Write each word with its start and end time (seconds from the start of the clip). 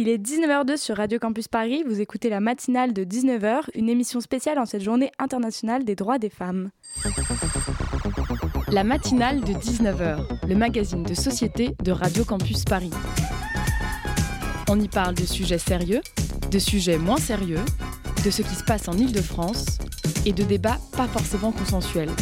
Il 0.00 0.08
est 0.08 0.16
19h02 0.16 0.76
sur 0.76 0.96
Radio 0.96 1.18
Campus 1.18 1.48
Paris. 1.48 1.82
Vous 1.84 2.00
écoutez 2.00 2.30
la 2.30 2.38
matinale 2.38 2.92
de 2.92 3.02
19h, 3.02 3.62
une 3.74 3.88
émission 3.88 4.20
spéciale 4.20 4.60
en 4.60 4.64
cette 4.64 4.84
journée 4.84 5.10
internationale 5.18 5.84
des 5.84 5.96
droits 5.96 6.20
des 6.20 6.30
femmes. 6.30 6.70
La 8.68 8.84
matinale 8.84 9.40
de 9.40 9.54
19h, 9.54 10.46
le 10.46 10.54
magazine 10.54 11.02
de 11.02 11.14
société 11.14 11.74
de 11.82 11.90
Radio 11.90 12.24
Campus 12.24 12.64
Paris. 12.64 12.92
On 14.70 14.78
y 14.78 14.86
parle 14.86 15.16
de 15.16 15.24
sujets 15.24 15.58
sérieux, 15.58 16.02
de 16.48 16.58
sujets 16.60 16.98
moins 16.98 17.16
sérieux, 17.16 17.64
de 18.24 18.30
ce 18.30 18.42
qui 18.42 18.54
se 18.54 18.62
passe 18.62 18.86
en 18.86 18.92
Ile-de-France 18.92 19.78
et 20.24 20.32
de 20.32 20.44
débats 20.44 20.78
pas 20.96 21.08
forcément 21.08 21.50
consensuels. 21.50 22.12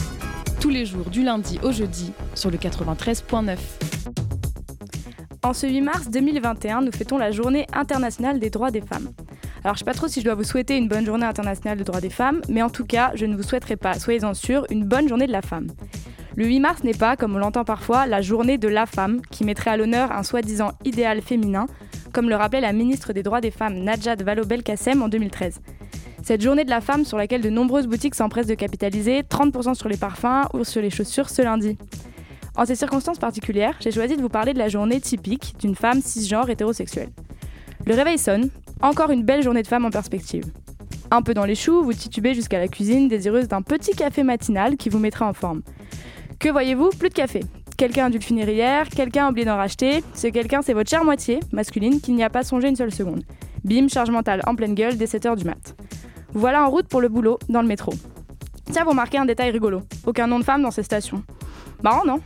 Tous 0.63 0.71
les 0.71 0.87
jours 0.87 1.11
du 1.11 1.23
lundi 1.23 1.59
au 1.63 1.73
jeudi 1.73 2.15
sur 2.35 2.51
le 2.51 2.57
93.9. 2.57 3.59
En 5.43 5.53
ce 5.53 5.67
8 5.67 5.81
mars 5.81 6.09
2021, 6.11 6.83
nous 6.83 6.93
fêtons 6.93 7.19
la 7.19 7.31
journée 7.31 7.67
internationale 7.73 8.39
des 8.39 8.51
droits 8.51 8.71
des 8.71 8.81
femmes. 8.81 9.11
Alors 9.65 9.75
je 9.75 9.81
sais 9.81 9.85
pas 9.85 9.95
trop 9.95 10.09
si 10.09 10.21
je 10.21 10.25
dois 10.25 10.35
vous 10.35 10.45
souhaiter 10.45 10.77
une 10.77 10.89
bonne 10.89 11.07
journée 11.07 11.27
internationale 11.27 11.79
des 11.79 11.85
droits 11.85 12.01
des 12.01 12.11
femmes, 12.11 12.41
mais 12.49 12.63
en 12.63 12.71
tout 12.71 12.85
cas, 12.85 13.13
je 13.15 13.27
ne 13.27 13.37
vous 13.37 13.43
souhaiterai 13.43 13.77
pas, 13.77 13.95
soyez-en 13.95 14.35
sûrs, 14.35 14.67
une 14.71 14.85
bonne 14.85 15.09
journée 15.09 15.27
de 15.27 15.33
la 15.33 15.43
femme. 15.43 15.69
Le 16.37 16.47
8 16.47 16.61
mars 16.61 16.85
n'est 16.85 16.95
pas, 16.95 17.17
comme 17.17 17.35
on 17.35 17.39
l'entend 17.39 17.65
parfois, 17.65 18.07
la 18.07 18.21
journée 18.21 18.59
de 18.59 18.69
la 18.69 18.87
femme, 18.87 19.23
qui 19.31 19.45
mettrait 19.45 19.71
à 19.71 19.77
l'honneur 19.77 20.13
un 20.13 20.23
soi-disant 20.23 20.73
idéal 20.85 21.23
féminin, 21.23 21.67
comme 22.13 22.29
le 22.29 22.37
rappelait 22.37 22.61
la 22.61 22.73
ministre 22.73 23.13
des 23.13 23.23
droits 23.23 23.41
des 23.41 23.51
femmes 23.51 23.79
Najat 23.79 24.17
Vallaud-Belkacem 24.17 25.03
en 25.03 25.09
2013. 25.09 25.61
Cette 26.23 26.43
journée 26.43 26.65
de 26.65 26.71
la 26.71 26.81
femme 26.81 27.05
sur 27.05 27.19
laquelle 27.19 27.41
de 27.41 27.51
nombreuses 27.51 27.87
boutiques 27.87 28.17
s'empressent 28.17 28.49
de 28.49 28.55
capitaliser 28.55 29.21
30% 29.21 29.75
sur 29.75 29.89
les 29.89 29.97
parfums 29.97 30.49
ou 30.55 30.65
sur 30.65 30.83
les 30.83 30.91
chaussures 30.91 31.31
ce 31.31 31.43
lundi. 31.43 31.79
En 32.57 32.65
ces 32.65 32.75
circonstances 32.75 33.19
particulières, 33.19 33.75
j'ai 33.81 33.93
choisi 33.93 34.17
de 34.17 34.23
vous 34.23 34.31
parler 34.31 34.55
de 34.55 34.59
la 34.59 34.69
journée 34.69 35.01
typique 35.01 35.55
d'une 35.61 35.75
femme 35.75 36.01
cisgenre 36.01 36.49
hétérosexuelle. 36.49 37.11
Le 37.85 37.95
réveil 37.95 38.19
sonne, 38.19 38.49
encore 38.81 39.11
une 39.11 39.25
belle 39.25 39.43
journée 39.43 39.63
de 39.63 39.67
femme 39.67 39.85
en 39.85 39.91
perspective. 39.91 40.45
Un 41.11 41.23
peu 41.23 41.35
dans 41.35 41.45
les 41.45 41.55
choux, 41.55 41.85
vous 41.85 41.93
titubez 41.93 42.35
jusqu'à 42.35 42.59
la 42.59 42.69
cuisine, 42.69 43.09
désireuse 43.09 43.47
d'un 43.47 43.63
petit 43.63 43.93
café 43.93 44.23
matinal 44.23 44.77
qui 44.77 44.89
vous 44.89 44.99
mettra 44.99 45.29
en 45.29 45.35
forme. 45.35 45.63
Que 46.39 46.49
voyez-vous? 46.49 46.91
Plus 46.99 47.11
de 47.11 47.15
café. 47.15 47.41
Quelqu'un 47.77 48.07
a 48.07 48.11
dû 48.11 48.19
le 48.19 48.25
finir 48.25 48.49
hier, 48.49 48.89
quelqu'un 48.89 49.27
a 49.27 49.31
oublié 49.31 49.45
d'en 49.45 49.57
racheter. 49.57 50.03
Ce 50.15 50.27
quelqu'un, 50.29 50.63
c'est 50.63 50.73
votre 50.73 50.89
chère 50.89 51.05
moitié, 51.05 51.41
masculine, 51.53 52.01
qui 52.01 52.13
n'y 52.13 52.25
a 52.25 52.31
pas 52.31 52.43
songé 52.43 52.69
une 52.69 52.77
seule 52.77 52.93
seconde. 52.93 53.23
Bim, 53.65 53.89
charge 53.89 54.11
mentale 54.11 54.41
en 54.47 54.55
pleine 54.55 54.75
gueule 54.75 54.97
dès 54.97 55.05
7h 55.05 55.37
du 55.37 55.45
mat. 55.45 55.77
Voilà 56.33 56.65
en 56.65 56.71
route 56.71 56.89
pour 56.89 57.03
le 57.03 57.09
boulot, 57.09 57.39
dans 57.51 57.61
le 57.61 57.69
métro. 57.69 57.93
Tiens, 58.73 58.85
vous 58.85 58.91
remarquez 58.91 59.19
un 59.19 59.27
détail 59.27 59.51
rigolo. 59.51 59.83
Aucun 60.07 60.27
nom 60.27 60.39
de 60.39 60.45
femme 60.45 60.63
dans 60.63 60.71
ces 60.71 60.83
stations. 60.83 61.23
Marrant, 61.83 62.05
non? 62.07 62.21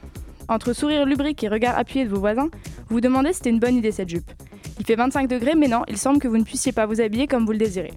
Entre 0.51 0.73
sourire 0.73 1.06
lubrique 1.06 1.43
et 1.45 1.48
regard 1.48 1.79
appuyé 1.79 2.05
de 2.05 2.11
vos 2.11 2.19
voisins, 2.19 2.48
vous 2.89 2.97
vous 2.97 3.01
demandez 3.01 3.31
si 3.31 3.37
c'était 3.37 3.51
une 3.51 3.61
bonne 3.61 3.77
idée 3.77 3.93
cette 3.93 4.09
jupe. 4.09 4.31
Il 4.79 4.84
fait 4.84 4.97
25 4.97 5.29
degrés, 5.29 5.55
mais 5.55 5.69
non, 5.69 5.83
il 5.89 5.97
semble 5.97 6.19
que 6.19 6.29
vous 6.29 6.39
ne 6.39 6.43
puissiez 6.43 6.73
pas 6.73 6.87
vous 6.87 7.01
habiller 7.01 7.27
comme 7.27 7.47
vous 7.47 7.53
le 7.53 7.59
désirez. 7.59 7.93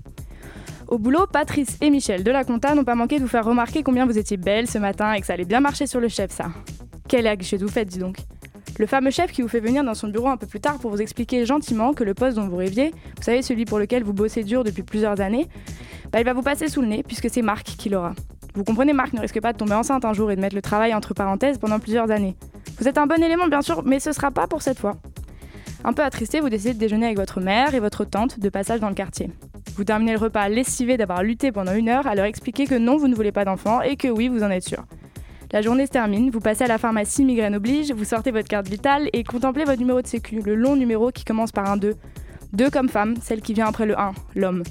Au 0.88 1.00
boulot, 1.00 1.26
Patrice 1.26 1.78
et 1.82 1.90
Michel 1.90 2.24
de 2.24 2.32
la 2.32 2.44
Compta 2.44 2.76
n'ont 2.76 2.84
pas 2.84 2.94
manqué 2.94 3.18
de 3.18 3.24
vous 3.24 3.30
faire 3.30 3.46
remarquer 3.46 3.82
combien 3.82 4.06
vous 4.06 4.18
étiez 4.18 4.38
belle 4.38 4.68
ce 4.68 4.78
matin 4.78 5.14
et 5.14 5.22
que 5.22 5.26
ça 5.26 5.34
allait 5.34 5.46
bien 5.46 5.60
marcher 5.60 5.88
sur 5.88 6.00
le 6.00 6.08
chef, 6.08 6.32
ça. 6.32 6.52
Quelle 7.08 7.26
aguichette 7.26 7.62
vous 7.62 7.70
faites, 7.70 7.88
dis 7.88 8.00
donc. 8.00 8.18
Le 8.78 8.86
fameux 8.86 9.12
chef 9.12 9.32
qui 9.32 9.42
vous 9.42 9.48
fait 9.48 9.60
venir 9.60 9.84
dans 9.84 9.94
son 9.94 10.08
bureau 10.08 10.28
un 10.28 10.38
peu 10.38 10.48
plus 10.48 10.60
tard 10.60 10.78
pour 10.80 10.92
vous 10.92 11.02
expliquer 11.02 11.46
gentiment 11.46 11.94
que 11.94 12.04
le 12.04 12.14
poste 12.14 12.38
dont 12.38 12.48
vous 12.48 12.58
rêviez, 12.58 12.90
vous 12.90 13.24
savez, 13.24 13.42
celui 13.42 13.66
pour 13.66 13.80
lequel 13.80 14.04
vous 14.04 14.14
bossez 14.14 14.44
dur 14.44 14.64
depuis 14.64 14.84
plusieurs 14.84 15.22
années, 15.22 15.48
bah, 16.12 16.20
il 16.20 16.26
va 16.26 16.34
vous 16.34 16.42
passer 16.42 16.68
sous 16.68 16.82
le 16.82 16.88
nez 16.88 17.04
puisque 17.04 17.30
c'est 17.30 17.42
Marc 17.42 17.66
qui 17.66 17.90
l'aura. 17.90 18.14
Vous 18.56 18.64
comprenez, 18.64 18.94
Marc 18.94 19.14
ne 19.14 19.22
risque 19.22 19.42
pas 19.42 19.52
de 19.52 19.58
tomber 19.58 19.74
enceinte 19.74 20.06
un 20.06 20.14
jour 20.14 20.30
et 20.30 20.36
de 20.36 20.42
mettre 20.42 20.56
le 20.56 20.62
travail 20.62 20.94
entre 20.94 21.14
parenthèses 21.14 21.58
pendant 21.58 21.80
plusieurs 21.80 22.12
années. 22.12 22.36
Vous 22.80 22.88
êtes 22.88 22.98
un 22.98 23.08
bon 23.08 23.22
élément, 23.22 23.48
bien 23.48 23.62
sûr, 23.62 23.84
mais 23.84 24.00
ce 24.00 24.12
sera 24.12 24.30
pas 24.30 24.46
pour 24.46 24.62
cette 24.62 24.80
fois. 24.80 24.98
Un 25.84 25.94
peu 25.94 26.04
attristé, 26.04 26.40
vous 26.40 26.50
décidez 26.50 26.74
de 26.74 26.80
déjeuner 26.80 27.08
avec 27.08 27.18
votre 27.18 27.42
mère 27.42 27.74
et 27.74 27.80
votre 27.80 28.06
tante 28.06 28.40
de 28.40 28.50
passage 28.50 28.80
dans 28.80 28.90
le 28.90 28.96
quartier. 28.96 29.32
Vous 29.76 29.84
terminez 29.84 30.14
le 30.14 30.20
repas 30.20 30.48
lessivé 30.50 30.98
d'avoir 30.98 31.24
lutté 31.24 31.52
pendant 31.52 31.74
une 31.74 31.90
heure 31.90 32.06
à 32.06 32.14
leur 32.14 32.26
expliquer 32.26 32.68
que 32.68 32.76
non, 32.76 32.98
vous 32.98 33.08
ne 33.08 33.16
voulez 33.16 33.32
pas 33.32 33.44
d'enfant 33.44 33.82
et 33.82 33.96
que 33.96 34.08
oui, 34.08 34.28
vous 34.28 34.44
en 34.44 34.52
êtes 34.52 34.68
sûr. 34.68 34.86
La 35.52 35.62
journée 35.62 35.86
se 35.86 35.92
termine, 35.92 36.30
vous 36.30 36.40
passez 36.40 36.64
à 36.64 36.68
la 36.68 36.78
pharmacie 36.78 37.26
migraine 37.26 37.56
oblige, 37.56 37.92
vous 37.92 38.06
sortez 38.06 38.32
votre 38.32 38.48
carte 38.48 38.68
vitale 38.68 39.10
et 39.14 39.24
contemplez 39.24 39.66
votre 39.66 39.80
numéro 39.80 40.02
de 40.02 40.08
sécu, 40.08 40.42
le 40.42 40.56
long 40.56 40.76
numéro 40.76 41.12
qui 41.12 41.26
commence 41.26 41.52
par 41.52 41.70
un 41.70 41.78
2. 41.78 41.96
2 42.54 42.70
comme 42.70 42.90
femme, 42.90 43.16
celle 43.22 43.42
qui 43.42 43.54
vient 43.54 43.68
après 43.68 43.86
le 43.86 43.98
1, 44.00 44.14
l'homme. 44.36 44.64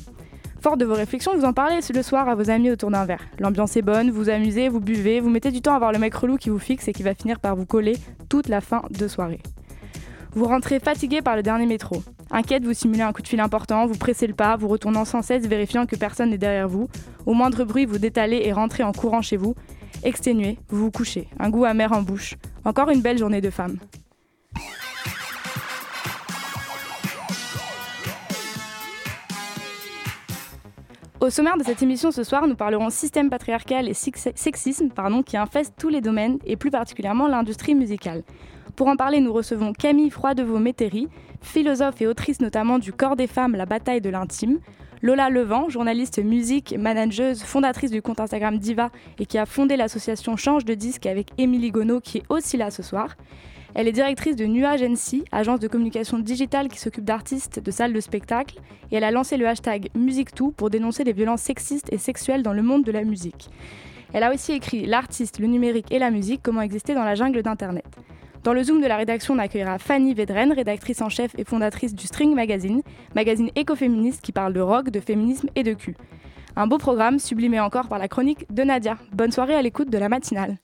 Fort 0.63 0.77
de 0.77 0.85
vos 0.85 0.95
réflexions, 0.95 1.35
vous 1.35 1.45
en 1.45 1.53
parlez 1.53 1.81
le 1.93 2.03
soir 2.03 2.29
à 2.29 2.37
vos 2.37 2.49
amis 2.49 2.71
autour 2.71 2.93
d'un 2.93 3.05
verre. 3.05 3.27
L'ambiance 3.41 3.77
est 3.77 3.83
bonne, 3.83 4.13
vous 4.13 4.29
amusez, 4.29 4.69
vous 4.69 4.79
buvez, 4.79 5.19
vous 5.19 5.29
mettez 5.29 5.51
du 5.51 5.61
temps 5.61 5.75
à 5.75 5.79
voir 5.81 5.91
le 5.91 5.99
mec 5.99 6.15
relou 6.15 6.37
qui 6.37 6.51
vous 6.51 6.61
fixe 6.61 6.87
et 6.87 6.93
qui 6.93 7.03
va 7.03 7.15
finir 7.17 7.41
par 7.41 7.57
vous 7.57 7.67
coller 7.67 7.97
toute 8.29 8.47
la 8.47 8.61
fin 8.61 8.81
de 8.89 9.09
soirée. 9.09 9.41
Vous 10.35 10.45
rentrez 10.45 10.79
fatigué 10.79 11.21
par 11.21 11.35
le 11.35 11.43
dernier 11.43 11.67
métro. 11.67 12.05
Inquiète, 12.31 12.65
vous 12.65 12.75
simulez 12.75 13.03
un 13.03 13.13
coup 13.13 13.23
de 13.23 13.27
fil 13.27 13.41
important, 13.41 13.87
vous 13.87 13.99
pressez 13.99 14.29
le 14.29 14.35
pas, 14.35 14.55
vous 14.55 14.69
retournant 14.69 15.05
sans 15.05 15.21
cesse, 15.21 15.49
vérifiant 15.49 15.85
que 15.85 15.97
personne 15.97 16.31
n'est 16.31 16.39
derrière 16.39 16.69
vous. 16.69 16.87
Au 17.27 17.35
moindre 17.35 17.65
bruit, 17.65 17.85
vous 17.85 17.99
détalez 17.99 18.43
et 18.45 18.53
rentrez 18.53 18.85
en 18.85 18.93
courant 18.93 19.21
chez 19.21 19.37
vous. 19.37 19.57
Exténué, 20.05 20.61
vous 20.69 20.85
vous 20.85 20.91
couchez, 20.93 21.27
un 21.41 21.51
goût 21.51 21.65
amer 21.65 21.91
en 21.93 22.03
bouche. 22.03 22.37
Encore 22.65 22.89
une 22.91 23.01
belle 23.01 23.19
journée 23.19 23.41
de 23.41 23.51
femme. 23.51 23.79
Au 31.23 31.31
sommaire 31.31 31.57
de 31.57 31.63
cette 31.63 31.81
émission 31.85 32.11
ce 32.11 32.25
soir, 32.25 32.49
nous 32.49 32.57
parlerons 32.57 32.91
système 32.91 33.31
patriarcal 33.31 33.89
et 33.89 33.95
sexisme 33.95 34.89
pardon, 34.89 35.23
qui 35.23 35.37
infestent 35.37 35.77
tous 35.79 35.89
les 35.89 36.01
domaines 36.01 36.39
et 36.45 36.57
plus 36.57 36.73
particulièrement 36.73 37.29
l'industrie 37.29 37.77
musicale. 37.77 38.25
Pour 38.75 38.89
en 38.89 38.97
parler, 38.97 39.21
nous 39.21 39.33
recevons 39.33 39.73
Camille 39.73 40.11
Froidevaux-Métairie, 40.11 41.07
philosophe 41.41 42.03
et 42.03 42.09
autrice 42.09 42.41
notamment 42.41 42.81
du 42.81 42.93
Corps 42.93 43.15
des 43.15 43.29
femmes, 43.29 43.55
la 43.55 43.67
bataille 43.67 44.01
de 44.01 44.11
l'intime, 44.11 44.59
Lola 45.01 45.31
Levent, 45.31 45.69
journaliste 45.69 46.19
musique, 46.19 46.75
manageuse, 46.77 47.45
fondatrice 47.45 47.93
du 47.93 48.03
compte 48.03 48.19
Instagram 48.19 48.59
Diva 48.59 48.91
et 49.21 49.27
qui 49.27 49.39
a 49.39 49.47
fondé 49.47 49.77
l'association 49.77 50.37
Change 50.37 50.65
de 50.65 50.75
disque 50.75 51.07
avec 51.07 51.29
Émilie 51.39 51.71
Gonneau 51.71 52.01
qui 52.01 52.19
est 52.19 52.25
aussi 52.31 52.57
là 52.57 52.73
ce 52.73 52.83
soir. 52.83 53.15
Elle 53.75 53.89
est 53.89 53.93
directrice 53.93 54.37
de 54.37 54.45
Nuage 54.45 54.83
NC, 54.83 55.25
agence 55.33 55.59
de 55.59 55.67
communication 55.67 56.19
digitale 56.19 56.69
qui 56.69 56.79
s'occupe 56.79 57.05
d'artistes 57.05 57.59
de 57.59 57.71
salles 57.71 57.95
de 57.95 58.01
spectacle, 58.01 58.61
et 58.91 58.97
elle 58.97 59.05
a 59.05 59.11
lancé 59.11 59.39
le 59.39 59.49
hashtag 59.49 59.89
MusiqueToo 59.95 60.51
pour 60.51 60.69
dénoncer 60.69 61.05
les 61.05 61.15
violences 61.15 61.41
sexistes 61.41 61.91
et 61.91 61.97
sexuelles 61.97 62.43
dans 62.43 62.53
le 62.53 62.63
monde 62.63 62.85
de 62.85 62.93
la 62.93 63.03
musique. 63.03 63.49
Elle 64.13 64.25
a 64.25 64.33
aussi 64.33 64.53
écrit 64.53 64.85
L'artiste, 64.85 65.39
le 65.39 65.47
numérique 65.47 65.91
et 65.91 65.99
la 65.99 66.11
musique, 66.11 66.43
comment 66.43 66.61
exister 66.61 66.95
dans 66.95 67.05
la 67.05 67.15
jungle 67.15 67.43
d'Internet. 67.43 67.87
Dans 68.45 68.53
le 68.53 68.63
Zoom 68.63 68.83
de 68.83 68.87
la 68.87 68.97
rédaction, 68.97 69.35
on 69.35 69.39
accueillera 69.39 69.79
Fanny 69.79 70.13
Vedren, 70.13 70.53
rédactrice 70.53 71.01
en 71.01 71.09
chef 71.09 71.33
et 71.39 71.45
fondatrice 71.45 71.95
du 71.95 72.07
String 72.07 72.35
Magazine, 72.35 72.83
magazine 73.15 73.51
écoféministe 73.55 74.21
qui 74.21 74.33
parle 74.33 74.53
de 74.53 74.61
rock, 74.61 74.91
de 74.91 75.01
féminisme 75.01 75.49
et 75.55 75.63
de 75.63 75.73
cul. 75.73 75.97
Un 76.57 76.67
beau 76.67 76.77
programme, 76.77 77.19
sublimé 77.19 77.61
encore 77.61 77.89
par 77.89 77.99
la 77.99 78.09
chronique 78.09 78.53
de 78.53 78.65
Nadia. 78.65 78.99
Bonne 79.13 79.33
soirée 79.33 79.55
à 79.55 79.63
l'écoute 79.63 79.89
de 79.89 79.97
la 79.97 80.11
matinale. 80.11 80.59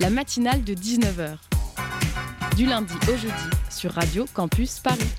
La 0.00 0.10
matinale 0.10 0.62
de 0.62 0.74
19h. 0.74 1.38
Du 2.56 2.66
lundi 2.66 2.94
au 3.08 3.16
jeudi 3.16 3.34
sur 3.68 3.90
Radio 3.90 4.26
Campus 4.32 4.78
Paris. 4.78 5.12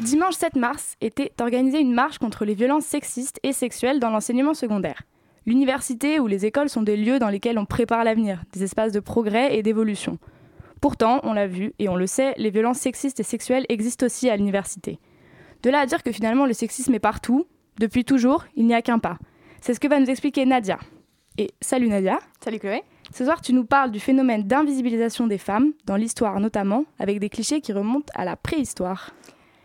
Dimanche 0.00 0.34
7 0.34 0.56
mars 0.56 0.96
était 1.00 1.32
organisée 1.40 1.78
une 1.80 1.92
marche 1.92 2.18
contre 2.18 2.44
les 2.44 2.54
violences 2.54 2.84
sexistes 2.84 3.38
et 3.44 3.52
sexuelles 3.52 4.00
dans 4.00 4.10
l'enseignement 4.10 4.54
secondaire. 4.54 5.02
L'université 5.46 6.18
ou 6.18 6.26
les 6.26 6.44
écoles 6.44 6.68
sont 6.68 6.82
des 6.82 6.96
lieux 6.96 7.20
dans 7.20 7.28
lesquels 7.28 7.58
on 7.58 7.66
prépare 7.66 8.02
l'avenir, 8.02 8.42
des 8.52 8.64
espaces 8.64 8.92
de 8.92 8.98
progrès 8.98 9.56
et 9.56 9.62
d'évolution. 9.62 10.18
Pourtant, 10.80 11.20
on 11.22 11.32
l'a 11.32 11.46
vu 11.46 11.72
et 11.78 11.88
on 11.88 11.96
le 11.96 12.08
sait, 12.08 12.34
les 12.38 12.50
violences 12.50 12.78
sexistes 12.78 13.20
et 13.20 13.24
sexuelles 13.24 13.66
existent 13.68 14.06
aussi 14.06 14.28
à 14.28 14.36
l'université. 14.36 14.98
De 15.62 15.70
là 15.70 15.80
à 15.80 15.86
dire 15.86 16.02
que 16.02 16.12
finalement 16.12 16.46
le 16.46 16.52
sexisme 16.52 16.94
est 16.94 16.98
partout, 16.98 17.46
depuis 17.78 18.04
toujours, 18.04 18.44
il 18.56 18.66
n'y 18.66 18.74
a 18.74 18.82
qu'un 18.82 18.98
pas. 18.98 19.18
C'est 19.60 19.72
ce 19.72 19.80
que 19.80 19.88
va 19.88 20.00
nous 20.00 20.10
expliquer 20.10 20.46
Nadia. 20.46 20.78
Et 21.38 21.52
salut 21.60 21.88
Nadia. 21.88 22.18
Salut 22.40 22.58
Chloé. 22.58 22.82
Ce 23.14 23.24
soir, 23.24 23.40
tu 23.40 23.52
nous 23.52 23.64
parles 23.64 23.90
du 23.90 24.00
phénomène 24.00 24.42
d'invisibilisation 24.42 25.26
des 25.26 25.38
femmes, 25.38 25.72
dans 25.84 25.96
l'histoire 25.96 26.40
notamment, 26.40 26.84
avec 26.98 27.20
des 27.20 27.28
clichés 27.28 27.60
qui 27.60 27.72
remontent 27.72 28.12
à 28.14 28.24
la 28.24 28.36
préhistoire. 28.36 29.12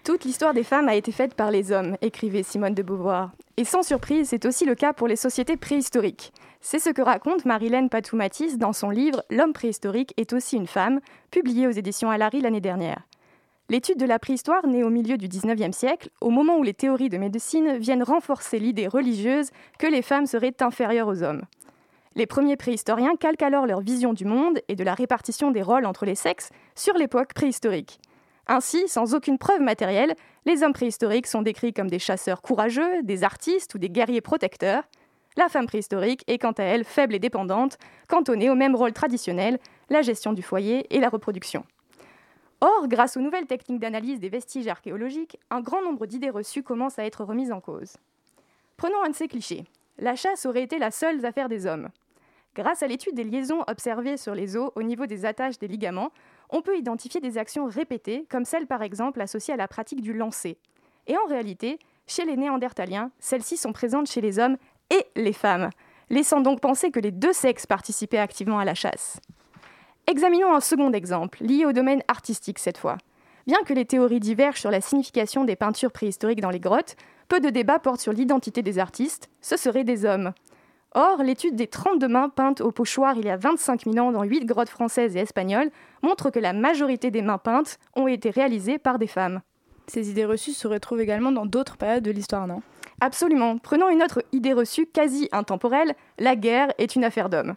Toute 0.04 0.26
l'histoire 0.26 0.54
des 0.54 0.64
femmes 0.64 0.88
a 0.88 0.96
été 0.96 1.12
faite 1.12 1.36
par 1.36 1.52
les 1.52 1.72
hommes, 1.72 1.96
écrivait 2.02 2.44
Simone 2.44 2.74
de 2.74 2.82
Beauvoir. 2.82 3.32
Et 3.58 3.66
sans 3.66 3.84
surprise, 3.84 4.30
c'est 4.30 4.46
aussi 4.46 4.66
le 4.66 4.76
cas 4.76 4.94
pour 4.94 5.08
les 5.08 5.16
sociétés 5.16 5.58
préhistoriques. 5.58 6.34
C'est 6.60 6.80
ce 6.80 6.90
que 6.90 7.02
raconte 7.02 7.46
Marilène 7.46 7.90
Patou-Matisse 7.90 8.58
dans 8.58 8.74
son 8.74 8.90
livre 8.90 9.24
L'homme 9.30 9.54
préhistorique 9.54 10.14
est 10.18 10.34
aussi 10.34 10.56
une 10.56 10.68
femme, 10.68 11.00
publié 11.30 11.68
aux 11.68 11.72
éditions 11.72 12.10
Alary 12.10 12.42
l'année 12.42 12.62
dernière. 12.62 13.02
L'étude 13.70 13.98
de 13.98 14.06
la 14.06 14.20
préhistoire 14.20 14.68
naît 14.68 14.84
au 14.84 14.90
milieu 14.90 15.18
du 15.18 15.28
19e 15.28 15.72
siècle, 15.72 16.10
au 16.20 16.30
moment 16.30 16.58
où 16.58 16.64
les 16.64 16.74
théories 16.74 17.10
de 17.10 17.18
médecine 17.18 17.78
viennent 17.78 18.04
renforcer 18.04 18.60
l'idée 18.60 18.88
religieuse 18.88 19.50
que 19.80 19.88
les 19.88 20.02
femmes 20.02 20.26
seraient 20.26 20.62
inférieures 20.62 21.08
aux 21.08 21.24
hommes. 21.24 21.44
Les 22.16 22.26
premiers 22.26 22.58
préhistoriens 22.58 23.16
calquent 23.16 23.44
alors 23.44 23.66
leur 23.66 23.80
vision 23.80 24.12
du 24.12 24.26
monde 24.26 24.60
et 24.68 24.76
de 24.76 24.84
la 24.84 24.94
répartition 24.94 25.52
des 25.52 25.62
rôles 25.62 25.86
entre 25.86 26.06
les 26.06 26.16
sexes 26.16 26.50
sur 26.76 26.96
l'époque 26.96 27.34
préhistorique. 27.34 28.00
Ainsi, 28.48 28.88
sans 28.90 29.16
aucune 29.16 29.38
preuve 29.38 29.62
matérielle, 29.62 30.16
les 30.46 30.62
hommes 30.62 30.74
préhistoriques 30.74 31.28
sont 31.28 31.42
décrits 31.42 31.72
comme 31.72 31.90
des 31.90 32.00
chasseurs 32.00 32.42
courageux, 32.42 33.02
des 33.04 33.24
artistes 33.24 33.76
ou 33.76 33.78
des 33.78 33.90
guerriers 33.90 34.20
protecteurs. 34.20 34.84
La 35.38 35.48
femme 35.48 35.68
préhistorique 35.68 36.26
est 36.28 36.38
quant 36.38 36.52
à 36.52 36.64
elle 36.64 36.84
faible 36.84 37.16
et 37.16 37.20
dépendante, 37.20 37.78
cantonnée 38.10 38.50
au 38.50 38.56
même 38.56 38.76
rôle 38.76 38.92
traditionnel, 38.92 39.58
la 39.90 40.02
gestion 40.02 40.34
du 40.34 40.42
foyer 40.42 40.94
et 40.94 41.00
la 41.00 41.08
reproduction. 41.08 41.64
Or, 42.60 42.88
grâce 42.90 43.16
aux 43.16 43.22
nouvelles 43.22 43.48
techniques 43.48 43.80
d'analyse 43.80 44.20
des 44.20 44.28
vestiges 44.28 44.68
archéologiques, 44.68 45.40
un 45.50 45.62
grand 45.62 45.82
nombre 45.82 46.06
d'idées 46.06 46.30
reçues 46.30 46.62
commencent 46.62 47.00
à 47.00 47.06
être 47.06 47.24
remises 47.24 47.54
en 47.54 47.62
cause. 47.62 47.96
Prenons 48.76 49.02
un 49.06 49.10
de 49.10 49.16
ces 49.16 49.30
clichés. 49.30 49.64
La 49.98 50.16
chasse 50.16 50.46
aurait 50.46 50.64
été 50.64 50.78
la 50.78 50.92
seule 50.92 51.26
affaire 51.26 51.48
des 51.48 51.66
hommes. 51.66 51.90
Grâce 52.54 52.84
à 52.84 52.88
l'étude 52.88 53.16
des 53.16 53.24
liaisons 53.24 53.64
observées 53.68 54.18
sur 54.18 54.36
les 54.36 54.58
os 54.58 54.72
au 54.76 54.84
niveau 54.84 55.06
des 55.06 55.26
attaches 55.26 55.58
des 55.58 55.70
ligaments, 55.70 56.12
on 56.50 56.62
peut 56.62 56.78
identifier 56.78 57.22
des 57.22 57.38
actions 57.38 57.66
répétées, 57.66 58.26
comme 58.30 58.44
celles 58.44 58.68
par 58.68 58.82
exemple 58.82 59.22
associées 59.22 59.54
à 59.54 59.58
la 59.58 59.70
pratique 59.70 60.02
du 60.02 60.12
lancer. 60.12 60.58
Et 61.08 61.16
en 61.18 61.26
réalité, 61.30 61.80
chez 62.08 62.26
les 62.26 62.36
Néandertaliens, 62.36 63.12
celles-ci 63.20 63.56
sont 63.56 63.72
présentes 63.72 64.12
chez 64.12 64.20
les 64.20 64.38
hommes 64.38 64.58
et 64.90 65.06
les 65.16 65.32
femmes, 65.32 65.70
laissant 66.10 66.42
donc 66.42 66.60
penser 66.60 66.92
que 66.92 67.00
les 67.00 67.12
deux 67.12 67.32
sexes 67.32 67.66
participaient 67.66 68.18
activement 68.18 68.60
à 68.60 68.66
la 68.66 68.76
chasse. 68.76 69.22
Examinons 70.08 70.54
un 70.54 70.60
second 70.60 70.92
exemple, 70.92 71.42
lié 71.42 71.66
au 71.66 71.72
domaine 71.72 72.04
artistique 72.10 72.60
cette 72.60 72.78
fois. 72.78 72.98
Bien 73.48 73.60
que 73.66 73.74
les 73.74 73.86
théories 73.86 74.20
divergent 74.20 74.60
sur 74.60 74.72
la 74.72 74.82
signification 74.82 75.46
des 75.46 75.56
peintures 75.56 75.94
préhistoriques 75.94 76.42
dans 76.42 76.50
les 76.50 76.60
grottes, 76.60 76.98
peu 77.30 77.40
de 77.40 77.50
débats 77.50 77.80
portent 77.80 78.02
sur 78.02 78.12
l'identité 78.12 78.62
des 78.62 78.78
artistes, 78.78 79.30
ce 79.40 79.56
seraient 79.56 79.86
des 79.86 80.04
hommes. 80.04 80.34
Or, 80.94 81.24
l'étude 81.24 81.56
des 81.56 81.68
32 81.68 82.08
mains 82.10 82.28
peintes 82.28 82.60
au 82.60 82.72
pochoir 82.72 83.16
il 83.16 83.26
y 83.26 83.30
a 83.30 83.38
25 83.38 83.86
000 83.86 83.98
ans 84.06 84.12
dans 84.12 84.24
8 84.24 84.46
grottes 84.46 84.70
françaises 84.70 85.16
et 85.16 85.20
espagnoles 85.20 85.72
montre 86.04 86.32
que 86.32 86.40
la 86.40 86.52
majorité 86.52 87.12
des 87.12 87.22
mains 87.22 87.38
peintes 87.38 87.80
ont 87.96 88.08
été 88.08 88.30
réalisées 88.30 88.78
par 88.78 89.00
des 89.00 89.08
femmes. 89.08 89.42
Ces 89.88 90.10
idées 90.10 90.26
reçues 90.26 90.52
se 90.52 90.68
retrouvent 90.68 91.00
également 91.00 91.32
dans 91.32 91.46
d'autres 91.46 91.78
périodes 91.78 92.04
de 92.04 92.12
l'histoire, 92.12 92.46
non? 92.46 92.62
Absolument. 93.00 93.58
Prenons 93.58 93.90
une 93.90 94.04
autre 94.04 94.22
idée 94.34 94.54
reçue 94.54 94.86
quasi 94.86 95.30
intemporelle, 95.32 95.96
la 96.20 96.36
guerre 96.36 96.74
est 96.78 96.96
une 96.96 97.06
affaire 97.06 97.30
d'hommes. 97.30 97.56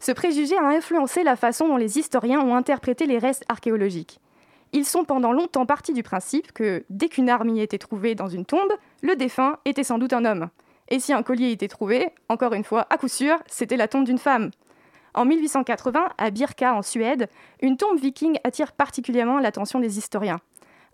Ce 0.00 0.10
préjugé 0.10 0.56
a 0.58 0.66
influencé 0.66 1.22
la 1.22 1.36
façon 1.36 1.68
dont 1.68 1.76
les 1.76 1.98
historiens 1.98 2.40
ont 2.40 2.56
interprété 2.56 3.06
les 3.06 3.18
restes 3.18 3.44
archéologiques. 3.48 4.18
Ils 4.72 4.84
sont 4.84 5.04
pendant 5.04 5.32
longtemps 5.32 5.66
partis 5.66 5.92
du 5.92 6.02
principe 6.02 6.50
que, 6.52 6.84
dès 6.90 7.08
qu'une 7.08 7.30
arme 7.30 7.50
y 7.50 7.60
était 7.60 7.78
trouvée 7.78 8.16
dans 8.16 8.28
une 8.28 8.44
tombe, 8.44 8.72
le 9.02 9.14
défunt 9.14 9.58
était 9.64 9.84
sans 9.84 9.98
doute 9.98 10.12
un 10.12 10.24
homme. 10.24 10.48
Et 10.92 11.00
si 11.00 11.14
un 11.14 11.22
collier 11.22 11.50
était 11.52 11.68
trouvé, 11.68 12.10
encore 12.28 12.52
une 12.52 12.64
fois, 12.64 12.86
à 12.90 12.98
coup 12.98 13.08
sûr, 13.08 13.38
c'était 13.46 13.78
la 13.78 13.88
tombe 13.88 14.04
d'une 14.04 14.18
femme. 14.18 14.50
En 15.14 15.24
1880, 15.24 16.10
à 16.18 16.30
Birka, 16.30 16.74
en 16.74 16.82
Suède, 16.82 17.30
une 17.62 17.78
tombe 17.78 17.98
viking 17.98 18.38
attire 18.44 18.72
particulièrement 18.72 19.38
l'attention 19.38 19.80
des 19.80 19.96
historiens. 19.96 20.38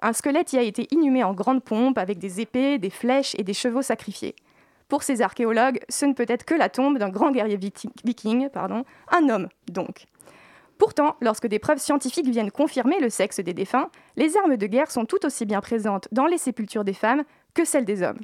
Un 0.00 0.12
squelette 0.12 0.52
y 0.52 0.56
a 0.56 0.62
été 0.62 0.86
inhumé 0.92 1.24
en 1.24 1.34
grande 1.34 1.64
pompe 1.64 1.98
avec 1.98 2.20
des 2.20 2.40
épées, 2.40 2.78
des 2.78 2.90
flèches 2.90 3.34
et 3.38 3.42
des 3.42 3.54
chevaux 3.54 3.82
sacrifiés. 3.82 4.36
Pour 4.88 5.02
ces 5.02 5.20
archéologues, 5.20 5.80
ce 5.88 6.06
ne 6.06 6.12
peut 6.12 6.26
être 6.28 6.44
que 6.44 6.54
la 6.54 6.68
tombe 6.68 6.98
d'un 6.98 7.08
grand 7.08 7.32
guerrier 7.32 7.58
viking, 8.04 8.50
pardon, 8.50 8.84
un 9.10 9.28
homme 9.28 9.48
donc. 9.66 10.04
Pourtant, 10.78 11.16
lorsque 11.20 11.48
des 11.48 11.58
preuves 11.58 11.78
scientifiques 11.78 12.28
viennent 12.28 12.52
confirmer 12.52 13.00
le 13.00 13.10
sexe 13.10 13.40
des 13.40 13.52
défunts, 13.52 13.90
les 14.14 14.36
armes 14.36 14.56
de 14.56 14.66
guerre 14.68 14.92
sont 14.92 15.06
tout 15.06 15.26
aussi 15.26 15.44
bien 15.44 15.60
présentes 15.60 16.06
dans 16.12 16.26
les 16.26 16.38
sépultures 16.38 16.84
des 16.84 16.92
femmes 16.92 17.24
que 17.52 17.64
celles 17.64 17.84
des 17.84 18.04
hommes. 18.04 18.20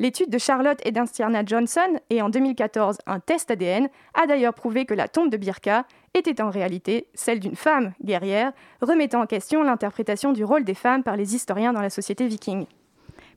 L'étude 0.00 0.28
de 0.28 0.38
Charlotte 0.38 0.84
Edenstierna 0.84 1.44
Johnson 1.46 2.00
et 2.10 2.20
en 2.20 2.28
2014 2.28 2.98
un 3.06 3.20
test 3.20 3.52
ADN 3.52 3.88
a 4.14 4.26
d'ailleurs 4.26 4.54
prouvé 4.54 4.86
que 4.86 4.94
la 4.94 5.06
tombe 5.06 5.30
de 5.30 5.36
Birka 5.36 5.86
était 6.14 6.42
en 6.42 6.50
réalité 6.50 7.06
celle 7.14 7.38
d'une 7.38 7.54
femme 7.54 7.92
guerrière, 8.02 8.52
remettant 8.80 9.22
en 9.22 9.26
question 9.26 9.62
l'interprétation 9.62 10.32
du 10.32 10.42
rôle 10.42 10.64
des 10.64 10.74
femmes 10.74 11.04
par 11.04 11.16
les 11.16 11.36
historiens 11.36 11.72
dans 11.72 11.80
la 11.80 11.90
société 11.90 12.26
viking. 12.26 12.66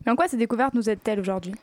Mais 0.04 0.12
en 0.12 0.16
quoi 0.16 0.28
ces 0.28 0.38
découvertes 0.38 0.74
nous 0.74 0.90
aident-elles 0.90 1.20
aujourd'hui? 1.20 1.54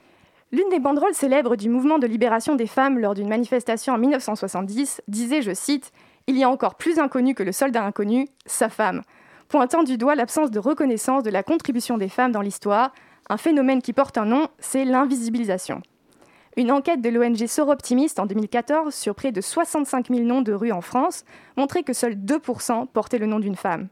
L'une 0.53 0.69
des 0.69 0.79
banderoles 0.79 1.15
célèbres 1.15 1.57
du 1.57 1.69
mouvement 1.69 1.99
de 1.99 2.07
libération 2.07 2.55
des 2.55 2.69
femmes 2.69 3.01
lors 3.01 3.15
d'une 3.15 3.29
manifestation 3.29 3.95
en 3.95 3.99
1970 3.99 5.03
disait, 5.09 5.43
je 5.43 5.55
cite, 5.55 5.91
Il 6.29 6.39
y 6.39 6.45
a 6.45 6.49
encore 6.49 6.77
plus 6.77 7.01
inconnu 7.01 7.35
que 7.35 7.43
le 7.43 7.51
soldat 7.51 7.83
inconnu, 7.85 8.29
sa 8.47 8.69
femme, 8.69 9.03
pointant 9.49 9.83
du 9.83 9.99
doigt 9.99 10.15
l'absence 10.15 10.53
de 10.53 10.61
reconnaissance 10.61 11.25
de 11.25 11.31
la 11.31 11.43
contribution 11.43 11.99
des 11.99 12.09
femmes 12.09 12.31
dans 12.31 12.43
l'histoire, 12.43 12.93
un 13.29 13.37
phénomène 13.37 13.83
qui 13.83 13.93
porte 13.93 14.19
un 14.19 14.27
nom, 14.27 14.49
c'est 14.59 14.85
l'invisibilisation. 14.85 15.83
Une 16.57 16.71
enquête 16.71 17.01
de 17.01 17.09
l'ONG 17.09 17.47
Soroptimiste 17.47 18.21
en 18.21 18.27
2014 18.27 18.95
sur 18.95 19.15
près 19.15 19.33
de 19.33 19.41
65 19.41 20.09
000 20.09 20.21
noms 20.23 20.43
de 20.43 20.53
rues 20.53 20.73
en 20.73 20.81
France 20.81 21.25
montrait 21.57 21.83
que 21.83 21.93
seuls 21.93 22.15
2% 22.15 22.87
portaient 22.89 23.19
le 23.19 23.27
nom 23.27 23.41
d'une 23.41 23.57
femme. 23.57 23.89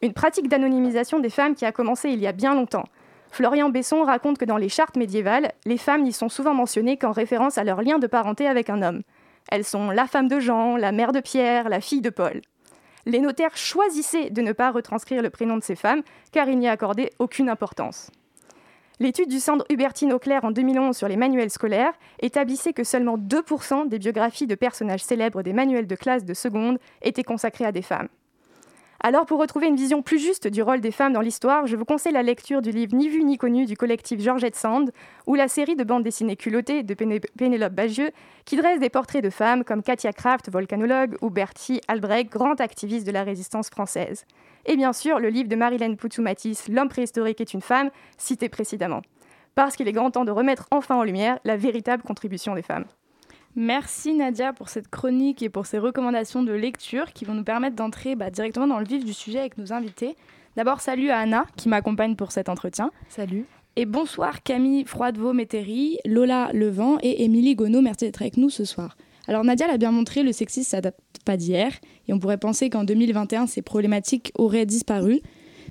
Une 0.00 0.14
pratique 0.14 0.48
d'anonymisation 0.48 1.20
des 1.20 1.30
femmes 1.30 1.54
qui 1.54 1.66
a 1.66 1.72
commencé 1.72 2.10
il 2.10 2.20
y 2.20 2.26
a 2.26 2.32
bien 2.32 2.54
longtemps. 2.54 2.84
Florian 3.30 3.68
Besson 3.68 4.04
raconte 4.04 4.38
que 4.38 4.44
dans 4.44 4.56
les 4.56 4.68
chartes 4.68 4.96
médiévales, 4.96 5.52
les 5.66 5.76
femmes 5.76 6.04
n'y 6.04 6.12
sont 6.12 6.28
souvent 6.28 6.54
mentionnées 6.54 6.96
qu'en 6.96 7.12
référence 7.12 7.58
à 7.58 7.64
leur 7.64 7.82
lien 7.82 7.98
de 7.98 8.06
parenté 8.06 8.46
avec 8.46 8.70
un 8.70 8.80
homme. 8.80 9.02
Elles 9.50 9.64
sont 9.64 9.90
la 9.90 10.06
femme 10.06 10.28
de 10.28 10.40
Jean, 10.40 10.76
la 10.76 10.92
mère 10.92 11.12
de 11.12 11.20
Pierre, 11.20 11.68
la 11.68 11.80
fille 11.80 12.00
de 12.00 12.10
Paul. 12.10 12.40
Les 13.04 13.20
notaires 13.20 13.56
choisissaient 13.56 14.30
de 14.30 14.40
ne 14.40 14.52
pas 14.52 14.70
retranscrire 14.70 15.20
le 15.20 15.30
prénom 15.30 15.58
de 15.58 15.62
ces 15.64 15.76
femmes 15.76 16.02
car 16.32 16.48
il 16.48 16.58
n'y 16.58 16.68
accordait 16.68 17.10
aucune 17.18 17.50
importance. 17.50 18.10
L'étude 19.00 19.28
du 19.28 19.40
Centre 19.40 19.64
Hubertine 19.70 20.12
Auclair 20.12 20.44
en 20.44 20.52
2011 20.52 20.96
sur 20.96 21.08
les 21.08 21.16
manuels 21.16 21.50
scolaires 21.50 21.94
établissait 22.20 22.72
que 22.72 22.84
seulement 22.84 23.18
2% 23.18 23.88
des 23.88 23.98
biographies 23.98 24.46
de 24.46 24.54
personnages 24.54 25.02
célèbres 25.02 25.42
des 25.42 25.52
manuels 25.52 25.88
de 25.88 25.96
classe 25.96 26.24
de 26.24 26.32
seconde 26.32 26.78
étaient 27.02 27.24
consacrées 27.24 27.64
à 27.64 27.72
des 27.72 27.82
femmes. 27.82 28.08
Alors 29.00 29.26
pour 29.26 29.40
retrouver 29.40 29.66
une 29.66 29.74
vision 29.74 30.00
plus 30.00 30.20
juste 30.20 30.46
du 30.46 30.62
rôle 30.62 30.80
des 30.80 30.92
femmes 30.92 31.12
dans 31.12 31.20
l'histoire, 31.20 31.66
je 31.66 31.74
vous 31.74 31.84
conseille 31.84 32.12
la 32.12 32.22
lecture 32.22 32.62
du 32.62 32.70
livre 32.70 32.94
Ni 32.94 33.08
vu 33.08 33.24
ni 33.24 33.36
connu 33.36 33.66
du 33.66 33.76
collectif 33.76 34.20
Georgette 34.20 34.54
Sand 34.54 34.92
ou 35.26 35.34
la 35.34 35.48
série 35.48 35.74
de 35.74 35.82
bandes 35.82 36.04
dessinées 36.04 36.36
culottées 36.36 36.84
de 36.84 36.94
Pénélope 36.94 37.74
Bagieux 37.74 38.12
qui 38.44 38.56
dresse 38.56 38.78
des 38.78 38.90
portraits 38.90 39.24
de 39.24 39.28
femmes 39.28 39.64
comme 39.64 39.82
Katia 39.82 40.12
Kraft, 40.12 40.50
volcanologue, 40.50 41.16
ou 41.20 41.30
Bertie 41.30 41.80
Albrecht, 41.88 42.30
grand 42.30 42.60
activiste 42.60 43.06
de 43.06 43.12
la 43.12 43.24
résistance 43.24 43.68
française 43.68 44.24
et 44.66 44.76
bien 44.76 44.92
sûr 44.92 45.18
le 45.18 45.28
livre 45.28 45.48
de 45.48 45.56
Marilène 45.56 45.96
Poutou-Matisse, 45.96 46.68
L'homme 46.68 46.88
préhistorique 46.88 47.40
est 47.40 47.54
une 47.54 47.60
femme, 47.60 47.90
cité 48.18 48.48
précédemment. 48.48 49.02
Parce 49.54 49.76
qu'il 49.76 49.86
est 49.88 49.92
grand 49.92 50.10
temps 50.10 50.24
de 50.24 50.30
remettre 50.30 50.66
enfin 50.70 50.96
en 50.96 51.04
lumière 51.04 51.38
la 51.44 51.56
véritable 51.56 52.02
contribution 52.02 52.54
des 52.54 52.62
femmes. 52.62 52.86
Merci 53.56 54.14
Nadia 54.14 54.52
pour 54.52 54.68
cette 54.68 54.88
chronique 54.88 55.42
et 55.42 55.48
pour 55.48 55.66
ces 55.66 55.78
recommandations 55.78 56.42
de 56.42 56.52
lecture 56.52 57.12
qui 57.12 57.24
vont 57.24 57.34
nous 57.34 57.44
permettre 57.44 57.76
d'entrer 57.76 58.16
bah, 58.16 58.30
directement 58.30 58.66
dans 58.66 58.80
le 58.80 58.84
vif 58.84 59.04
du 59.04 59.12
sujet 59.12 59.38
avec 59.38 59.58
nos 59.58 59.72
invités. 59.72 60.16
D'abord, 60.56 60.80
salut 60.80 61.10
à 61.10 61.18
Anna 61.18 61.46
qui 61.56 61.68
m'accompagne 61.68 62.16
pour 62.16 62.32
cet 62.32 62.48
entretien. 62.48 62.90
Salut. 63.08 63.44
Et 63.76 63.86
bonsoir 63.86 64.42
Camille 64.42 64.84
Froidevaux-Métairie, 64.84 65.98
Lola 66.04 66.50
Levent 66.52 66.98
et 67.02 67.24
Émilie 67.24 67.54
Gonneau. 67.54 67.80
Merci 67.80 68.06
d'être 68.06 68.22
avec 68.22 68.36
nous 68.36 68.50
ce 68.50 68.64
soir. 68.64 68.96
Alors 69.26 69.44
Nadia 69.44 69.66
l'a 69.66 69.78
bien 69.78 69.90
montré, 69.90 70.22
le 70.22 70.32
sexisme 70.32 70.70
s'adapte 70.70 71.00
pas 71.24 71.36
d'hier 71.36 71.72
et 72.08 72.12
on 72.12 72.18
pourrait 72.18 72.38
penser 72.38 72.68
qu'en 72.70 72.84
2021 72.84 73.46
ces 73.46 73.62
problématiques 73.62 74.32
auraient 74.36 74.66
disparu. 74.66 75.20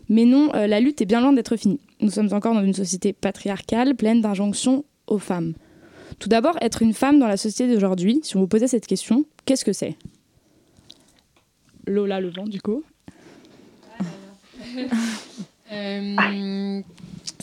Mais 0.09 0.25
non, 0.25 0.53
euh, 0.55 0.67
la 0.67 0.79
lutte 0.79 1.01
est 1.01 1.05
bien 1.05 1.21
loin 1.21 1.33
d'être 1.33 1.55
finie. 1.55 1.79
Nous 2.01 2.11
sommes 2.11 2.33
encore 2.33 2.53
dans 2.53 2.63
une 2.63 2.73
société 2.73 3.13
patriarcale 3.13 3.95
pleine 3.95 4.21
d'injonctions 4.21 4.83
aux 5.07 5.19
femmes. 5.19 5.53
Tout 6.19 6.29
d'abord, 6.29 6.57
être 6.61 6.81
une 6.81 6.93
femme 6.93 7.19
dans 7.19 7.27
la 7.27 7.37
société 7.37 7.73
d'aujourd'hui, 7.73 8.19
si 8.23 8.35
on 8.35 8.41
vous 8.41 8.47
posait 8.47 8.67
cette 8.67 8.87
question, 8.87 9.25
qu'est-ce 9.45 9.65
que 9.65 9.73
c'est? 9.73 9.95
Lola 11.87 12.19
Levent, 12.19 12.45
du 12.45 12.61
coup. 12.61 12.83
euh, 15.71 16.81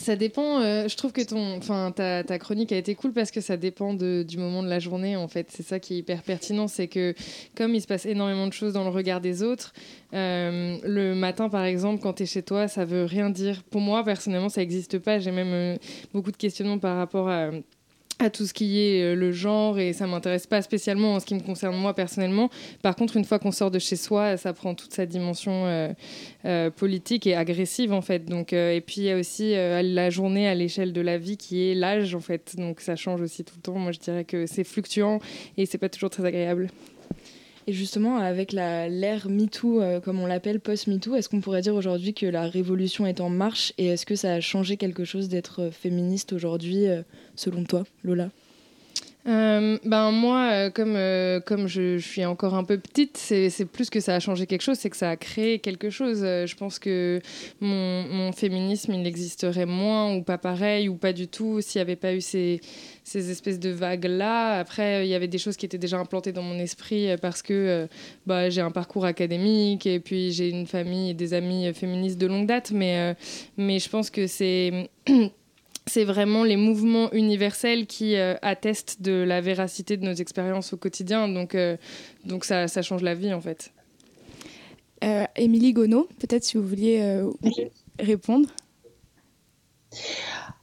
ça 0.01 0.15
dépend. 0.15 0.61
Euh, 0.61 0.87
je 0.87 0.97
trouve 0.97 1.11
que 1.11 1.21
ton, 1.21 1.57
enfin, 1.57 1.91
ta, 1.91 2.39
chronique 2.39 2.71
a 2.71 2.77
été 2.77 2.95
cool 2.95 3.13
parce 3.13 3.31
que 3.31 3.39
ça 3.39 3.55
dépend 3.55 3.93
du 3.93 4.37
moment 4.37 4.63
de 4.63 4.67
la 4.67 4.79
journée. 4.79 5.15
En 5.15 5.27
fait, 5.27 5.47
c'est 5.49 5.63
ça 5.63 5.79
qui 5.79 5.93
est 5.93 5.97
hyper 5.97 6.23
pertinent, 6.23 6.67
c'est 6.67 6.87
que 6.87 7.13
comme 7.55 7.73
il 7.75 7.81
se 7.81 7.87
passe 7.87 8.05
énormément 8.05 8.47
de 8.47 8.53
choses 8.53 8.73
dans 8.73 8.83
le 8.83 8.89
regard 8.89 9.21
des 9.21 9.43
autres, 9.43 9.73
euh, 10.13 10.77
le 10.83 11.15
matin, 11.15 11.49
par 11.49 11.63
exemple, 11.63 12.01
quand 12.01 12.13
tu 12.13 12.23
es 12.23 12.25
chez 12.25 12.43
toi, 12.43 12.67
ça 12.67 12.83
veut 12.83 13.05
rien 13.05 13.29
dire. 13.29 13.63
Pour 13.63 13.81
moi, 13.81 14.03
personnellement, 14.03 14.49
ça 14.49 14.61
n'existe 14.61 14.99
pas. 14.99 15.19
J'ai 15.19 15.31
même 15.31 15.53
euh, 15.53 15.77
beaucoup 16.13 16.31
de 16.31 16.37
questionnements 16.37 16.79
par 16.79 16.97
rapport 16.97 17.29
à 17.29 17.51
à 18.21 18.29
tout 18.29 18.45
ce 18.45 18.53
qui 18.53 18.79
est 18.79 19.01
euh, 19.01 19.15
le 19.15 19.31
genre 19.31 19.79
et 19.79 19.93
ça 19.93 20.05
m'intéresse 20.05 20.45
pas 20.45 20.61
spécialement 20.61 21.15
en 21.15 21.19
ce 21.19 21.25
qui 21.25 21.35
me 21.35 21.41
concerne 21.41 21.75
moi 21.75 21.93
personnellement. 21.93 22.49
Par 22.81 22.95
contre, 22.95 23.17
une 23.17 23.25
fois 23.25 23.39
qu'on 23.39 23.51
sort 23.51 23.71
de 23.71 23.79
chez 23.79 23.95
soi, 23.95 24.37
ça 24.37 24.53
prend 24.53 24.75
toute 24.75 24.93
sa 24.93 25.05
dimension 25.05 25.65
euh, 25.65 25.89
euh, 26.45 26.69
politique 26.69 27.25
et 27.25 27.35
agressive 27.35 27.93
en 27.93 28.01
fait. 28.01 28.25
Donc 28.25 28.53
et 28.53 28.81
puis 28.85 28.97
il 28.97 29.03
y 29.05 29.11
a 29.11 29.17
aussi 29.17 29.53
la 29.53 30.09
journée 30.09 30.47
à 30.47 30.55
l'échelle 30.55 30.93
de 30.93 31.01
la 31.01 31.17
vie 31.17 31.37
qui 31.37 31.69
est 31.69 31.75
l'âge 31.75 32.13
en 32.15 32.19
fait. 32.19 32.55
Donc 32.57 32.79
ça 32.79 32.95
change 32.95 33.21
aussi 33.21 33.43
tout 33.43 33.55
le 33.57 33.61
temps. 33.61 33.75
Moi 33.77 33.91
je 33.91 33.99
dirais 33.99 34.23
que 34.23 34.45
c'est 34.45 34.63
fluctuant 34.63 35.19
et 35.57 35.65
c'est 35.65 35.77
pas 35.77 35.89
toujours 35.89 36.09
très 36.09 36.25
agréable. 36.25 36.69
Et 37.67 37.73
justement, 37.73 38.17
avec 38.17 38.53
l'ère 38.53 39.29
MeToo, 39.29 39.81
euh, 39.81 39.99
comme 39.99 40.19
on 40.19 40.25
l'appelle, 40.25 40.59
post-MeToo, 40.59 41.15
est-ce 41.15 41.29
qu'on 41.29 41.41
pourrait 41.41 41.61
dire 41.61 41.75
aujourd'hui 41.75 42.13
que 42.13 42.25
la 42.25 42.47
révolution 42.47 43.05
est 43.05 43.21
en 43.21 43.29
marche 43.29 43.73
et 43.77 43.87
est-ce 43.87 44.05
que 44.05 44.15
ça 44.15 44.33
a 44.33 44.39
changé 44.39 44.77
quelque 44.77 45.05
chose 45.05 45.29
d'être 45.29 45.69
féministe 45.71 46.33
aujourd'hui, 46.33 46.87
euh, 46.87 47.03
selon 47.35 47.63
toi, 47.63 47.83
Lola? 48.03 48.29
Euh, 49.27 49.77
ben 49.85 50.11
moi, 50.11 50.49
euh, 50.51 50.69
comme, 50.71 50.95
euh, 50.95 51.39
comme 51.39 51.67
je, 51.67 51.99
suis 51.99 52.25
encore 52.25 52.55
un 52.55 52.63
peu 52.63 52.79
petite, 52.79 53.17
c'est 53.17 53.65
plus 53.65 53.89
que 53.91 53.99
ça 53.99 54.15
a 54.15 54.19
changé 54.19 54.47
quelque 54.47 54.63
chose, 54.63 54.77
c'est 54.79 54.89
que 54.89 54.97
ça 54.97 55.11
a 55.11 55.15
créé 55.15 55.59
quelque 55.59 55.89
chose. 55.89 56.21
je 56.21 56.55
pense 56.55 56.79
que 56.79 57.21
mon, 57.59 58.31
féminisme, 58.31 58.93
il 58.93 59.05
existerait 59.05 59.65
moins 59.65 60.15
ou 60.15 60.23
pas 60.23 60.37
pareil 60.37 60.89
ou 60.89 60.95
pas 60.95 61.13
du 61.13 61.27
tout 61.27 61.61
s'il 61.61 61.79
n'y 61.79 61.83
avait 61.83 61.95
pas 61.95 62.13
eu 62.13 62.21
ces, 62.21 62.61
ces 63.03 63.29
espèces 63.29 63.59
de 63.59 63.69
vagues-là. 63.69 64.59
Après, 64.59 65.05
il 65.05 65.09
y 65.09 65.15
avait 65.15 65.27
des 65.27 65.37
choses 65.37 65.57
qui 65.57 65.65
étaient 65.65 65.77
déjà 65.77 65.97
implantées 65.97 66.31
dans 66.31 66.43
mon 66.43 66.57
esprit 66.57 67.09
parce 67.21 67.41
que 67.41 67.87
bah, 68.25 68.49
j'ai 68.49 68.61
un 68.61 68.71
parcours 68.71 69.05
académique 69.05 69.85
et 69.85 69.99
puis 69.99 70.31
j'ai 70.31 70.49
une 70.49 70.65
famille 70.65 71.11
et 71.11 71.13
des 71.13 71.33
amis 71.33 71.71
féministes 71.73 72.17
de 72.17 72.27
longue 72.27 72.47
date. 72.47 72.71
Mais, 72.71 73.15
mais 73.57 73.79
je 73.79 73.89
pense 73.89 74.09
que 74.09 74.25
c'est 74.27 74.89
c'est 75.87 76.03
vraiment 76.03 76.43
les 76.43 76.57
mouvements 76.57 77.11
universels 77.11 77.87
qui 77.87 78.15
euh, 78.15 78.35
attestent 78.41 79.01
de 79.01 79.23
la 79.23 79.41
véracité 79.41 79.97
de 79.97 80.05
nos 80.05 80.13
expériences 80.13 80.73
au 80.73 80.77
quotidien. 80.77 81.27
Donc, 81.27 81.55
euh, 81.55 81.77
donc 82.25 82.45
ça, 82.45 82.67
ça, 82.67 82.81
change 82.81 83.01
la 83.01 83.15
vie, 83.15 83.33
en 83.33 83.41
fait. 83.41 83.71
Euh, 85.03 85.25
Émilie 85.35 85.73
Gonneau, 85.73 86.07
peut-être 86.19 86.43
si 86.43 86.57
vous 86.57 86.67
vouliez 86.67 87.21
répondre. 87.99 88.47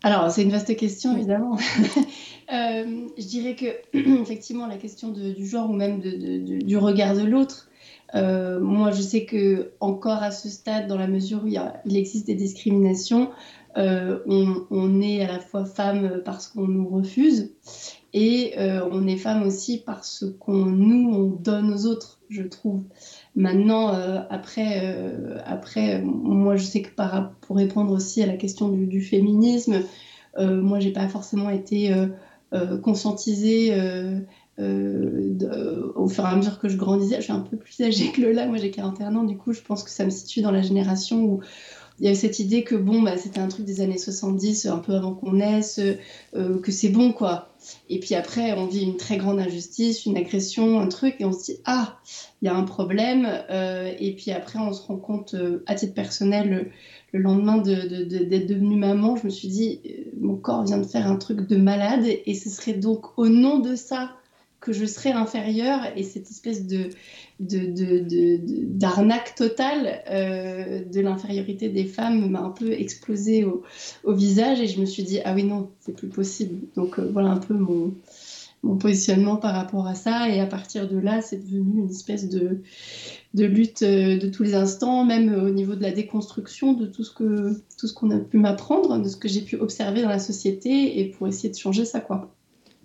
Alors, 0.05 0.31
c'est 0.31 0.43
une 0.43 0.51
vaste 0.51 0.75
question, 0.77 1.17
évidemment. 1.17 1.59
je 2.49 3.27
dirais 3.27 3.57
que, 3.57 3.67
effectivement, 4.23 4.67
la 4.67 4.77
question 4.77 5.09
du 5.09 5.45
genre 5.47 5.69
ou 5.69 5.73
même 5.73 6.01
de, 6.01 6.63
du 6.63 6.77
regard 6.77 7.17
de 7.17 7.25
l'autre, 7.25 7.69
moi, 8.15 8.93
je 8.93 9.03
sais 9.03 9.25
que 9.25 9.73
encore 9.81 10.23
à 10.23 10.31
ce 10.31 10.49
stade, 10.49 10.87
dans 10.87 10.97
la 10.97 11.09
mesure 11.09 11.43
où 11.43 11.49
il, 11.49 11.61
il 11.85 11.97
existe 11.97 12.27
des 12.29 12.37
discriminations, 12.37 13.31
euh, 13.79 14.19
on, 14.71 15.01
est 15.01 15.23
à 15.23 15.29
la 15.29 15.39
fois 15.39 15.65
femme 15.65 16.23
parce 16.25 16.49
qu'on 16.49 16.67
nous 16.67 16.89
refuse 16.89 17.53
et 18.13 18.55
euh, 18.59 18.81
on 18.91 19.07
est 19.07 19.17
femme 19.17 19.45
aussi 19.45 19.79
parce 19.85 20.25
qu'on 20.41 20.65
nous 20.65 21.11
on 21.15 21.27
donne 21.29 21.73
aux 21.73 21.87
autres, 21.87 22.19
je 22.29 22.43
trouve. 22.43 22.83
Maintenant, 23.37 23.95
euh, 23.95 24.21
après, 24.31 25.15
après, 25.45 26.03
moi 26.03 26.57
je 26.57 26.65
sais 26.65 26.83
que 26.83 26.91
pour 27.41 27.57
répondre 27.57 27.93
aussi 27.93 28.21
à 28.23 28.27
la 28.27 28.37
question 28.37 28.69
du, 28.69 29.01
féminisme, 29.01 29.83
moi 30.37 30.81
j'ai 30.81 30.93
pas 30.93 31.09
forcément 31.09 31.51
été 31.51 31.95
conscientisée. 32.83 33.73
au 34.59 36.09
fur 36.09 36.25
et 36.25 36.29
à 36.29 36.35
mesure 36.35 36.59
que 36.59 36.69
je 36.69 36.77
grandissais, 36.77 37.17
je 37.19 37.23
suis 37.23 37.33
un 37.33 37.41
peu 37.41 37.57
plus 37.57 37.81
âgée 37.81 38.11
que 38.11 38.23
Lola, 38.23 38.47
moi 38.47 38.57
j'ai 38.57 38.73
41 38.73 39.15
ans, 39.15 39.25
du 39.25 39.37
coup 39.37 39.53
je 39.53 39.61
pense 39.61 39.85
que 39.85 39.91
ça 39.91 40.05
me 40.05 40.11
situe 40.11 40.41
dans 40.41 40.51
la 40.51 40.63
génération 40.63 41.23
où, 41.23 41.41
il 42.01 42.07
y 42.07 42.09
a 42.09 42.15
cette 42.15 42.39
idée 42.39 42.63
que 42.63 42.77
bon, 42.77 43.03
bah, 43.03 43.17
c'était 43.17 43.41
un 43.41 43.49
truc 43.49 43.65
des 43.65 43.81
années 43.81 43.99
70, 43.99 44.67
un 44.67 44.79
peu 44.79 44.95
avant 44.95 45.15
qu'on 45.15 45.33
naisse, 45.33 45.81
euh, 46.35 46.61
que 46.61 46.71
c'est 46.71 46.91
bon, 46.91 47.13
quoi. 47.13 47.49
Et 47.89 47.99
puis 47.99 48.15
après, 48.15 48.53
on 48.53 48.67
vit 48.67 48.83
une 48.83 48.97
très 48.97 49.17
grande 49.17 49.41
injustice, 49.41 50.07
une 50.07 50.17
agression, 50.17 50.79
un 50.81 50.87
truc, 50.87 51.17
et 51.19 51.25
on 51.25 51.33
se 51.33 51.47
dit, 51.47 51.59
ah, 51.65 51.99
il 52.41 52.47
y 52.47 52.49
a 52.49 52.55
un 52.55 52.63
problème. 52.63 53.29
Euh, 53.51 53.93
et 53.99 54.15
puis 54.15 54.31
après, 54.31 54.59
on 54.61 54.73
se 54.73 54.83
rend 54.83 54.97
compte, 54.97 55.35
euh, 55.35 55.65
à 55.67 55.75
titre 55.75 55.95
personnel, 55.95 56.71
le, 57.13 57.21
lendemain 57.21 57.59
d'être 57.59 57.89
de, 57.89 58.47
devenue 58.47 58.77
maman, 58.77 59.17
je 59.17 59.25
me 59.25 59.31
suis 59.31 59.49
dit, 59.49 59.81
mon 60.21 60.37
corps 60.37 60.65
vient 60.65 60.79
de 60.79 60.87
faire 60.87 61.11
un 61.11 61.17
truc 61.17 61.49
de 61.49 61.57
malade, 61.57 62.05
et 62.05 62.35
ce 62.35 62.49
serait 62.49 62.75
donc 62.75 63.19
au 63.19 63.29
nom 63.29 63.59
de 63.59 63.75
ça 63.75 64.13
que 64.69 64.75
je 64.75 64.85
serais 64.85 65.13
inférieure 65.13 65.81
et 65.97 66.03
cette 66.03 66.31
espèce 66.31 66.67
de 66.67 66.91
d'arnaque 67.41 69.35
totale 69.35 70.03
euh, 70.11 70.85
de 70.85 71.01
l'infériorité 71.01 71.71
des 71.71 71.85
femmes 71.85 72.29
m'a 72.29 72.41
un 72.41 72.51
peu 72.51 72.73
explosé 72.73 73.45
au, 73.45 74.13
visage 74.13 74.61
et 74.61 74.67
je 74.67 74.79
me 74.79 74.85
suis 74.85 75.05
dit 75.05 75.21
ah 75.25 75.33
oui 75.35 75.45
non 75.45 75.71
c'est 75.81 75.97
plus 75.97 76.09
possible. 76.09 76.67
Donc 76.77 76.99
euh, 76.99 77.09
voilà 77.11 77.31
un 77.31 77.39
peu 77.39 77.55
mon, 77.55 77.95
positionnement 78.79 79.37
par 79.37 79.55
rapport 79.55 79.87
à 79.87 79.95
ça. 79.95 80.29
Et 80.29 80.39
à 80.41 80.47
partir 80.47 80.87
de 80.87 80.99
là 80.99 81.23
c'est 81.23 81.39
devenu 81.39 81.85
une 81.85 81.91
espèce 81.91 82.29
de, 82.29 82.61
de 83.33 83.45
lutte 83.47 83.81
euh, 83.83 84.19
de 84.19 84.29
tous 84.29 84.43
les 84.43 84.55
instants 84.55 85.03
même 85.07 85.33
au 85.33 85.49
niveau 85.49 85.77
de 85.77 85.83
la 85.83 85.93
déconstruction 85.93 86.75
de 86.75 86.85
tout 86.85 87.05
ce 87.05 87.15
que 87.15 87.55
tout 87.79 87.87
ce 87.87 87.95
qu'on 87.95 88.11
a 88.11 88.19
pu 88.19 88.37
m'apprendre 88.37 88.99
de 88.99 89.09
ce 89.09 89.17
que 89.17 89.29
j'ai 89.29 89.41
pu 89.41 89.57
observer 89.57 90.03
dans 90.03 90.11
la 90.11 90.19
société 90.19 91.01
et 91.01 91.07
pour 91.07 91.27
essayer 91.27 91.49
de 91.49 91.57
changer 91.57 91.87
ça 91.87 92.01
quoi 92.01 92.35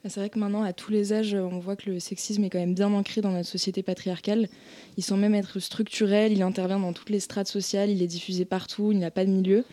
c'est 0.10 0.20
vrai 0.20 0.30
que 0.30 0.38
maintenant, 0.38 0.64
à 0.64 0.74
tous 0.74 0.92
les 0.92 1.14
âges, 1.14 1.34
on 1.34 1.60
voit 1.60 1.76
que 1.78 1.90
le 1.90 2.00
sexisme 2.00 2.44
est 2.44 2.50
quand 2.50 2.60
même 2.60 2.76
bien 2.76 2.92
ancré 2.94 3.22
dans 3.22 3.32
notre 3.32 3.48
société 3.48 3.84
patriarcale. 3.84 4.48
Il 4.98 5.04
semble 5.04 5.22
même 5.22 5.36
être 5.36 5.60
structurel, 5.60 6.34
il 6.34 6.42
intervient 6.42 6.80
dans 6.80 6.92
toutes 6.92 7.10
les 7.10 7.22
strates 7.22 7.48
sociales, 7.48 7.90
il 7.90 8.02
est 8.02 8.08
diffusé 8.08 8.44
partout, 8.44 8.92
il 8.92 9.00
n'a 9.00 9.12
pas 9.12 9.24
de 9.24 9.30
milieu. 9.30 9.64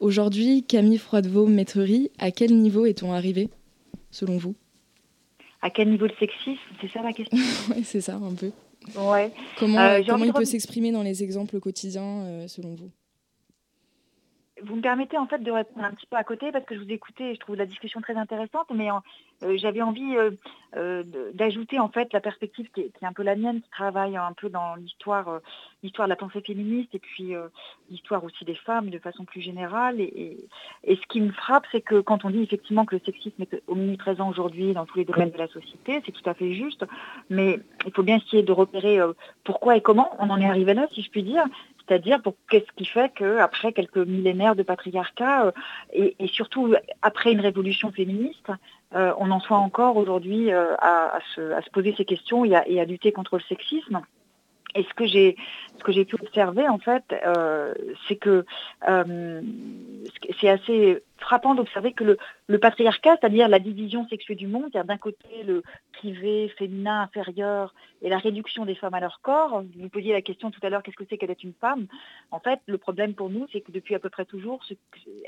Aujourd'hui, 0.00 0.64
Camille 0.64 0.98
Froidevaux-Maîtrerie, 0.98 2.10
à 2.18 2.32
quel 2.32 2.56
niveau 2.56 2.86
est-on 2.86 3.12
arrivé, 3.12 3.50
selon 4.10 4.36
vous? 4.36 4.56
À 5.60 5.70
quel 5.70 5.90
niveau 5.90 6.06
le 6.06 6.14
sexisme? 6.18 6.58
C'est 6.80 6.90
ça 6.90 7.02
la 7.02 7.12
question? 7.12 7.38
Oui, 7.70 7.84
c'est 7.84 8.00
ça, 8.00 8.16
un 8.16 8.34
peu. 8.34 8.50
Ouais. 8.96 9.30
Comment, 9.60 9.78
euh, 9.78 10.00
comment 10.04 10.24
il 10.24 10.32
peut 10.32 10.44
s'exprimer 10.44 10.90
dans 10.90 11.04
les 11.04 11.22
exemples 11.22 11.60
quotidiens, 11.60 12.24
euh, 12.24 12.48
selon 12.48 12.74
vous? 12.74 12.90
Vous 14.64 14.76
me 14.76 14.80
permettez 14.80 15.18
en 15.18 15.26
fait 15.26 15.38
de 15.38 15.50
répondre 15.50 15.84
un 15.84 15.90
petit 15.90 16.06
peu 16.06 16.16
à 16.16 16.24
côté 16.24 16.52
parce 16.52 16.64
que 16.64 16.74
je 16.74 16.80
vous 16.80 16.90
écoutais 16.90 17.30
et 17.30 17.34
je 17.34 17.40
trouve 17.40 17.56
la 17.56 17.66
discussion 17.66 18.00
très 18.00 18.14
intéressante, 18.14 18.66
mais 18.74 18.88
euh, 18.90 19.56
j'avais 19.56 19.82
envie 19.82 20.16
euh, 20.16 20.30
euh, 20.76 21.02
d'ajouter 21.34 21.78
en 21.78 21.88
fait 21.88 22.12
la 22.12 22.20
perspective 22.20 22.70
qui 22.72 22.82
est, 22.82 22.92
un 23.02 23.12
peu 23.12 23.22
la 23.22 23.36
mienne, 23.36 23.60
qui 23.60 23.70
travaille 23.70 24.16
un 24.16 24.32
peu 24.32 24.48
dans 24.48 24.74
l'histoire, 24.76 25.40
l'histoire 25.82 26.06
de 26.06 26.10
la 26.10 26.16
pensée 26.16 26.40
féministe 26.40 26.94
et 26.94 26.98
puis 26.98 27.34
l'histoire 27.90 28.24
aussi 28.24 28.44
des 28.44 28.54
femmes 28.54 28.90
de 28.90 28.98
façon 28.98 29.24
plus 29.24 29.40
générale. 29.40 30.00
Et, 30.00 30.38
et, 30.84 30.96
ce 30.96 31.06
qui 31.08 31.20
me 31.20 31.32
frappe, 31.32 31.66
c'est 31.72 31.80
que 31.80 32.00
quand 32.00 32.24
on 32.24 32.30
dit 32.30 32.42
effectivement 32.42 32.84
que 32.84 32.96
le 32.96 33.02
sexisme 33.04 33.42
est 33.42 33.62
omniprésent 33.66 34.28
aujourd'hui 34.28 34.72
dans 34.72 34.86
tous 34.86 34.98
les 34.98 35.04
domaines 35.04 35.30
de 35.30 35.38
la 35.38 35.48
société, 35.48 36.00
c'est 36.06 36.12
tout 36.12 36.28
à 36.28 36.34
fait 36.34 36.54
juste, 36.54 36.84
mais 37.28 37.60
il 37.86 37.92
faut 37.92 38.02
bien 38.02 38.16
essayer 38.16 38.42
de 38.42 38.52
repérer 38.52 38.98
pourquoi 39.44 39.76
et 39.76 39.80
comment 39.80 40.10
on 40.18 40.30
en 40.30 40.40
est 40.40 40.46
arrivé 40.46 40.74
là, 40.74 40.86
si 40.92 41.02
je 41.02 41.10
puis 41.10 41.22
dire, 41.22 41.44
c'est-à-dire 41.86 42.20
qu'est-ce 42.48 42.70
qui 42.76 42.84
fait 42.84 43.12
qu'après 43.14 43.72
quelques 43.72 43.98
millénaires 43.98 44.56
de 44.56 44.62
patriarcat 44.62 45.46
euh, 45.46 45.52
et, 45.92 46.26
surtout 46.28 46.74
après 47.02 47.32
une 47.32 47.40
révolution 47.40 47.90
féministe, 47.92 48.50
euh, 48.94 49.12
on 49.18 49.30
en 49.30 49.40
soit 49.40 49.58
encore 49.58 49.96
aujourd'hui 49.96 50.52
euh, 50.52 50.74
à, 50.78 51.18
se, 51.34 51.70
poser 51.70 51.94
ces 51.96 52.04
questions 52.04 52.44
et 52.44 52.54
à, 52.54 52.84
lutter 52.84 53.12
contre 53.12 53.36
le 53.36 53.42
sexisme. 53.42 54.00
Et 54.74 54.84
ce 54.84 54.94
que 54.94 55.06
j'ai 55.06 55.36
ce 55.78 55.84
que 55.84 55.92
j'ai 55.92 56.04
pu 56.04 56.14
observer 56.14 56.68
en 56.68 56.78
fait, 56.78 57.04
c'est 58.08 58.16
que 58.16 58.44
c'est 60.40 60.48
assez 60.48 61.02
frappant 61.22 61.54
d'observer 61.54 61.92
que 61.92 62.16
le, 62.48 62.58
patriarcat, 62.58 63.16
c'est-à-dire 63.20 63.48
la 63.48 63.58
division 63.58 64.06
sexuée 64.08 64.34
du 64.34 64.46
monde, 64.46 64.70
d'un 64.72 64.98
côté 64.98 65.42
le 65.44 65.62
privé, 65.92 66.52
féminin, 66.58 67.02
inférieur, 67.02 67.74
et 68.02 68.08
la 68.08 68.18
réduction 68.18 68.64
des 68.64 68.74
femmes 68.74 68.94
à 68.94 69.00
leur 69.00 69.20
corps. 69.22 69.62
Vous 69.78 69.88
posiez 69.88 70.12
la 70.12 70.22
question 70.22 70.50
tout 70.50 70.60
à 70.62 70.68
l'heure, 70.68 70.82
qu'est-ce 70.82 70.96
que 70.96 71.04
c'est 71.08 71.16
qu'être 71.16 71.44
une 71.44 71.54
femme? 71.54 71.86
En 72.30 72.40
fait, 72.40 72.60
le 72.66 72.78
problème 72.78 73.14
pour 73.14 73.30
nous, 73.30 73.46
c'est 73.52 73.60
que 73.60 73.72
depuis 73.72 73.94
à 73.94 73.98
peu 73.98 74.10
près 74.10 74.24
toujours, 74.24 74.62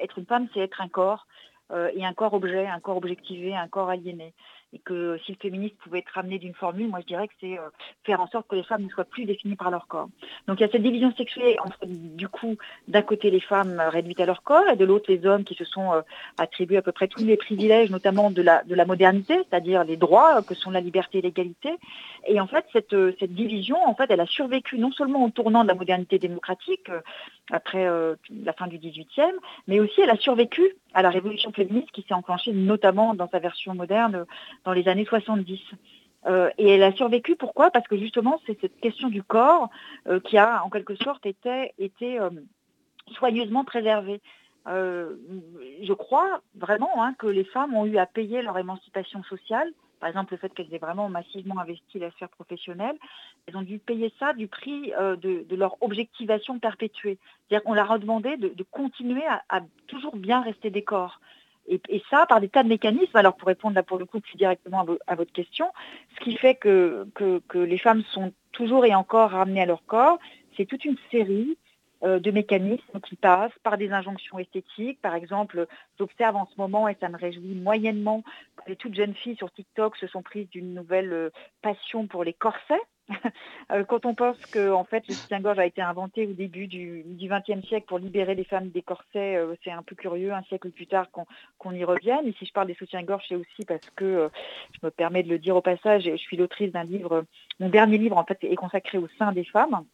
être 0.02 0.18
une 0.18 0.26
femme, 0.26 0.48
c'est 0.52 0.60
être 0.60 0.80
un 0.80 0.88
corps, 0.88 1.26
euh, 1.70 1.90
et 1.94 2.04
un 2.04 2.12
corps 2.12 2.34
objet, 2.34 2.66
un 2.66 2.80
corps 2.80 2.98
objectivé, 2.98 3.54
un 3.56 3.68
corps 3.68 3.88
aliéné 3.88 4.34
et 4.74 4.80
que 4.84 5.18
si 5.24 5.32
le 5.32 5.38
féminisme 5.38 5.76
pouvait 5.76 6.00
être 6.00 6.10
ramené 6.10 6.38
d'une 6.38 6.54
formule, 6.54 6.88
moi 6.88 6.98
je 7.00 7.06
dirais 7.06 7.28
que 7.28 7.34
c'est 7.40 7.58
euh, 7.58 7.70
faire 8.02 8.20
en 8.20 8.26
sorte 8.26 8.48
que 8.48 8.56
les 8.56 8.64
femmes 8.64 8.82
ne 8.82 8.88
soient 8.88 9.04
plus 9.04 9.24
définies 9.24 9.54
par 9.54 9.70
leur 9.70 9.86
corps. 9.86 10.08
Donc 10.48 10.58
il 10.58 10.62
y 10.62 10.66
a 10.66 10.68
cette 10.68 10.82
division 10.82 11.14
sexuelle 11.14 11.56
entre 11.64 11.78
du 11.86 12.28
coup 12.28 12.56
d'un 12.88 13.02
côté 13.02 13.30
les 13.30 13.40
femmes 13.40 13.80
réduites 13.88 14.20
à 14.20 14.26
leur 14.26 14.42
corps 14.42 14.68
et 14.68 14.76
de 14.76 14.84
l'autre 14.84 15.06
les 15.08 15.24
hommes 15.26 15.44
qui 15.44 15.54
se 15.54 15.64
sont 15.64 15.92
euh, 15.92 16.02
attribués 16.38 16.78
à 16.78 16.82
peu 16.82 16.92
près 16.92 17.06
tous 17.06 17.24
les 17.24 17.36
privilèges, 17.36 17.90
notamment 17.90 18.30
de 18.30 18.42
la, 18.42 18.64
de 18.64 18.74
la 18.74 18.84
modernité, 18.84 19.36
c'est-à-dire 19.48 19.84
les 19.84 19.96
droits 19.96 20.42
que 20.42 20.54
sont 20.54 20.70
la 20.70 20.80
liberté 20.80 21.18
et 21.18 21.22
l'égalité. 21.22 21.70
Et 22.26 22.40
en 22.40 22.48
fait 22.48 22.66
cette, 22.72 22.94
euh, 22.94 23.14
cette 23.20 23.34
division, 23.34 23.76
en 23.86 23.94
fait, 23.94 24.10
elle 24.10 24.20
a 24.20 24.26
survécu 24.26 24.78
non 24.78 24.90
seulement 24.90 25.24
au 25.24 25.30
tournant 25.30 25.62
de 25.62 25.68
la 25.68 25.74
modernité 25.74 26.18
démocratique 26.18 26.90
après 27.52 27.86
la 28.44 28.52
fin 28.54 28.66
du 28.66 28.78
XVIIIe, 28.78 29.34
mais 29.68 29.78
aussi 29.78 30.00
elle 30.00 30.10
a 30.10 30.16
survécu 30.16 30.62
à 30.94 31.02
la 31.02 31.10
révolution 31.10 31.52
féministe 31.52 31.90
qui 31.92 32.02
s'est 32.02 32.14
enclenchée 32.14 32.52
notamment 32.52 33.14
dans 33.14 33.28
sa 33.28 33.40
version 33.40 33.74
moderne 33.74 34.24
dans 34.64 34.72
les 34.72 34.88
années 34.88 35.04
70. 35.04 35.60
Euh, 36.26 36.50
et 36.56 36.70
elle 36.70 36.82
a 36.82 36.92
survécu, 36.92 37.36
pourquoi? 37.36 37.70
Parce 37.70 37.86
que 37.86 37.98
justement, 37.98 38.40
c'est 38.46 38.58
cette 38.60 38.80
question 38.80 39.08
du 39.08 39.22
corps 39.22 39.68
euh, 40.08 40.20
qui 40.20 40.38
a 40.38 40.64
en 40.64 40.70
quelque 40.70 40.94
sorte 40.94 41.26
été, 41.26 41.74
été 41.78 42.18
euh, 42.18 42.30
soigneusement 43.12 43.64
préservée. 43.64 44.20
je 44.66 45.92
crois 45.92 46.40
vraiment 46.54 47.02
hein, 47.02 47.14
que 47.18 47.26
les 47.26 47.44
femmes 47.44 47.74
ont 47.74 47.84
eu 47.84 47.98
à 47.98 48.06
payer 48.06 48.40
leur 48.40 48.56
émancipation 48.56 49.22
sociale, 49.24 49.70
par 50.00 50.08
exemple 50.08 50.34
le 50.34 50.38
fait 50.38 50.52
qu'elles 50.52 50.72
aient 50.74 50.78
vraiment 50.78 51.08
massivement 51.08 51.58
investi 51.58 51.98
la 51.98 52.10
sphère 52.12 52.28
professionnelle, 52.28 52.96
elles 53.46 53.56
ont 53.56 53.62
dû 53.62 53.78
payer 53.78 54.12
ça 54.18 54.32
du 54.32 54.48
prix 54.48 54.92
de, 55.20 55.56
leur 55.56 55.76
objectivation 55.82 56.58
perpétuée. 56.58 57.18
C'est-à-dire 57.48 57.64
qu'on 57.64 57.74
leur 57.74 57.90
a 57.90 57.98
demandé 57.98 58.36
de, 58.36 58.62
continuer 58.70 59.22
à, 59.48 59.60
toujours 59.86 60.16
bien 60.16 60.40
rester 60.42 60.70
des 60.70 60.82
corps. 60.82 61.20
Et, 61.66 61.80
ça, 62.10 62.26
par 62.26 62.40
des 62.40 62.48
tas 62.48 62.62
de 62.62 62.68
mécanismes, 62.68 63.16
alors 63.16 63.36
pour 63.36 63.48
répondre 63.48 63.74
là 63.74 63.82
pour 63.82 63.98
le 63.98 64.04
coup 64.04 64.20
plus 64.20 64.36
directement 64.36 64.86
à, 65.06 65.14
votre 65.14 65.32
question, 65.32 65.66
ce 66.14 66.24
qui 66.24 66.36
fait 66.36 66.54
que, 66.54 67.06
que, 67.14 67.58
les 67.58 67.78
femmes 67.78 68.02
sont 68.12 68.32
toujours 68.52 68.84
et 68.84 68.94
encore 68.94 69.30
ramenées 69.30 69.62
à 69.62 69.66
leur 69.66 69.84
corps, 69.86 70.18
c'est 70.56 70.66
toute 70.66 70.84
une 70.84 70.98
série 71.10 71.56
de 72.04 72.30
mécanismes 72.30 73.00
qui 73.00 73.16
passent 73.16 73.58
par 73.62 73.78
des 73.78 73.90
injonctions 73.90 74.38
esthétiques. 74.38 75.00
Par 75.00 75.14
exemple, 75.14 75.66
j'observe 75.98 76.36
en 76.36 76.46
ce 76.46 76.54
moment, 76.58 76.88
et 76.88 76.96
ça 77.00 77.08
me 77.08 77.16
réjouit 77.16 77.54
moyennement, 77.54 78.22
que 78.56 78.70
les 78.70 78.76
toutes 78.76 78.94
jeunes 78.94 79.14
filles 79.14 79.36
sur 79.36 79.50
TikTok 79.52 79.96
se 79.96 80.06
sont 80.06 80.22
prises 80.22 80.48
d'une 80.50 80.74
nouvelle 80.74 81.30
passion 81.62 82.06
pour 82.06 82.24
les 82.24 82.34
corsets. 82.34 82.80
Euh, 83.72 83.82
quand 83.82 84.04
on 84.04 84.14
pense 84.14 84.36
que 84.46 84.70
fait, 84.84 85.02
le 85.08 85.14
soutien-gorge 85.14 85.58
a 85.58 85.64
été 85.64 85.80
inventé 85.80 86.26
au 86.26 86.32
début 86.32 86.66
du 86.66 87.02
XXe 87.06 87.66
siècle 87.66 87.86
pour 87.86 87.98
libérer 87.98 88.34
les 88.34 88.44
femmes 88.44 88.68
des 88.68 88.82
corsets, 88.82 89.36
euh, 89.36 89.54
c'est 89.64 89.70
un 89.70 89.82
peu 89.82 89.96
curieux 89.96 90.32
un 90.32 90.42
siècle 90.42 90.70
plus 90.70 90.86
tard 90.86 91.06
qu'on 91.58 91.72
y 91.72 91.82
revienne. 91.82 92.26
Et 92.26 92.34
si 92.38 92.44
je 92.44 92.52
parle 92.52 92.66
des 92.66 92.74
soutiens-gorge, 92.74 93.24
c'est 93.26 93.36
aussi 93.36 93.64
parce 93.66 93.88
que, 93.96 94.04
euh, 94.04 94.28
je 94.72 94.86
me 94.86 94.90
permets 94.90 95.22
de 95.22 95.30
le 95.30 95.38
dire 95.38 95.56
au 95.56 95.62
passage, 95.62 96.04
je 96.04 96.16
suis 96.16 96.36
l'autrice 96.36 96.72
d'un 96.72 96.84
livre, 96.84 97.24
mon 97.58 97.70
dernier 97.70 97.96
livre 97.96 98.18
en 98.18 98.24
fait 98.24 98.38
est 98.44 98.54
consacré 98.54 98.98
au 98.98 99.08
sein 99.18 99.32
des 99.32 99.44
femmes. 99.44 99.84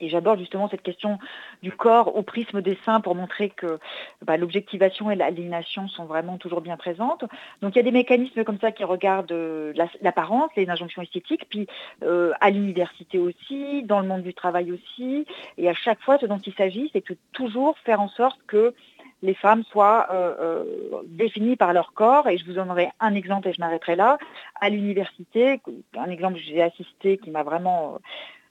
Et 0.00 0.08
j'aborde 0.08 0.38
justement 0.38 0.68
cette 0.68 0.82
question 0.82 1.18
du 1.62 1.72
corps 1.72 2.16
au 2.16 2.22
prisme 2.22 2.62
des 2.62 2.78
seins 2.84 3.00
pour 3.00 3.14
montrer 3.14 3.50
que 3.50 3.78
bah, 4.22 4.36
l'objectivation 4.36 5.10
et 5.10 5.16
l'aliénation 5.16 5.88
sont 5.88 6.04
vraiment 6.04 6.36
toujours 6.38 6.60
bien 6.60 6.76
présentes. 6.76 7.24
Donc 7.62 7.74
il 7.74 7.76
y 7.76 7.80
a 7.80 7.84
des 7.84 7.90
mécanismes 7.90 8.44
comme 8.44 8.58
ça 8.58 8.72
qui 8.72 8.84
regardent 8.84 9.32
euh, 9.32 9.72
l'apparence, 10.02 10.50
les 10.56 10.68
injonctions 10.68 11.02
esthétiques, 11.02 11.46
puis 11.48 11.66
euh, 12.02 12.32
à 12.40 12.50
l'université 12.50 13.18
aussi, 13.18 13.82
dans 13.84 14.00
le 14.00 14.06
monde 14.06 14.22
du 14.22 14.34
travail 14.34 14.72
aussi. 14.72 15.26
Et 15.58 15.68
à 15.68 15.74
chaque 15.74 16.00
fois, 16.02 16.18
ce 16.18 16.26
dont 16.26 16.38
il 16.38 16.54
s'agit, 16.54 16.90
c'est 16.92 17.08
de 17.08 17.16
toujours 17.32 17.78
faire 17.78 18.00
en 18.00 18.08
sorte 18.08 18.38
que 18.46 18.74
les 19.22 19.34
femmes 19.34 19.64
soient 19.64 20.08
euh, 20.12 20.64
définies 21.06 21.56
par 21.56 21.72
leur 21.72 21.94
corps. 21.94 22.28
Et 22.28 22.38
je 22.38 22.44
vous 22.44 22.52
donnerai 22.52 22.90
un 23.00 23.14
exemple 23.14 23.48
et 23.48 23.52
je 23.52 23.60
m'arrêterai 23.60 23.96
là. 23.96 24.18
À 24.60 24.68
l'université, 24.68 25.60
un 25.96 26.10
exemple 26.10 26.34
que 26.34 26.40
j'ai 26.40 26.62
assisté 26.62 27.18
qui 27.18 27.30
m'a 27.30 27.42
vraiment 27.42 27.98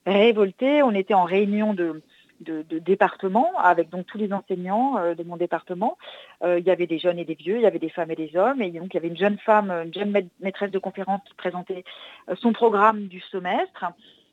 révolté. 0.06 0.84
On 0.84 0.92
était 0.92 1.14
en 1.14 1.24
réunion 1.24 1.74
de, 1.74 2.02
de, 2.42 2.80
département 2.80 3.58
avec 3.58 3.90
donc 3.90 4.06
tous 4.06 4.18
les 4.18 4.32
enseignants 4.34 4.98
euh, 4.98 5.16
de 5.16 5.24
mon 5.24 5.38
département. 5.38 5.98
Euh, 6.44 6.60
il 6.60 6.66
y 6.66 6.72
avait 6.72 6.88
des 6.88 7.00
jeunes 7.00 7.20
et 7.20 7.26
des 7.26 7.36
vieux, 7.36 7.58
il 7.58 7.62
y 7.62 7.66
avait 7.66 7.80
des 7.80 7.90
femmes 7.90 8.12
et 8.12 8.16
des 8.16 8.36
hommes. 8.36 8.62
Et 8.62 8.72
donc 8.72 8.94
il 8.94 8.96
y 8.96 8.98
avait 8.98 9.08
une 9.08 9.18
jeune 9.18 9.38
femme, 9.40 9.72
une 9.72 9.94
jeune 9.94 10.14
maîtresse 10.40 10.72
de 10.72 10.80
conférence 10.80 11.22
qui 11.26 11.34
présentait 11.36 11.84
euh, 12.30 12.36
son 12.36 12.54
programme 12.54 13.08
du 13.08 13.20
semestre. 13.20 13.86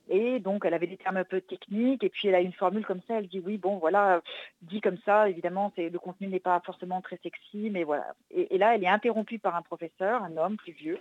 Et 0.08 0.40
donc, 0.40 0.64
elle 0.66 0.74
avait 0.74 0.88
des 0.88 0.96
termes 0.96 1.16
un 1.16 1.24
peu 1.24 1.40
techniques, 1.40 2.02
et 2.02 2.08
puis 2.08 2.26
elle 2.26 2.34
a 2.34 2.40
une 2.40 2.52
formule 2.52 2.84
comme 2.84 3.00
ça, 3.06 3.18
elle 3.18 3.28
dit 3.28 3.40
oui, 3.46 3.56
bon, 3.56 3.76
voilà, 3.76 4.20
dit 4.60 4.80
comme 4.80 4.98
ça, 5.06 5.28
évidemment, 5.28 5.72
le 5.78 5.96
contenu 5.96 6.26
n'est 6.26 6.40
pas 6.40 6.60
forcément 6.66 7.00
très 7.00 7.18
sexy, 7.22 7.70
mais 7.70 7.84
voilà. 7.84 8.12
Et, 8.32 8.52
et, 8.54 8.58
là, 8.58 8.74
elle 8.74 8.82
est 8.82 8.88
interrompue 8.88 9.38
par 9.38 9.54
un 9.54 9.62
professeur, 9.62 10.24
un 10.24 10.36
homme 10.36 10.56
plus 10.56 10.72
vieux, 10.72 10.98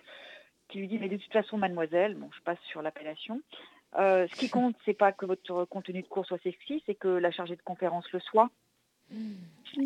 qui 0.69 0.77
lui 0.77 0.87
dit, 0.87 0.99
mais 0.99 1.09
de 1.09 1.17
toute 1.17 1.33
façon, 1.33 1.57
mademoiselle, 1.57 2.13
bon, 2.13 2.29
je 2.31 2.41
passe 2.43 2.59
sur 2.69 2.83
l'appellation, 2.83 3.41
euh, 3.99 4.27
ce 4.27 4.35
qui 4.35 4.49
compte, 4.49 4.75
c'est 4.85 4.93
pas 4.93 5.11
que 5.11 5.25
votre 5.25 5.65
contenu 5.65 6.01
de 6.01 6.07
cours 6.07 6.25
soit 6.25 6.41
sexy, 6.43 6.81
c'est 6.85 6.95
que 6.95 7.09
la 7.09 7.31
chargée 7.31 7.55
de 7.55 7.61
conférence 7.61 8.09
le 8.11 8.19
soit. 8.19 8.49
Mmh. 9.11 9.33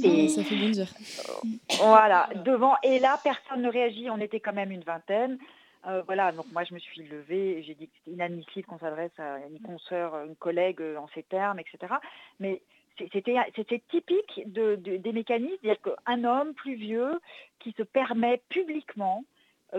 Et 0.03 0.27
ça 0.29 0.43
fait. 0.43 0.55
Euh, 0.55 0.85
voilà, 1.79 2.29
devant. 2.43 2.75
Et 2.83 2.99
là, 2.99 3.19
personne 3.23 3.61
ne 3.63 3.69
réagit. 3.69 4.09
On 4.09 4.19
était 4.19 4.39
quand 4.39 4.53
même 4.53 4.71
une 4.71 4.83
vingtaine. 4.83 5.39
Euh, 5.87 6.01
voilà, 6.05 6.31
donc 6.31 6.47
moi 6.51 6.63
je 6.63 6.73
me 6.73 6.79
suis 6.79 7.03
levée, 7.03 7.61
j'ai 7.61 7.75
dit 7.75 7.87
que 7.87 7.93
c'était 7.99 8.15
inadmissible 8.15 8.65
qu'on 8.65 8.79
s'adresse 8.79 9.11
à 9.19 9.37
une 9.47 9.59
consoeur, 9.59 10.15
une 10.25 10.35
collègue 10.35 10.81
en 10.97 11.07
ces 11.13 11.21
termes, 11.21 11.59
etc. 11.59 11.93
Mais 12.39 12.63
c'était 12.97 13.83
typique 13.91 14.41
des 14.47 15.11
mécanismes, 15.13 15.55
c'est-à-dire 15.61 15.81
qu'un 15.81 16.23
homme 16.23 16.55
plus 16.55 16.73
vieux 16.73 17.19
qui 17.59 17.71
se 17.77 17.83
permet 17.83 18.41
publiquement 18.49 19.23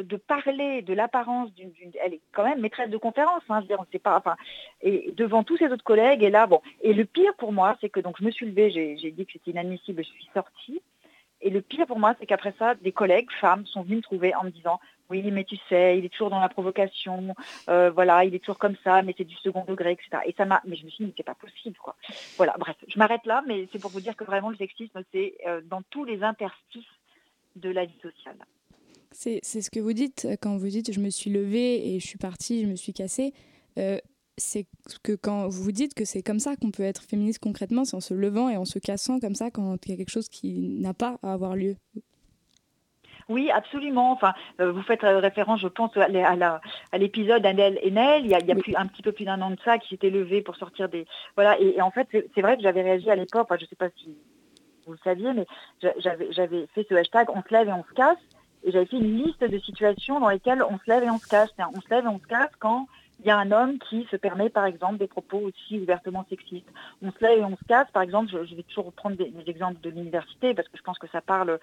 de 0.03 0.17
parler 0.17 0.83
de 0.83 0.95
l'apparence 0.95 1.53
d'une, 1.55 1.73
elle 2.03 2.15
est 2.15 2.21
quand 2.33 2.45
même 2.45 2.61
maîtresse 2.61 2.91
de 2.91 2.97
conférence, 2.97 3.43
hein, 3.49 3.57
je 3.57 3.63
veux 3.63 3.69
dire, 3.69 3.81
on 3.81 3.87
sait 3.93 3.99
pas, 3.99 4.17
enfin, 4.17 4.37
et 4.83 5.13
devant 5.17 5.43
tous 5.43 5.57
ses 5.57 5.69
autres 5.69 5.85
collègues, 5.85 6.23
et 6.23 6.31
là, 6.31 6.47
bon, 6.47 6.61
et 6.83 6.93
le 6.93 7.05
pire 7.05 7.35
pour 7.37 7.53
moi, 7.53 7.77
c'est 7.81 7.89
que 7.89 8.01
donc 8.01 8.17
je 8.19 8.25
me 8.25 8.31
suis 8.31 8.47
levée, 8.47 8.71
j'ai, 8.71 9.11
dit 9.11 9.27
que 9.27 9.33
c'était 9.33 9.53
inadmissible, 9.53 10.05
je 10.05 10.11
suis 10.11 10.29
sortie, 10.35 10.81
et 11.41 11.51
le 11.51 11.61
pire 11.61 11.87
pour 11.87 11.99
moi, 11.99 12.15
c'est 12.19 12.27
qu'après 12.27 12.55
ça, 12.59 12.75
des 12.75 12.93
collègues 12.93 13.31
femmes 13.41 13.67
sont 13.67 13.83
venues 13.83 13.97
me 13.97 14.03
trouver 14.03 14.35
en 14.35 14.45
me 14.45 14.51
disant, 14.51 14.81
oui, 15.09 15.23
mais 15.31 15.45
tu 15.45 15.57
sais, 15.69 15.99
il 15.99 16.05
est 16.05 16.09
toujours 16.09 16.31
dans 16.31 16.41
la 16.41 16.49
provocation, 16.49 17.35
euh, 17.69 17.91
voilà, 17.91 18.25
il 18.25 18.35
est 18.35 18.41
toujours 18.41 18.59
comme 18.59 18.77
ça, 18.83 19.03
mais 19.03 19.15
c'est 19.17 19.25
du 19.25 19.37
second 19.37 19.65
degré, 19.65 19.93
etc. 19.93 20.23
Et 20.27 20.35
ça 20.37 20.45
m'a, 20.45 20.61
mais 20.65 20.77
je 20.77 20.85
me 20.85 20.91
suis 20.91 21.05
dit, 21.05 21.15
c'est 21.17 21.23
pas 21.23 21.35
possible, 21.35 21.77
quoi. 21.77 21.95
Voilà, 22.37 22.55
bref, 22.59 22.77
je 22.89 22.99
m'arrête 22.99 23.25
là, 23.25 23.43
mais 23.47 23.69
c'est 23.71 23.81
pour 23.81 23.91
vous 23.91 24.01
dire 24.01 24.17
que 24.17 24.25
vraiment 24.25 24.51
le 24.51 24.57
sexisme, 24.57 25.03
c'est 25.13 25.37
euh, 25.47 25.61
dans 25.65 25.83
tous 25.91 26.05
les 26.05 26.23
interstices 26.23 26.85
de 27.55 27.71
la 27.71 27.85
vie 27.85 27.99
sociale. 28.03 28.37
C'est 29.19 29.41
ce 29.43 29.71
que 29.71 29.81
vous 29.81 29.95
dites 29.95 30.29
quand 30.43 30.59
vous 30.59 30.67
dites 30.67 30.93
je 30.93 31.01
me 31.01 31.09
suis 31.09 31.31
levée 31.31 31.95
et 31.95 32.01
je 32.01 32.07
suis 32.07 32.19
partie, 32.19 32.63
je 32.63 32.67
me 32.69 32.77
suis 32.77 32.93
cassée. 32.93 33.33
Euh, 33.79 33.99
c'est 34.37 34.67
que 35.03 35.13
quand 35.13 35.49
vous 35.49 35.73
dites 35.73 35.95
que 35.95 36.05
c'est 36.05 36.23
comme 36.23 36.39
ça 36.39 36.55
qu'on 36.57 36.71
peut 36.71 36.83
être 36.83 37.03
féministe 37.03 37.39
concrètement, 37.39 37.87
c'est 37.87 37.97
en 37.97 38.01
se 38.01 38.13
levant 38.13 38.51
et 38.51 38.59
en 38.59 38.67
se 38.67 38.79
cassant 38.79 39.19
comme 39.19 39.35
ça 39.35 39.51
quand 39.51 39.79
il 39.87 39.91
y 39.91 39.95
a 39.95 39.97
quelque 39.97 40.11
chose 40.11 40.29
qui 40.29 40.53
n'a 40.81 40.93
pas 40.93 41.19
à 41.23 41.33
avoir 41.33 41.57
lieu. 41.57 41.77
Oui, 43.31 43.51
absolument. 43.51 44.13
Enfin, 44.13 44.35
euh, 44.61 44.71
vous 44.71 44.83
faites 44.83 45.03
euh, 45.03 45.19
référence, 45.19 45.61
je 45.61 45.69
pense, 45.69 45.97
à 45.97 46.99
l'épisode 46.99 47.45
Annelle 47.45 47.79
et 47.83 47.91
Nel. 47.91 48.25
Il 48.25 48.31
y 48.31 48.35
a, 48.35 48.39
il 48.39 48.47
y 48.47 48.53
a 48.53 48.55
plus, 48.55 48.77
un 48.77 48.87
petit 48.87 49.03
peu 49.03 49.13
plus 49.13 49.25
d'un 49.25 49.41
an 49.41 49.51
de 49.51 49.59
ça 49.65 49.79
qui 49.79 49.89
s'était 49.89 50.11
levé 50.11 50.43
pour 50.43 50.57
sortir 50.57 50.91
des. 50.91 51.07
Voilà. 51.35 51.59
Et, 51.59 51.81
en 51.81 51.91
fait, 51.91 52.07
c'est 52.13 52.43
vrai 52.43 52.57
que 52.57 52.63
j'avais 52.63 52.83
réagi 52.83 53.11
à 53.11 53.17
l'époque. 53.17 53.49
je 53.51 53.65
ne 53.65 53.69
sais 53.69 53.77
pas 53.77 53.89
si 53.97 54.17
vous 54.87 54.93
le 54.93 54.99
saviez, 55.03 55.33
mais 55.33 55.47
j'avais 55.81 56.69
fait 56.75 56.87
ce 56.89 56.95
hashtag 56.95 57.29
on 57.35 57.43
se 57.43 57.53
lève 57.53 57.69
et 57.69 57.73
on 57.73 57.83
se 57.83 57.95
casse. 57.95 58.19
Et 58.65 58.73
j'avais 58.73 58.87
fait 58.87 58.97
une 58.97 59.23
liste 59.25 59.43
de 59.43 59.59
situations 59.59 60.21
dans 60.21 60.29
lesquelles 60.29 60.63
on 60.63 60.79
se 60.79 60.91
lève 60.91 61.05
et 61.05 61.11
on 61.11 61.19
se 61.19 61.29
casse. 61.29 61.51
On 61.75 61.81
se 61.81 61.89
lève 61.91 62.05
et 62.05 62.09
on 62.09 62.19
se 62.19 62.27
casse 62.27 62.51
quand 62.59 62.87
il 63.21 63.27
y 63.27 63.31
a 63.31 63.39
un 63.39 63.51
homme 63.51 63.79
qui 63.79 64.07
se 64.11 64.17
permet, 64.17 64.51
par 64.51 64.67
exemple, 64.67 64.99
des 64.99 65.07
propos 65.07 65.39
aussi 65.39 65.81
ouvertement 65.81 66.27
sexistes. 66.29 66.69
On 67.03 67.11
se 67.11 67.17
lève 67.21 67.39
et 67.39 67.45
on 67.45 67.57
se 67.57 67.65
casse. 67.67 67.91
Par 67.93 68.03
exemple, 68.03 68.31
je, 68.31 68.55
vais 68.55 68.63
toujours 68.63 68.87
reprendre 68.87 69.17
des, 69.17 69.33
exemples 69.47 69.81
de 69.81 69.91
l'université 69.91 70.55
parce 70.55 70.69
que 70.69 70.77
je 70.77 70.83
pense 70.83 70.99
que 70.99 71.09
ça 71.09 71.21
parle 71.21 71.59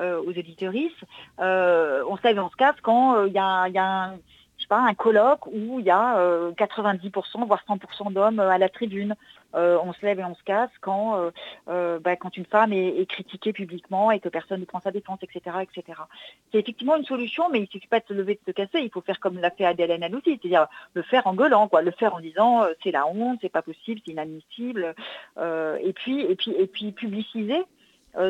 euh, 0.00 0.22
aux 0.22 0.32
éditoristes. 0.32 1.04
Euh, 1.40 2.02
on 2.08 2.16
se 2.16 2.22
lève 2.22 2.36
et 2.36 2.40
on 2.40 2.50
se 2.50 2.56
casse 2.56 2.76
quand 2.82 3.16
euh, 3.16 3.28
il 3.28 3.34
y 3.34 3.38
a, 3.38 3.68
y 3.68 3.78
a 3.78 3.84
un, 3.84 4.14
je 4.64 4.66
sais 4.66 4.80
pas, 4.80 4.80
un 4.80 4.94
colloque 4.94 5.46
où 5.46 5.78
il 5.78 5.84
y 5.84 5.90
a 5.90 6.16
90%, 6.52 7.46
voire 7.46 7.62
100% 7.68 8.12
d'hommes 8.14 8.40
à 8.40 8.56
la 8.56 8.70
tribune. 8.70 9.14
Euh, 9.54 9.78
on 9.82 9.92
se 9.92 10.04
lève 10.04 10.18
et 10.18 10.24
on 10.24 10.34
se 10.34 10.42
casse 10.42 10.70
quand, 10.80 11.16
euh, 11.16 11.30
euh, 11.68 11.98
bah, 12.00 12.16
quand 12.16 12.36
une 12.36 12.46
femme 12.46 12.72
est, 12.72 13.06
critiquée 13.06 13.52
publiquement 13.52 14.10
et 14.10 14.18
que 14.18 14.30
personne 14.30 14.60
ne 14.60 14.64
prend 14.64 14.80
sa 14.80 14.90
défense, 14.90 15.18
etc. 15.22 15.58
etc. 15.62 15.98
C'est 16.50 16.58
effectivement 16.58 16.96
une 16.96 17.04
solution, 17.04 17.50
mais 17.50 17.58
il 17.58 17.62
ne 17.62 17.66
suffit 17.66 17.86
pas 17.86 18.00
de 18.00 18.06
se 18.06 18.14
lever, 18.14 18.34
de 18.34 18.50
se 18.50 18.54
casser, 18.54 18.80
il 18.80 18.90
faut 18.90 19.02
faire 19.02 19.20
comme 19.20 19.38
l'a 19.38 19.50
fait 19.50 19.66
Adèle 19.66 19.90
Haenel 19.90 20.16
aussi, 20.16 20.38
c'est-à-dire 20.40 20.66
le 20.94 21.02
faire 21.02 21.26
en 21.26 21.34
gueulant, 21.34 21.68
quoi, 21.68 21.82
le 21.82 21.90
faire 21.90 22.14
en 22.14 22.20
disant 22.20 22.64
c'est 22.82 22.90
la 22.90 23.06
honte, 23.06 23.38
c'est 23.42 23.50
pas 23.50 23.62
possible, 23.62 24.00
c'est 24.04 24.12
inadmissible, 24.12 24.94
et, 25.38 25.92
puis, 25.92 26.22
et, 26.22 26.34
puis, 26.34 26.52
et 26.52 26.66
puis 26.66 26.92
publiciser 26.92 27.62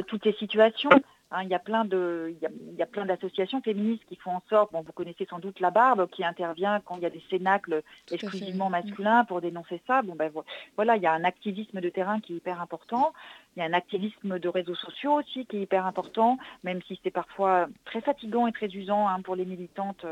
toutes 0.08 0.24
ces 0.24 0.32
situations. 0.32 0.90
Hein, 1.30 1.42
il 1.42 1.48
y 1.48 1.54
a 1.54 1.58
plein 1.58 1.84
de, 1.84 2.32
il 2.40 2.76
y 2.78 2.82
a, 2.82 2.86
plein 2.86 3.06
d'associations 3.06 3.60
féministes 3.62 4.04
qui 4.08 4.16
font 4.16 4.32
en 4.32 4.42
sorte, 4.48 4.72
bon, 4.72 4.82
vous 4.82 4.92
connaissez 4.92 5.26
sans 5.28 5.38
doute 5.38 5.58
la 5.58 5.70
Barbe, 5.70 6.08
qui 6.10 6.22
intervient 6.22 6.80
quand 6.80 6.96
il 6.96 7.02
y 7.02 7.06
a 7.06 7.10
des 7.10 7.22
cénacles 7.30 7.82
exclusivement 8.10 8.70
masculins 8.70 9.24
pour 9.24 9.40
dénoncer 9.40 9.80
ça. 9.86 10.02
Bon, 10.02 10.14
ben 10.14 10.30
voilà, 10.76 10.96
il 10.96 11.02
y 11.02 11.06
a 11.06 11.12
un 11.12 11.24
activisme 11.24 11.80
de 11.80 11.88
terrain 11.88 12.20
qui 12.20 12.34
est 12.34 12.36
hyper 12.36 12.60
important. 12.60 13.12
Il 13.56 13.60
y 13.60 13.62
a 13.62 13.66
un 13.66 13.72
activisme 13.72 14.38
de 14.38 14.48
réseaux 14.48 14.74
sociaux 14.74 15.14
aussi 15.14 15.46
qui 15.46 15.56
est 15.56 15.62
hyper 15.62 15.86
important, 15.86 16.38
même 16.62 16.82
si 16.82 17.00
c'est 17.02 17.10
parfois 17.10 17.68
très 17.84 18.00
fatigant 18.00 18.46
et 18.46 18.52
très 18.52 18.68
usant 18.68 19.08
hein, 19.08 19.20
pour 19.22 19.34
les 19.34 19.44
militantes 19.44 20.04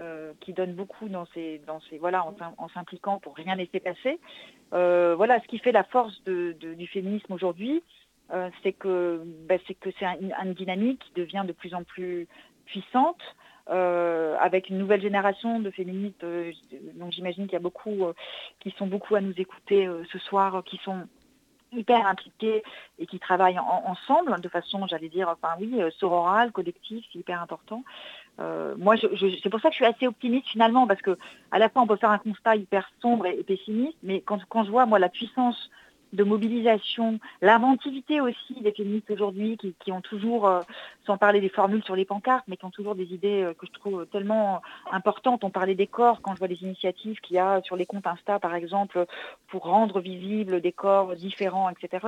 euh, 0.00 0.32
qui 0.40 0.54
donnent 0.54 0.74
beaucoup 0.74 1.08
dans 1.08 1.26
ces, 1.34 1.60
dans 1.66 1.80
ces, 1.90 1.98
voilà, 1.98 2.24
en, 2.24 2.68
s'impliquant 2.68 3.18
pour 3.18 3.36
rien 3.36 3.54
laisser 3.54 3.80
passer. 3.80 4.18
Euh, 4.72 5.14
voilà, 5.16 5.40
ce 5.40 5.46
qui 5.46 5.58
fait 5.58 5.72
la 5.72 5.84
force 5.84 6.22
du 6.24 6.86
féminisme 6.88 7.32
aujourd'hui, 7.32 7.82
euh, 8.32 8.50
c'est 8.62 8.72
que 8.72 9.22
c'est 9.66 9.74
que 9.74 9.90
c'est 9.98 10.06
une 10.20 10.54
dynamique 10.54 11.00
qui 11.00 11.20
devient 11.20 11.44
de 11.46 11.52
plus 11.52 11.74
en 11.74 11.84
plus 11.84 12.26
puissante. 12.66 13.20
Euh, 13.70 14.34
avec 14.40 14.70
une 14.70 14.78
nouvelle 14.78 15.02
génération 15.02 15.60
de 15.60 15.70
féministes, 15.70 16.24
euh, 16.24 16.52
donc 16.94 17.12
j'imagine 17.12 17.44
qu'il 17.44 17.52
y 17.52 17.56
a 17.56 17.60
beaucoup 17.60 18.06
qui 18.60 18.70
sont 18.78 18.86
beaucoup 18.86 19.14
à 19.14 19.20
nous 19.20 19.34
écouter 19.36 19.86
ce 20.10 20.18
soir, 20.18 20.62
qui 20.64 20.78
sont 20.78 21.02
hyper 21.72 22.06
impliqués 22.06 22.62
et 22.98 23.04
qui 23.04 23.18
travaillent 23.18 23.58
ensemble 23.58 24.40
de 24.40 24.48
façon, 24.48 24.86
j'allais 24.86 25.10
dire, 25.10 25.28
enfin 25.28 25.54
oui, 25.60 25.78
sororale, 25.98 26.50
collective, 26.50 27.04
c'est 27.12 27.18
hyper 27.18 27.42
important. 27.42 27.84
moi, 28.38 28.96
c'est 28.96 29.50
pour 29.50 29.60
ça 29.60 29.68
que 29.68 29.74
je 29.74 29.82
suis 29.82 29.84
assez 29.84 30.06
optimiste 30.06 30.48
finalement, 30.48 30.86
parce 30.86 31.02
que 31.02 31.18
à 31.50 31.58
la 31.58 31.68
fois 31.68 31.82
on 31.82 31.86
peut 31.86 31.96
faire 31.96 32.10
un 32.10 32.16
constat 32.16 32.56
hyper 32.56 32.90
sombre 33.02 33.26
et, 33.26 33.42
pessimiste, 33.42 33.98
mais 34.02 34.22
quand, 34.22 34.42
quand, 34.48 34.64
je 34.64 34.70
vois 34.70 34.86
moi 34.86 34.98
la 34.98 35.10
puissance 35.10 35.70
de 36.12 36.24
mobilisation, 36.24 37.18
l'inventivité 37.42 38.20
aussi 38.20 38.54
des 38.62 38.72
féministes 38.72 39.10
aujourd'hui 39.10 39.58
qui, 39.78 39.92
ont 39.92 40.00
toujours, 40.00 40.46
euh, 40.46 40.60
sans 41.06 41.18
parler 41.18 41.40
des 41.40 41.48
formules 41.48 41.84
sur 41.84 41.96
les 41.96 42.04
pancartes, 42.04 42.44
mais 42.48 42.56
qui 42.56 42.64
ont 42.64 42.70
toujours 42.70 42.94
des 42.94 43.12
idées 43.12 43.42
euh, 43.42 43.54
que 43.54 43.66
je 43.66 43.72
trouve 43.72 44.06
tellement 44.06 44.62
importantes. 44.90 45.44
On 45.44 45.50
parlait 45.50 45.74
des 45.74 45.86
corps 45.86 46.20
quand 46.22 46.32
je 46.34 46.38
vois 46.38 46.48
les 46.48 46.62
initiatives 46.62 47.20
qu'il 47.20 47.36
y 47.36 47.38
a 47.38 47.60
sur 47.62 47.76
les 47.76 47.86
comptes 47.86 48.06
Insta, 48.06 48.38
par 48.38 48.54
exemple, 48.54 49.06
pour 49.48 49.64
rendre 49.64 50.00
visibles 50.00 50.60
des 50.60 50.72
corps 50.72 51.14
différents, 51.14 51.68
etc. 51.68 52.06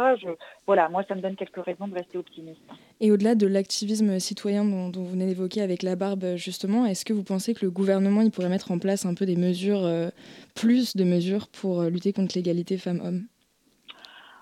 voilà, 0.66 0.88
moi, 0.88 1.02
ça 1.06 1.14
me 1.14 1.20
donne 1.20 1.36
quelques 1.36 1.62
raisons 1.62 1.88
de 1.88 1.94
rester 1.94 2.18
optimiste. 2.18 2.60
Et 3.00 3.10
au-delà 3.12 3.34
de 3.34 3.46
l'activisme 3.46 4.18
citoyen 4.18 4.64
dont, 4.64 4.90
vous 4.90 5.10
venez 5.10 5.26
d'évoquer 5.26 5.62
avec 5.62 5.82
la 5.82 5.96
barbe, 5.96 6.36
justement, 6.36 6.86
est-ce 6.86 7.04
que 7.04 7.12
vous 7.12 7.22
pensez 7.22 7.54
que 7.54 7.64
le 7.64 7.70
gouvernement 7.70 8.22
il 8.22 8.30
pourrait 8.30 8.48
mettre 8.48 8.70
en 8.70 8.78
place 8.78 9.04
un 9.04 9.14
peu 9.14 9.26
des 9.26 9.36
mesures, 9.36 9.84
euh, 9.84 10.08
plus 10.54 10.96
de 10.96 11.04
mesures 11.04 11.48
pour 11.48 11.82
lutter 11.82 12.12
contre 12.12 12.32
l'égalité 12.36 12.78
femmes-hommes? 12.78 13.26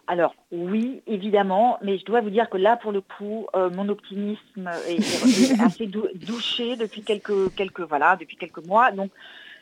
Alors 0.08 0.34
oui, 0.50 1.02
évidemment, 1.06 1.78
mais 1.82 1.98
je 1.98 2.04
dois 2.06 2.22
vous 2.22 2.30
dire 2.30 2.48
que 2.48 2.56
là, 2.56 2.78
pour 2.78 2.92
le 2.92 3.02
coup, 3.02 3.46
euh, 3.54 3.68
mon 3.68 3.90
optimisme 3.90 4.70
est, 4.88 5.60
assez 5.60 5.86
douché 5.86 6.76
depuis 6.76 7.02
quelques, 7.02 8.66
mois. 8.66 8.90
Donc, 8.90 9.10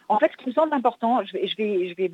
en 0.08 0.20
fait, 0.20 0.30
ce 0.30 0.36
qui 0.36 0.48
me 0.48 0.54
semble 0.54 0.72
important, 0.72 1.24
je 1.24 1.32
vais, 1.32 1.48
je 1.48 1.56
vais, 1.56 2.08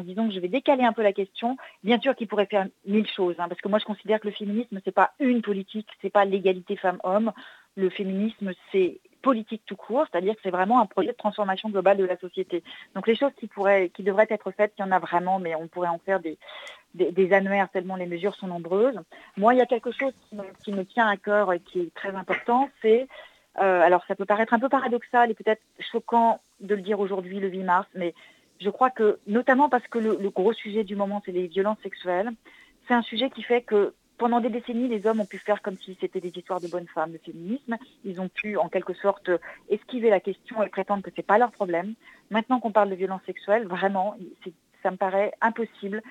disons 0.00 0.28
que 0.28 0.34
je 0.34 0.40
vais 0.40 0.48
décaler 0.48 0.82
un 0.82 0.92
peu 0.92 1.04
la 1.04 1.12
question. 1.12 1.56
Bien 1.84 2.00
sûr 2.00 2.16
qu'il 2.16 2.26
pourrait 2.26 2.46
faire 2.46 2.66
mille 2.86 3.06
choses, 3.06 3.36
hein, 3.38 3.46
parce 3.48 3.60
que 3.60 3.68
moi, 3.68 3.78
je 3.78 3.84
considère 3.84 4.18
que 4.18 4.26
le 4.26 4.34
féminisme, 4.34 4.80
c'est 4.84 4.90
pas 4.90 5.12
une 5.20 5.40
politique, 5.40 5.86
c'est 6.02 6.10
pas 6.10 6.24
l'égalité 6.24 6.74
femmes-hommes. 6.74 7.30
Le 7.76 7.88
féminisme, 7.88 8.50
c'est 8.72 8.98
politique 9.26 9.62
tout 9.66 9.76
court, 9.76 10.06
c'est-à-dire 10.10 10.34
que 10.34 10.40
c'est 10.44 10.50
vraiment 10.50 10.80
un 10.80 10.86
projet 10.86 11.08
de 11.08 11.16
transformation 11.16 11.68
globale 11.68 11.96
de 11.96 12.04
la 12.04 12.16
société. 12.16 12.62
Donc 12.94 13.08
les 13.08 13.16
choses 13.16 13.32
qui 13.40 13.48
pourraient, 13.48 13.90
qui 13.90 14.04
devraient 14.04 14.28
être 14.30 14.52
faites, 14.52 14.72
il 14.78 14.82
y 14.82 14.84
en 14.84 14.92
a 14.92 15.00
vraiment, 15.00 15.40
mais 15.40 15.56
on 15.56 15.66
pourrait 15.66 15.88
en 15.88 15.98
faire 15.98 16.20
des, 16.20 16.38
des, 16.96 17.32
annuaires 17.32 17.68
tellement 17.70 17.96
les 17.96 18.06
mesures 18.06 18.34
sont 18.34 18.46
nombreuses. 18.46 18.98
Moi, 19.36 19.54
il 19.54 19.58
y 19.58 19.60
a 19.60 19.66
quelque 19.66 19.92
chose 19.92 20.12
qui 20.62 20.72
me, 20.72 20.84
tient 20.84 21.08
à 21.08 21.16
cœur 21.16 21.52
et 21.52 21.60
qui 21.60 21.80
est 21.80 21.94
très 21.94 22.14
important, 22.14 22.68
c'est, 22.82 23.06
euh, 23.58 23.80
alors 23.82 24.04
ça 24.06 24.14
peut 24.14 24.24
paraître 24.24 24.54
un 24.54 24.58
peu 24.58 24.68
paradoxal 24.68 25.30
et 25.30 25.34
peut-être 25.34 25.62
choquant 25.92 26.40
de 26.60 26.74
le 26.74 26.82
dire 26.82 27.00
aujourd'hui, 27.00 27.40
le 27.40 27.48
8 27.48 27.62
mars, 27.64 27.88
mais 27.94 28.14
je 28.60 28.70
crois 28.70 28.90
que, 28.90 29.18
notamment 29.26 29.68
parce 29.68 29.86
que 29.86 29.98
le, 29.98 30.30
gros 30.30 30.52
sujet 30.52 30.84
du 30.84 30.96
moment, 30.96 31.22
c'est 31.24 31.32
les 31.32 31.46
violences 31.46 31.80
sexuelles, 31.82 32.30
c'est 32.88 32.94
un 32.94 33.02
sujet 33.02 33.30
qui 33.30 33.42
fait 33.42 33.62
que 33.62 33.94
pendant 34.18 34.40
des 34.40 34.48
décennies, 34.48 34.88
les 34.88 35.06
hommes 35.06 35.20
ont 35.20 35.26
pu 35.26 35.36
faire 35.36 35.60
comme 35.60 35.76
si 35.76 35.96
c'était 36.00 36.20
des 36.20 36.32
histoires 36.34 36.60
de 36.60 36.68
bonnes 36.68 36.86
femmes, 36.86 37.12
le 37.12 37.18
féminisme. 37.18 37.76
Ils 38.04 38.18
ont 38.18 38.28
pu, 38.28 38.56
en 38.56 38.70
quelque 38.70 38.94
sorte, 38.94 39.30
esquiver 39.68 40.08
la 40.08 40.20
question 40.20 40.62
et 40.62 40.70
prétendre 40.70 41.02
que 41.02 41.10
ce 41.10 41.16
n'est 41.18 41.22
pas 41.22 41.36
leur 41.36 41.50
problème. 41.50 41.92
Maintenant 42.30 42.58
qu'on 42.58 42.72
parle 42.72 42.88
de 42.88 42.94
violences 42.94 43.20
sexuelles, 43.26 43.66
vraiment, 43.66 44.16
ça 44.82 44.90
me 44.90 44.96
paraît 44.96 45.32
impossible 45.42 46.02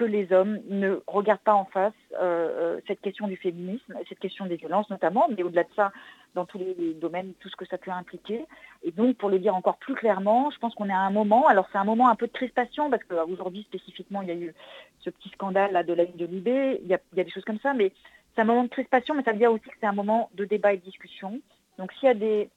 que 0.00 0.04
les 0.06 0.32
hommes 0.32 0.60
ne 0.66 1.02
regardent 1.06 1.42
pas 1.42 1.52
en 1.52 1.66
face 1.66 1.92
euh, 2.14 2.78
euh, 2.78 2.80
cette 2.88 3.02
question 3.02 3.28
du 3.28 3.36
féminisme, 3.36 3.94
cette 4.08 4.18
question 4.18 4.46
des 4.46 4.56
violences 4.56 4.88
notamment, 4.88 5.28
mais 5.28 5.42
au-delà 5.42 5.64
de 5.64 5.68
ça, 5.76 5.92
dans 6.34 6.46
tous 6.46 6.56
les 6.56 6.94
domaines, 6.94 7.34
tout 7.38 7.50
ce 7.50 7.56
que 7.56 7.66
ça 7.66 7.76
peut 7.76 7.90
impliquer. 7.90 8.46
Et 8.82 8.92
donc, 8.92 9.18
pour 9.18 9.28
le 9.28 9.38
dire 9.38 9.54
encore 9.54 9.76
plus 9.76 9.94
clairement, 9.94 10.50
je 10.50 10.58
pense 10.58 10.74
qu'on 10.74 10.88
est 10.88 10.92
à 10.92 11.00
un 11.00 11.10
moment, 11.10 11.48
alors 11.48 11.68
c'est 11.70 11.76
un 11.76 11.84
moment 11.84 12.08
un 12.08 12.14
peu 12.14 12.28
de 12.28 12.32
crispation, 12.32 12.88
parce 12.88 13.04
qu'aujourd'hui 13.04 13.64
spécifiquement, 13.64 14.22
il 14.22 14.28
y 14.28 14.30
a 14.30 14.36
eu 14.36 14.54
ce 15.00 15.10
petit 15.10 15.28
scandale 15.28 15.72
là, 15.72 15.82
de 15.82 15.92
la 15.92 16.04
ligne 16.04 16.16
de 16.16 16.24
Libé, 16.24 16.80
il 16.82 16.88
y, 16.88 16.94
a, 16.94 16.98
des 17.12 17.28
choses 17.28 17.44
comme 17.44 17.60
ça, 17.60 17.74
mais 17.74 17.92
c'est 18.34 18.40
un 18.40 18.46
moment 18.46 18.64
de 18.64 18.68
crispation, 18.68 19.14
mais 19.14 19.22
ça 19.22 19.32
veut 19.32 19.38
dire 19.38 19.52
aussi 19.52 19.68
que 19.68 19.76
c'est 19.78 19.86
un 19.86 19.92
moment 19.92 20.30
de 20.32 20.46
débat 20.46 20.72
et 20.72 20.78
de 20.78 20.82
discussion. 20.82 21.42
Donc 21.76 21.92
s'il 21.92 22.06
y 22.06 22.10
a 22.10 22.14
des, 22.14 22.48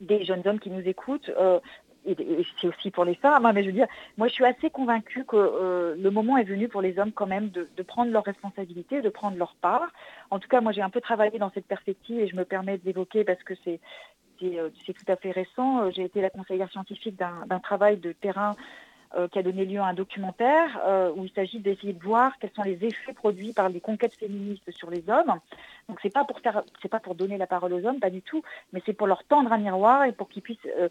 des 0.00 0.24
jeunes 0.24 0.46
hommes 0.46 0.60
qui 0.60 0.70
nous 0.70 0.86
écoutent, 0.86 1.30
euh, 1.30 1.58
et, 2.06 2.46
c'est 2.60 2.68
aussi 2.68 2.90
pour 2.90 3.04
les 3.04 3.14
femmes, 3.14 3.46
hein, 3.46 3.52
mais 3.52 3.62
je 3.62 3.68
veux 3.68 3.72
dire, 3.72 3.86
moi 4.16 4.28
je 4.28 4.32
suis 4.32 4.44
assez 4.44 4.70
convaincue 4.70 5.24
que 5.24 5.36
euh, 5.36 5.94
le 5.98 6.10
moment 6.10 6.36
est 6.36 6.44
venu 6.44 6.68
pour 6.68 6.82
les 6.82 6.98
hommes 6.98 7.12
quand 7.12 7.26
même 7.26 7.50
de, 7.50 7.82
prendre 7.82 8.10
leurs 8.12 8.24
responsabilités, 8.24 9.00
de 9.00 9.08
prendre 9.08 9.36
leur 9.36 9.54
part. 9.56 9.88
En 10.30 10.38
tout 10.38 10.48
cas, 10.48 10.60
moi 10.60 10.72
j'ai 10.72 10.82
un 10.82 10.90
peu 10.90 11.00
travaillé 11.00 11.38
dans 11.38 11.50
cette 11.50 11.66
perspective 11.66 12.18
et 12.18 12.28
je 12.28 12.36
me 12.36 12.44
permets 12.44 12.78
de 12.78 12.84
l'évoquer 12.84 13.24
parce 13.24 13.42
que 13.42 13.54
c'est 13.64 13.80
c'est 14.38 14.58
euh, 14.58 14.68
tout 14.86 15.12
à 15.12 15.16
fait 15.16 15.30
récent. 15.30 15.90
J'ai 15.92 16.04
été 16.04 16.20
la 16.20 16.30
conseillère 16.30 16.70
scientifique 16.70 17.16
d'un 17.16 17.58
travail 17.60 17.96
de 17.96 18.12
terrain 18.12 18.54
euh, 18.54 18.85
qui 19.32 19.38
a 19.38 19.42
donné 19.42 19.64
lieu 19.64 19.80
à 19.80 19.86
un 19.86 19.94
documentaire 19.94 20.80
euh, 20.84 21.12
où 21.14 21.24
il 21.24 21.32
s'agit 21.32 21.58
d'essayer 21.58 21.92
de 21.92 22.02
voir 22.02 22.38
quels 22.38 22.50
sont 22.54 22.62
les 22.62 22.84
effets 22.84 23.12
produits 23.12 23.52
par 23.52 23.68
les 23.68 23.80
conquêtes 23.80 24.14
féministes 24.14 24.70
sur 24.72 24.90
les 24.90 25.08
hommes. 25.08 25.34
Donc 25.88 25.98
c'est 26.02 26.12
pas 26.12 26.24
pour 26.24 26.40
faire, 26.40 26.62
c'est 26.82 26.88
pas 26.88 27.00
pour 27.00 27.14
donner 27.14 27.38
la 27.38 27.46
parole 27.46 27.72
aux 27.72 27.84
hommes, 27.86 28.00
pas 28.00 28.10
du 28.10 28.22
tout, 28.22 28.42
mais 28.72 28.82
c'est 28.84 28.92
pour 28.92 29.06
leur 29.06 29.24
tendre 29.24 29.52
un 29.52 29.58
miroir 29.58 30.04
et 30.04 30.12
pour 30.12 30.28
qu'ils 30.28 30.42
puissent 30.42 30.58
euh, 30.78 30.88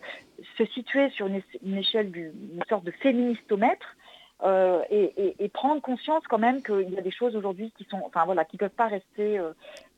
se 0.57 0.65
situer 0.65 1.09
sur 1.09 1.27
une, 1.27 1.77
échelle 1.77 2.11
d'une 2.11 2.63
sorte 2.69 2.83
de 2.83 2.91
féministomètre 2.91 3.95
euh, 4.43 4.81
et, 4.89 5.49
prendre 5.53 5.81
conscience 5.81 6.23
quand 6.27 6.37
même 6.37 6.61
qu'il 6.61 6.89
y 6.89 6.97
a 6.97 7.01
des 7.01 7.11
choses 7.11 7.35
aujourd'hui 7.37 7.71
qui 7.77 7.85
sont, 7.85 8.01
enfin 8.05 8.25
voilà, 8.25 8.43
qui 8.43 8.57
peuvent 8.57 8.69
pas 8.69 8.87
rester 8.87 9.39
euh, 9.39 9.53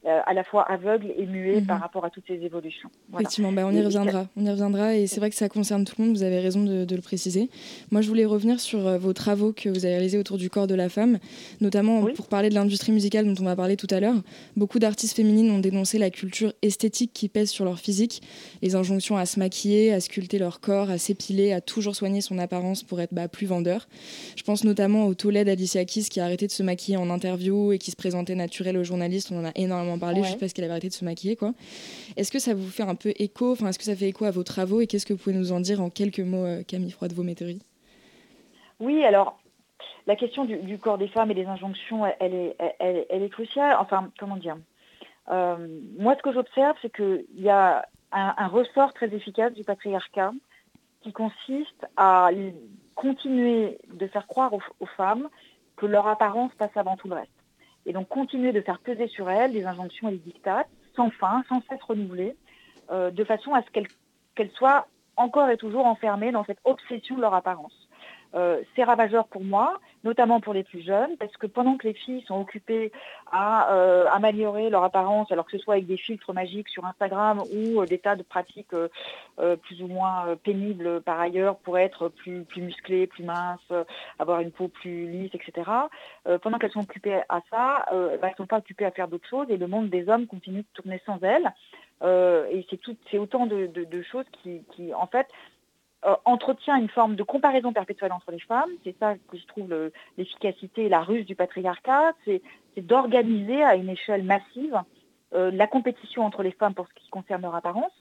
euh, 0.07 0.19
à 0.25 0.33
la 0.33 0.43
fois 0.43 0.63
aveugles 0.63 1.13
et 1.17 1.25
muets 1.25 1.61
par 1.61 1.77
mhm. 1.77 1.83
rapport 1.83 2.05
à 2.05 2.09
toutes 2.09 2.25
ces 2.27 2.35
évolutions. 2.35 2.89
Effectivement, 3.13 3.51
bah, 3.51 3.63
on 3.65 3.71
y 3.71 3.81
reviendra, 3.81 4.27
on 4.35 4.45
y 4.45 4.49
reviendra, 4.49 4.95
et 4.95 5.07
c'est 5.07 5.19
vrai 5.19 5.29
que 5.29 5.35
ça 5.35 5.49
concerne 5.49 5.85
tout 5.85 5.95
le 5.97 6.05
monde. 6.05 6.15
Vous 6.15 6.23
avez 6.23 6.39
raison 6.39 6.63
de, 6.63 6.95
le 6.95 7.01
préciser. 7.01 7.49
Moi, 7.91 8.01
je 8.01 8.07
voulais 8.07 8.25
revenir 8.25 8.59
sur 8.59 8.79
vos 8.97 9.13
travaux 9.13 9.53
que 9.53 9.69
vous 9.69 9.85
avez 9.85 9.95
réalisés 9.95 10.17
autour 10.17 10.37
du 10.37 10.49
corps 10.49 10.67
de 10.67 10.75
la 10.75 10.89
femme, 10.89 11.19
notamment 11.61 12.05
pour 12.15 12.27
parler 12.27 12.49
de 12.49 12.55
l'industrie 12.55 12.91
musicale 12.91 13.25
dont 13.25 13.39
on 13.41 13.45
va 13.45 13.55
parler 13.55 13.77
tout 13.77 13.87
à 13.91 13.99
l'heure. 13.99 14.15
Beaucoup 14.55 14.79
d'artistes 14.79 15.15
féminines 15.15 15.51
ont 15.51 15.59
dénoncé 15.59 15.97
la 15.97 16.09
culture 16.09 16.53
esthétique 16.61 17.11
qui 17.13 17.29
pèse 17.29 17.49
sur 17.49 17.65
leur 17.65 17.79
physique, 17.79 18.21
les 18.61 18.75
injonctions 18.75 19.17
à 19.17 19.25
se 19.25 19.39
maquiller, 19.39 19.93
à 19.93 19.99
sculpter 19.99 20.39
leur 20.39 20.59
corps, 20.59 20.89
à 20.89 20.97
s'épiler, 20.97 21.53
à 21.53 21.61
toujours 21.61 21.95
soigner 21.95 22.21
son 22.21 22.39
apparence 22.39 22.83
pour 22.83 23.01
être 23.01 23.13
bah, 23.13 23.27
plus 23.27 23.45
vendeur. 23.45 23.87
Je 24.35 24.43
pense 24.43 24.63
notamment 24.63 25.05
au 25.05 25.13
tollé 25.13 25.43
d'Alicia 25.43 25.85
Keys 25.85 26.03
qui 26.03 26.19
a 26.19 26.25
arrêté 26.25 26.47
de 26.47 26.51
se 26.51 26.63
maquiller 26.63 26.97
en 26.97 27.09
interview 27.09 27.71
et 27.71 27.77
qui 27.77 27.91
se 27.91 27.95
présentait 27.95 28.35
naturelle 28.35 28.77
aux 28.77 28.83
journalistes. 28.83 29.31
On 29.31 29.39
en 29.39 29.45
a 29.45 29.51
énormément 29.55 29.96
parlé 29.99 30.23
juste 30.23 30.39
parce 30.39 30.53
qu'elle 30.53 30.65
avait 30.65 30.73
arrêté 30.73 30.89
de 30.89 30.93
se 30.93 31.05
maquiller. 31.05 31.35
quoi. 31.35 31.53
Est-ce 32.15 32.31
que 32.31 32.39
ça 32.39 32.53
vous 32.53 32.69
fait 32.69 32.83
un 32.83 32.95
peu 32.95 33.13
écho 33.17 33.51
Enfin, 33.51 33.69
Est-ce 33.69 33.79
que 33.79 33.85
ça 33.85 33.95
fait 33.95 34.09
écho 34.09 34.25
à 34.25 34.31
vos 34.31 34.43
travaux 34.43 34.81
Et 34.81 34.87
qu'est-ce 34.87 35.05
que 35.05 35.13
vous 35.13 35.19
pouvez 35.19 35.35
nous 35.35 35.51
en 35.51 35.59
dire 35.59 35.81
en 35.81 35.89
quelques 35.89 36.19
mots, 36.19 36.45
euh, 36.45 36.63
Camille 36.63 36.91
Froide 36.91 37.13
Vométerie 37.13 37.61
Oui, 38.79 39.03
alors 39.03 39.39
la 40.07 40.15
question 40.15 40.45
du, 40.45 40.77
corps 40.77 40.97
des 40.97 41.09
femmes 41.09 41.31
et 41.31 41.35
des 41.35 41.45
injonctions, 41.45 42.05
elle, 42.19 42.33
est, 42.33 42.55
elle, 42.79 43.23
est, 43.23 43.29
cruciale. 43.29 43.75
Enfin, 43.79 44.09
comment 44.17 44.37
dire? 44.37 44.55
Euh, 45.29 45.67
Moi, 45.99 46.15
ce 46.15 46.21
que 46.21 46.31
j'observe, 46.31 46.77
c'est 46.81 46.95
qu'il 46.95 47.25
y 47.35 47.49
a 47.49 47.85
un, 48.13 48.33
un, 48.37 48.47
ressort 48.47 48.93
très 48.93 49.13
efficace 49.13 49.53
du 49.53 49.65
patriarcat 49.65 50.31
qui 51.01 51.11
consiste 51.11 51.85
à 51.97 52.29
continuer 52.95 53.77
de 53.93 54.07
faire 54.07 54.27
croire 54.27 54.53
aux, 54.53 54.85
femmes 54.97 55.29
que 55.77 55.85
leur 55.85 56.07
apparence 56.07 56.51
passe 56.55 56.75
avant 56.75 56.97
tout 56.97 57.07
le 57.07 57.15
reste. 57.15 57.31
Et 57.87 57.93
donc 57.93 58.09
continuer 58.09 58.51
de 58.51 58.61
faire 58.61 58.79
peser 58.79 59.07
sur 59.07 59.29
elles 59.29 59.53
des 59.53 59.65
injonctions 59.65 60.09
et 60.09 60.11
des 60.11 60.31
dictats 60.31 60.67
sans 60.95 61.09
fin, 61.09 61.43
sans 61.47 61.61
cesse 61.69 61.81
renouvelées, 61.81 62.35
euh, 62.91 63.09
de 63.11 63.23
façon 63.23 63.53
à 63.53 63.61
ce 63.63 63.81
qu'elles 64.35 64.51
soient 64.51 64.87
encore 65.15 65.49
et 65.49 65.57
toujours 65.57 65.85
enfermées 65.85 66.31
dans 66.31 66.43
cette 66.43 66.59
obsession 66.65 67.15
de 67.15 67.21
leur 67.21 67.33
apparence. 67.33 67.86
Euh, 68.37 68.61
c'est 68.75 68.83
ravageur 68.83 69.27
pour 69.27 69.43
moi, 69.43 69.79
notamment 70.03 70.39
pour 70.39 70.53
les 70.53 70.63
plus 70.63 70.81
jeunes, 70.81 71.17
parce 71.17 71.35
que 71.37 71.47
pendant 71.47 71.75
que 71.75 71.87
les 71.87 71.93
filles 71.93 72.23
sont 72.27 72.39
occupées 72.39 72.91
à 73.31 73.73
euh, 73.73 74.05
améliorer 74.11 74.69
leur 74.69 74.83
apparence, 74.83 75.31
alors 75.31 75.45
que 75.45 75.57
ce 75.57 75.57
soit 75.57 75.75
avec 75.75 75.87
des 75.87 75.97
filtres 75.97 76.33
magiques 76.33 76.69
sur 76.69 76.85
Instagram 76.85 77.41
ou 77.51 77.81
euh, 77.81 77.85
des 77.85 77.97
tas 77.97 78.15
de 78.15 78.23
pratiques 78.23 78.75
plus 79.61 79.81
ou 79.81 79.87
moins 79.87 80.35
pénibles 80.43 81.01
par 81.01 81.19
ailleurs 81.19 81.57
pour 81.57 81.77
être 81.77 82.09
plus, 82.09 82.43
plus 82.43 82.61
musclées, 82.61 83.07
plus 83.07 83.23
minces, 83.23 83.71
avoir 84.19 84.39
une 84.39 84.51
peau 84.51 84.67
plus 84.67 85.07
lisse, 85.07 85.31
etc. 85.33 85.69
pendant 86.41 86.57
qu'elles 86.57 86.71
sont 86.71 86.81
occupées 86.81 87.21
à 87.29 87.41
ça, 87.51 87.85
bah, 87.91 88.17
elles 88.23 88.29
ne 88.31 88.35
sont 88.35 88.47
pas 88.47 88.57
occupées 88.57 88.85
à 88.85 88.91
faire 88.91 89.07
d'autres 89.07 89.27
choses 89.27 89.45
et 89.49 89.57
le 89.57 89.67
monde 89.67 89.89
des 89.89 90.09
hommes 90.09 90.25
continue 90.25 90.61
de 90.61 90.67
tourner 90.73 90.99
sans 91.05 91.19
elles. 91.21 91.53
et 92.03 92.67
c'est 93.11 93.17
autant 93.19 93.45
de, 93.45 94.01
choses 94.01 94.25
qui, 94.41 94.63
qui, 94.71 94.93
en 94.93 95.07
fait, 95.07 95.27
euh, 96.05 96.15
entretient 96.25 96.75
une 96.77 96.89
forme 96.89 97.15
de 97.15 97.23
comparaison 97.23 97.73
perpétuelle 97.73 98.11
entre 98.11 98.31
les 98.31 98.39
femmes. 98.39 98.69
C'est 98.83 98.95
ça 98.99 99.15
que 99.15 99.35
je 99.35 99.45
trouve 99.47 99.91
l'efficacité 100.17 100.85
et 100.85 100.89
la 100.89 101.01
ruse 101.01 101.25
du 101.25 101.35
patriarcat, 101.35 102.13
c'est 102.23 102.41
d'organiser 102.77 103.63
à 103.63 103.75
une 103.75 103.89
échelle 103.89 104.21
massive 104.21 104.79
euh, 105.33 105.49
la 105.49 105.65
compétition 105.65 106.23
entre 106.23 106.43
les 106.43 106.51
femmes 106.51 106.75
pour 106.75 106.87
ce 106.87 106.93
qui 106.93 107.09
concerne 107.09 107.41
leur 107.41 107.55
apparence. 107.55 107.91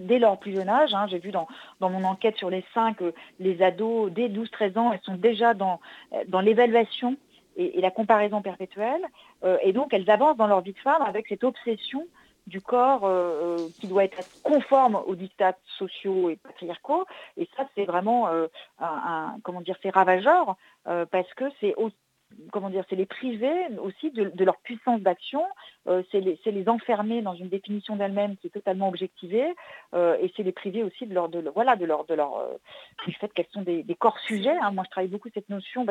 Dès 0.00 0.18
leur 0.18 0.40
plus 0.40 0.54
jeune 0.54 0.68
âge, 0.68 0.92
hein, 0.92 1.06
j'ai 1.08 1.20
vu 1.20 1.30
dans, 1.30 1.46
mon 1.80 2.02
enquête 2.02 2.36
sur 2.36 2.50
les 2.50 2.64
cinq, 2.74 3.00
euh, 3.00 3.12
les 3.38 3.62
ados 3.62 4.10
dès 4.10 4.28
12-13 4.28 4.76
ans, 4.76 4.92
elles 4.92 5.02
sont 5.04 5.14
déjà 5.14 5.54
dans, 5.54 5.80
dans 6.26 6.40
l'évaluation 6.40 7.16
et, 7.56 7.80
la 7.80 7.92
comparaison 7.92 8.42
perpétuelle. 8.42 9.02
et 9.62 9.72
donc, 9.72 9.92
elles 9.92 10.10
avancent 10.10 10.36
dans 10.36 10.46
leur 10.46 10.62
vie 10.62 10.72
de 10.72 10.78
femme 10.78 11.02
avec 11.02 11.26
cette 11.28 11.44
obsession 11.44 12.06
du 12.50 12.60
corps 12.60 13.04
euh, 13.04 13.08
euh, 13.10 13.68
qui 13.80 13.86
doit 13.86 14.04
être 14.04 14.18
conforme 14.42 14.96
aux 15.06 15.14
dictats 15.14 15.56
sociaux 15.78 16.28
et 16.28 16.36
patriarcaux. 16.36 17.06
Et 17.36 17.48
ça, 17.56 17.66
c'est 17.74 17.84
vraiment 17.84 18.28
euh, 18.28 18.48
un, 18.80 19.36
comment 19.42 19.62
dire, 19.62 19.76
c'est 19.82 19.90
ravageur 19.90 20.56
parce 20.84 21.32
que 21.34 21.44
c'est 21.60 21.74
comment 22.52 22.70
dire, 22.70 22.84
c'est 22.88 22.96
les 22.96 23.06
priver 23.06 23.52
aussi 23.78 24.10
de, 24.10 24.44
leur 24.44 24.58
puissance 24.58 25.00
d'action, 25.00 25.42
euh, 25.88 26.02
c'est 26.10 26.20
les, 26.20 26.68
enfermer 26.68 27.22
dans 27.22 27.34
une 27.34 27.48
définition 27.48 27.96
d'elle-même 27.96 28.36
qui 28.36 28.48
est 28.48 28.50
totalement 28.50 28.88
objectivée, 28.88 29.54
euh, 29.94 30.16
et 30.20 30.32
c'est 30.36 30.42
les 30.42 30.52
priver 30.52 30.82
aussi 30.82 31.06
de 31.06 31.14
leur, 31.14 31.30
voilà, 31.54 31.76
de 31.76 31.84
leur, 31.84 32.04
de 32.04 32.14
euh, 32.14 32.56
du 33.06 33.14
fait 33.14 33.32
qu'elles 33.32 33.48
sont 33.52 33.62
des, 33.62 33.84
corps 33.98 34.18
sujets. 34.20 34.56
Hein. 34.60 34.70
Moi, 34.72 34.84
je 34.86 34.90
travaille 34.90 35.10
beaucoup 35.10 35.28
cette 35.32 35.48
notion 35.48 35.86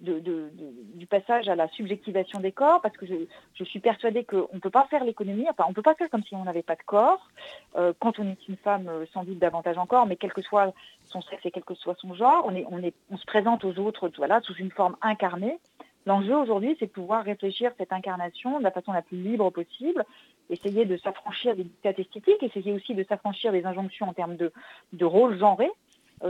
du 0.00 1.06
passage 1.06 1.48
à 1.48 1.54
la 1.54 1.68
subjectivation 1.68 2.40
des 2.40 2.52
corps, 2.52 2.80
parce 2.80 2.96
que 2.96 3.06
je, 3.06 3.64
suis 3.64 3.80
persuadée 3.80 4.24
qu'on 4.24 4.48
ne 4.52 4.60
peut 4.60 4.70
pas 4.70 4.86
faire 4.90 5.04
l'économie, 5.04 5.46
enfin, 5.50 5.64
on 5.66 5.70
ne 5.70 5.74
peut 5.74 5.82
pas 5.82 5.94
faire 5.94 6.08
comme 6.10 6.22
si 6.22 6.34
on 6.34 6.44
n'avait 6.44 6.62
pas 6.62 6.76
de 6.76 6.82
corps. 6.82 7.28
quand 7.74 8.18
on 8.18 8.30
est 8.30 8.48
une 8.48 8.56
femme, 8.56 8.90
sans 9.12 9.24
doute 9.24 9.38
davantage 9.38 9.78
encore, 9.78 10.06
mais 10.06 10.16
quel 10.16 10.32
que 10.32 10.42
soit 10.42 10.72
son 11.16 11.28
sexe 11.30 11.46
et 11.46 11.50
quel 11.50 11.64
que 11.64 11.74
soit 11.74 11.96
son 11.98 12.14
genre, 12.14 12.44
on, 12.46 12.54
est, 12.54 12.66
on, 12.70 12.82
est, 12.82 12.94
on 13.10 13.16
se 13.16 13.24
présente 13.24 13.64
aux 13.64 13.78
autres 13.78 14.10
sous 14.42 14.54
une 14.54 14.70
forme 14.70 14.96
incarnée. 15.00 15.58
L'enjeu 16.04 16.36
aujourd'hui, 16.36 16.76
c'est 16.78 16.86
de 16.86 16.92
pouvoir 16.92 17.24
réfléchir 17.24 17.72
cette 17.78 17.92
incarnation 17.92 18.58
de 18.58 18.64
la 18.64 18.70
façon 18.70 18.92
la 18.92 19.02
plus 19.02 19.16
libre 19.16 19.50
possible, 19.50 20.04
essayer 20.50 20.84
de 20.84 20.96
s'affranchir 20.98 21.56
des 21.56 21.64
dictats 21.64 21.90
esthétiques, 21.90 22.42
essayer 22.42 22.72
aussi 22.72 22.94
de 22.94 23.02
s'affranchir 23.04 23.50
des 23.50 23.64
injonctions 23.64 24.08
en 24.08 24.12
termes 24.12 24.36
de, 24.36 25.04
rôle 25.04 25.36
genré, 25.38 25.68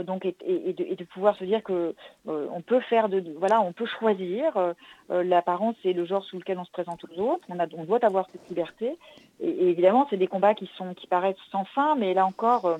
donc 0.03 0.25
et, 0.25 0.73
de, 0.73 1.03
pouvoir 1.03 1.35
se 1.37 1.43
dire 1.43 1.63
que 1.63 1.95
on 2.25 2.61
peut 2.61 2.81
faire 2.81 3.07
de 3.07 3.23
voilà 3.37 3.61
on 3.61 3.71
peut 3.71 3.85
choisir 3.85 4.73
l'apparence 5.09 5.77
et 5.85 5.93
le 5.93 6.03
genre 6.03 6.25
sous 6.25 6.39
lequel 6.39 6.59
on 6.59 6.65
se 6.65 6.71
présente 6.71 7.05
aux 7.05 7.21
autres 7.21 7.47
on 7.49 7.85
doit 7.85 8.03
avoir 8.03 8.27
cette 8.31 8.49
liberté 8.49 8.97
et, 9.39 9.69
évidemment 9.69 10.05
c'est 10.09 10.17
des 10.17 10.27
combats 10.27 10.55
qui 10.55 10.69
paraissent 11.09 11.37
sans 11.53 11.63
fin 11.63 11.95
mais 11.95 12.13
là 12.13 12.25
encore 12.25 12.79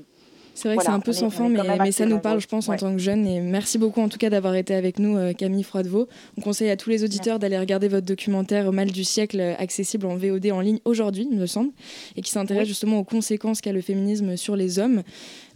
c'est 0.57 0.69
vrai 0.69 0.77
que 0.77 0.83
c'est 0.83 0.89
un 0.89 0.99
peu 0.99 1.13
sans 1.13 1.29
fin, 1.29 1.49
mais, 1.49 1.91
ça 1.91 2.07
nous 2.07 2.17
parle, 2.17 2.39
je 2.39 2.47
pense, 2.47 2.67
en 2.67 2.75
tant 2.75 2.91
que 2.91 2.97
jeunes. 2.97 3.27
Et 3.27 3.41
merci 3.41 3.77
beaucoup, 3.77 4.01
en 4.01 4.09
tout 4.09 4.17
cas, 4.17 4.31
d'avoir 4.31 4.55
été 4.55 4.73
avec 4.73 4.97
nous, 4.97 5.15
euh, 5.15 5.33
Camille 5.33 5.61
Froidevaux. 5.61 6.07
On 6.35 6.41
conseille 6.41 6.71
à 6.71 6.75
tous 6.75 6.89
les 6.89 7.03
auditeurs 7.03 7.37
d'aller 7.37 7.59
regarder 7.59 7.87
votre 7.87 8.07
documentaire 8.07 8.71
Mal 8.73 8.89
du 8.89 9.03
siècle, 9.03 9.39
euh, 9.39 9.53
accessible 9.59 10.07
en 10.07 10.15
VOD 10.15 10.47
en 10.51 10.59
ligne 10.59 10.79
aujourd'hui, 10.83 11.27
il 11.29 11.37
me 11.37 11.45
semble, 11.45 11.69
et 12.15 12.23
qui 12.23 12.31
s'intéresse 12.31 12.67
justement 12.67 12.97
aux 12.97 13.03
conséquences 13.03 13.61
qu'a 13.61 13.71
le 13.71 13.81
féminisme 13.81 14.35
sur 14.35 14.55
les 14.55 14.79
hommes. 14.79 15.03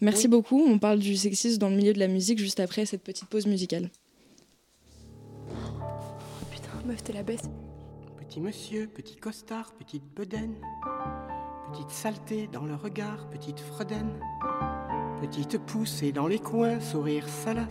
Merci 0.02 0.28
beaucoup. 0.28 0.64
On 0.68 0.78
parle 0.78 1.00
du 1.00 1.16
sexisme 1.16 1.58
dans 1.58 1.70
le 1.70 1.78
milieu 1.78 1.94
de 1.94 2.00
la 2.00 2.08
musique 2.08 2.38
juste 2.38 2.60
après 2.60 2.86
cette 2.86 3.02
petite 3.02 3.28
pause 3.28 3.48
musicale. 3.48 3.90
Oh, 5.50 5.56
putain, 6.52 6.86
meuf, 6.86 7.04
t'es 7.04 7.14
la 7.14 7.24
baisse. 7.24 7.50
Petit 8.20 8.40
monsieur, 8.40 8.88
petit 8.94 9.16
costard, 9.16 9.74
petite 9.80 10.04
bedaine, 10.16 10.54
petite 11.72 11.90
saleté 11.90 12.48
dans 12.54 12.66
le 12.66 12.76
regard, 12.76 13.28
petite 13.32 13.60
fredaine. 13.60 14.12
Petite 15.22 15.60
poussée 15.60 16.12
dans 16.12 16.26
les 16.26 16.40
coins, 16.40 16.80
sourire 16.80 17.30
salace. 17.30 17.68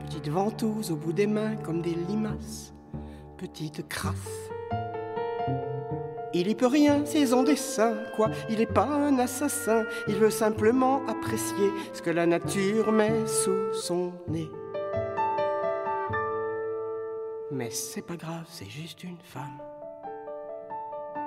Petite 0.00 0.28
ventouse 0.28 0.90
au 0.90 0.96
bout 0.96 1.12
des 1.12 1.28
mains 1.28 1.54
comme 1.54 1.80
des 1.80 1.94
limaces. 1.94 2.74
Petite 3.36 3.88
crasse. 3.88 4.50
Il 6.32 6.48
y 6.48 6.56
peut 6.56 6.66
rien, 6.66 7.04
c'est 7.04 7.26
son 7.26 7.44
dessin, 7.44 7.94
quoi. 8.16 8.30
Il 8.50 8.58
n'est 8.58 8.66
pas 8.66 8.86
un 8.86 9.16
assassin, 9.20 9.84
il 10.08 10.16
veut 10.16 10.30
simplement 10.30 11.06
apprécier 11.06 11.70
ce 11.92 12.02
que 12.02 12.10
la 12.10 12.26
nature 12.26 12.90
met 12.90 13.28
sous 13.28 13.72
son 13.72 14.12
nez. 14.26 14.50
Mais 17.52 17.70
c'est 17.70 18.02
pas 18.02 18.16
grave, 18.16 18.46
c'est 18.48 18.68
juste 18.68 19.04
une 19.04 19.18
femme. 19.22 19.62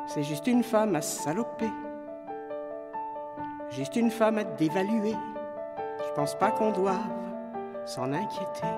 C'est 0.08 0.24
juste 0.24 0.48
une 0.48 0.64
femme 0.64 0.98
à 0.98 1.02
saloper 1.02 1.72
juste 3.78 3.96
une 3.96 4.10
femme 4.10 4.40
à 4.40 4.44
dévaluer. 4.44 5.14
Je 6.00 6.14
pense 6.16 6.36
pas 6.36 6.50
qu'on 6.50 6.72
doive 6.72 6.98
s'en 7.86 8.12
inquiéter. 8.12 8.74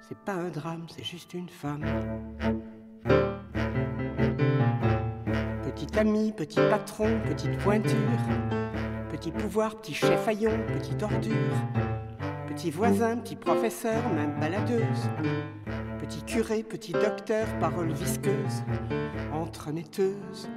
C'est 0.00 0.16
pas 0.16 0.32
un 0.32 0.48
drame, 0.48 0.86
c'est 0.88 1.04
juste 1.04 1.34
une 1.34 1.50
femme. 1.50 1.84
Petit 5.64 5.98
ami, 5.98 6.32
petit 6.32 6.60
patron, 6.70 7.20
petite 7.26 7.58
pointure. 7.58 7.94
Petit 9.10 9.32
pouvoir, 9.32 9.76
petit 9.76 9.92
chef 9.92 10.26
haillon, 10.26 10.58
petite 10.66 11.02
ordure. 11.02 11.56
Petit 12.46 12.70
voisin, 12.70 13.18
petit 13.18 13.36
professeur, 13.36 14.02
même 14.14 14.40
baladeuse. 14.40 15.10
Petit 15.98 16.22
curé, 16.22 16.62
petit 16.62 16.92
docteur, 16.92 17.46
parole 17.60 17.92
visqueuse, 17.92 18.62
entremetteuse. 19.30 20.48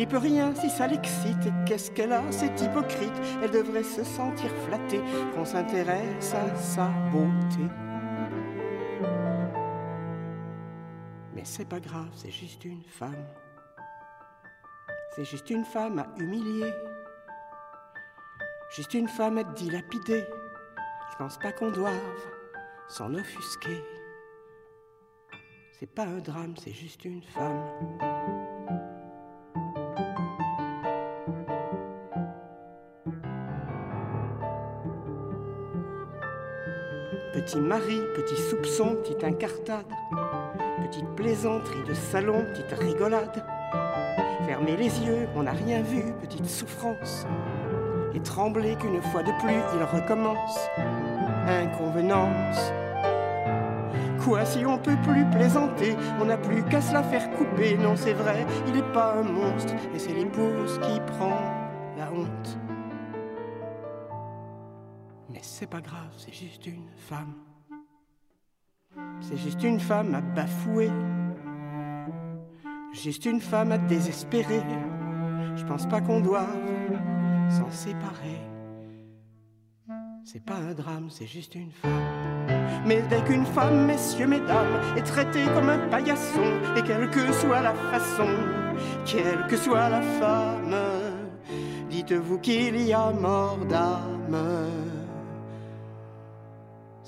Il 0.00 0.08
peut 0.08 0.16
rien 0.16 0.54
si 0.54 0.70
ça 0.70 0.86
l'excite. 0.86 1.52
Qu'est-ce 1.66 1.90
qu'elle 1.90 2.14
a, 2.14 2.22
c'est 2.30 2.58
hypocrite. 2.62 3.12
Elle 3.42 3.50
devrait 3.50 3.82
se 3.82 4.02
sentir 4.02 4.50
flattée 4.66 5.02
qu'on 5.34 5.44
s'intéresse 5.44 6.32
à 6.32 6.56
sa 6.56 6.88
beauté. 7.12 7.68
Mais 11.34 11.44
c'est 11.44 11.68
pas 11.68 11.80
grave, 11.80 12.08
c'est 12.14 12.30
juste 12.30 12.64
une 12.64 12.82
femme. 12.82 13.26
C'est 15.14 15.26
juste 15.26 15.50
une 15.50 15.66
femme 15.66 15.98
à 15.98 16.06
humilier. 16.18 16.72
Juste 18.74 18.94
une 18.94 19.08
femme 19.08 19.36
à 19.36 19.44
dilapider. 19.44 20.24
Je 21.12 21.16
pense 21.18 21.36
pas 21.36 21.52
qu'on 21.52 21.70
doive 21.70 21.92
s'en 22.88 23.12
offusquer. 23.12 23.84
C'est 25.78 25.94
pas 25.94 26.04
un 26.04 26.20
drame, 26.20 26.54
c'est 26.56 26.72
juste 26.72 27.04
une 27.04 27.22
femme. 27.22 28.39
Petit 37.50 37.60
mari, 37.62 38.00
petit 38.14 38.36
soupçon, 38.36 38.94
petite 39.02 39.24
incartade, 39.24 39.84
petite 40.86 41.08
plaisanterie 41.16 41.82
de 41.88 41.94
salon, 41.94 42.44
petite 42.52 42.78
rigolade. 42.78 43.44
Fermez 44.46 44.76
les 44.76 45.00
yeux, 45.00 45.26
on 45.34 45.42
n'a 45.42 45.50
rien 45.50 45.82
vu, 45.82 46.14
petite 46.20 46.46
souffrance. 46.46 47.26
Et 48.14 48.20
trembler 48.20 48.76
qu'une 48.76 49.02
fois 49.02 49.24
de 49.24 49.32
plus 49.42 49.56
il 49.74 49.82
recommence. 49.82 50.60
Inconvenance. 51.48 52.72
Quoi 54.24 54.44
si 54.44 54.64
on 54.64 54.78
peut 54.78 54.98
plus 55.02 55.24
plaisanter, 55.32 55.96
on 56.20 56.26
n'a 56.26 56.38
plus 56.38 56.62
qu'à 56.62 56.80
se 56.80 56.92
la 56.92 57.02
faire 57.02 57.28
couper. 57.32 57.76
Non, 57.76 57.96
c'est 57.96 58.12
vrai, 58.12 58.46
il 58.68 58.74
n'est 58.74 58.92
pas 58.92 59.14
un 59.14 59.24
monstre, 59.24 59.74
et 59.92 59.98
c'est 59.98 60.12
l'épouse 60.12 60.78
qui 60.84 61.00
prend 61.00 61.40
la 61.98 62.12
honte 62.12 62.59
c'est 65.60 65.66
pas 65.66 65.82
grave, 65.82 66.08
c'est 66.16 66.32
juste 66.32 66.64
une 66.64 66.88
femme. 66.96 67.34
C'est 69.20 69.36
juste 69.36 69.62
une 69.62 69.78
femme 69.78 70.14
à 70.14 70.22
bafouer. 70.22 70.90
Juste 72.94 73.26
une 73.26 73.42
femme 73.42 73.70
à 73.70 73.76
désespérer. 73.76 74.62
Je 75.56 75.64
pense 75.66 75.86
pas 75.86 76.00
qu'on 76.00 76.20
doive 76.20 76.46
s'en 77.50 77.70
séparer. 77.70 78.40
C'est 80.24 80.42
pas 80.42 80.54
un 80.54 80.72
drame, 80.72 81.10
c'est 81.10 81.26
juste 81.26 81.54
une 81.54 81.72
femme. 81.72 82.86
Mais 82.86 83.02
dès 83.10 83.22
qu'une 83.24 83.44
femme, 83.44 83.84
messieurs, 83.84 84.28
mesdames, 84.28 84.96
est 84.96 85.02
traitée 85.02 85.44
comme 85.44 85.68
un 85.68 85.90
paillasson, 85.90 86.54
et 86.74 86.82
quelle 86.82 87.10
que 87.10 87.30
soit 87.32 87.60
la 87.60 87.74
façon, 87.74 88.30
quelle 89.04 89.46
que 89.46 89.58
soit 89.58 89.90
la 89.90 90.00
femme, 90.00 90.74
dites-vous 91.90 92.38
qu'il 92.38 92.80
y 92.80 92.94
a 92.94 93.10
mort 93.12 93.58
d'âme. 93.68 94.89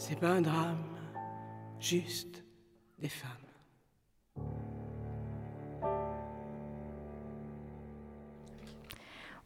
C'est 0.05 0.19
pas 0.19 0.31
un 0.31 0.41
drame, 0.41 0.83
juste 1.79 2.43
des 2.99 3.09
femmes. 3.09 3.31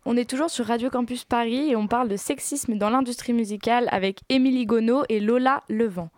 On 0.07 0.17
est 0.17 0.25
toujours 0.25 0.49
sur 0.49 0.65
Radio 0.65 0.89
Campus 0.89 1.27
Paris 1.27 1.73
et 1.73 1.77
on 1.77 1.87
parle 1.87 2.09
de 2.09 2.17
sexisme 2.17 2.79
dans 2.79 2.89
l'industrie 2.89 3.35
musicale 3.35 3.87
avec 3.93 4.21
Émilie 4.31 4.65
Gonneau 4.65 5.03
et 5.11 5.21
Lola 5.21 5.63
Levent. 5.69 6.09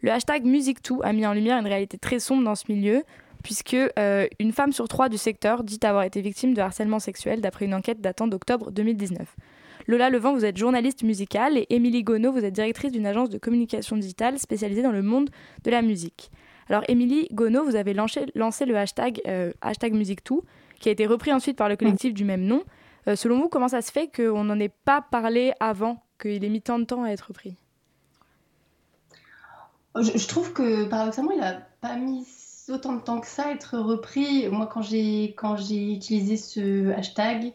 Le 0.00 0.10
hashtag 0.10 0.44
MusicToo 0.44 1.00
a 1.04 1.12
mis 1.12 1.24
en 1.24 1.32
lumière 1.32 1.60
une 1.60 1.68
réalité 1.68 1.96
très 1.96 2.18
sombre 2.18 2.42
dans 2.42 2.56
ce 2.56 2.64
milieu, 2.68 3.04
puisque 3.44 3.76
euh, 3.76 4.26
une 4.40 4.50
femme 4.50 4.72
sur 4.72 4.88
trois 4.88 5.08
du 5.08 5.18
secteur 5.18 5.62
dit 5.62 5.78
avoir 5.84 6.02
été 6.02 6.20
victime 6.20 6.52
de 6.52 6.60
harcèlement 6.60 6.98
sexuel 6.98 7.40
d'après 7.40 7.66
une 7.66 7.74
enquête 7.74 8.00
datant 8.00 8.26
d'octobre 8.26 8.72
2019. 8.72 9.36
Lola 9.86 10.08
Levent, 10.08 10.32
vous 10.32 10.44
êtes 10.44 10.56
journaliste 10.56 11.02
musicale 11.02 11.58
et 11.58 11.66
Émilie 11.68 12.02
Gonneau, 12.02 12.32
vous 12.32 12.44
êtes 12.44 12.54
directrice 12.54 12.90
d'une 12.90 13.06
agence 13.06 13.28
de 13.28 13.36
communication 13.36 13.96
digitale 13.96 14.38
spécialisée 14.38 14.82
dans 14.82 14.92
le 14.92 15.02
monde 15.02 15.28
de 15.62 15.70
la 15.70 15.82
musique. 15.82 16.30
Alors 16.68 16.82
Émilie 16.88 17.28
Gonneau, 17.32 17.64
vous 17.64 17.76
avez 17.76 17.92
lancé, 17.92 18.24
le 18.34 18.76
hashtag, 18.76 19.20
euh, 19.26 19.52
MusicToo, 19.92 20.42
qui 20.80 20.88
a 20.88 20.92
été 20.92 21.06
repris 21.06 21.32
ensuite 21.32 21.58
par 21.58 21.68
le 21.68 21.76
collectif 21.76 22.14
du 22.14 22.24
même 22.24 22.42
nom. 22.42 22.62
Euh, 23.08 23.16
selon 23.16 23.38
vous, 23.40 23.48
comment 23.48 23.68
ça 23.68 23.82
se 23.82 23.92
fait 23.92 24.08
qu'on 24.08 24.44
n'en 24.44 24.58
ait 24.58 24.70
pas 24.70 25.02
parlé 25.02 25.52
avant, 25.60 26.02
qu'il 26.20 26.42
ait 26.42 26.48
mis 26.48 26.62
tant 26.62 26.78
de 26.78 26.84
temps 26.84 27.02
à 27.02 27.10
être 27.10 27.28
repris? 27.28 27.56
Je, 30.00 30.26
trouve 30.26 30.52
que 30.54 30.86
paradoxalement, 30.86 31.32
il 31.32 31.40
n'a 31.40 31.60
pas 31.80 31.96
mis 31.96 32.26
autant 32.68 32.94
de 32.94 33.00
temps 33.00 33.20
que 33.20 33.26
ça 33.26 33.48
à 33.48 33.50
être 33.52 33.78
repris. 33.78 34.48
Moi, 34.48 34.66
quand 34.66 34.82
j'ai 34.82 35.92
utilisé 35.92 36.36
ce 36.36 36.90
hashtag, 36.92 37.52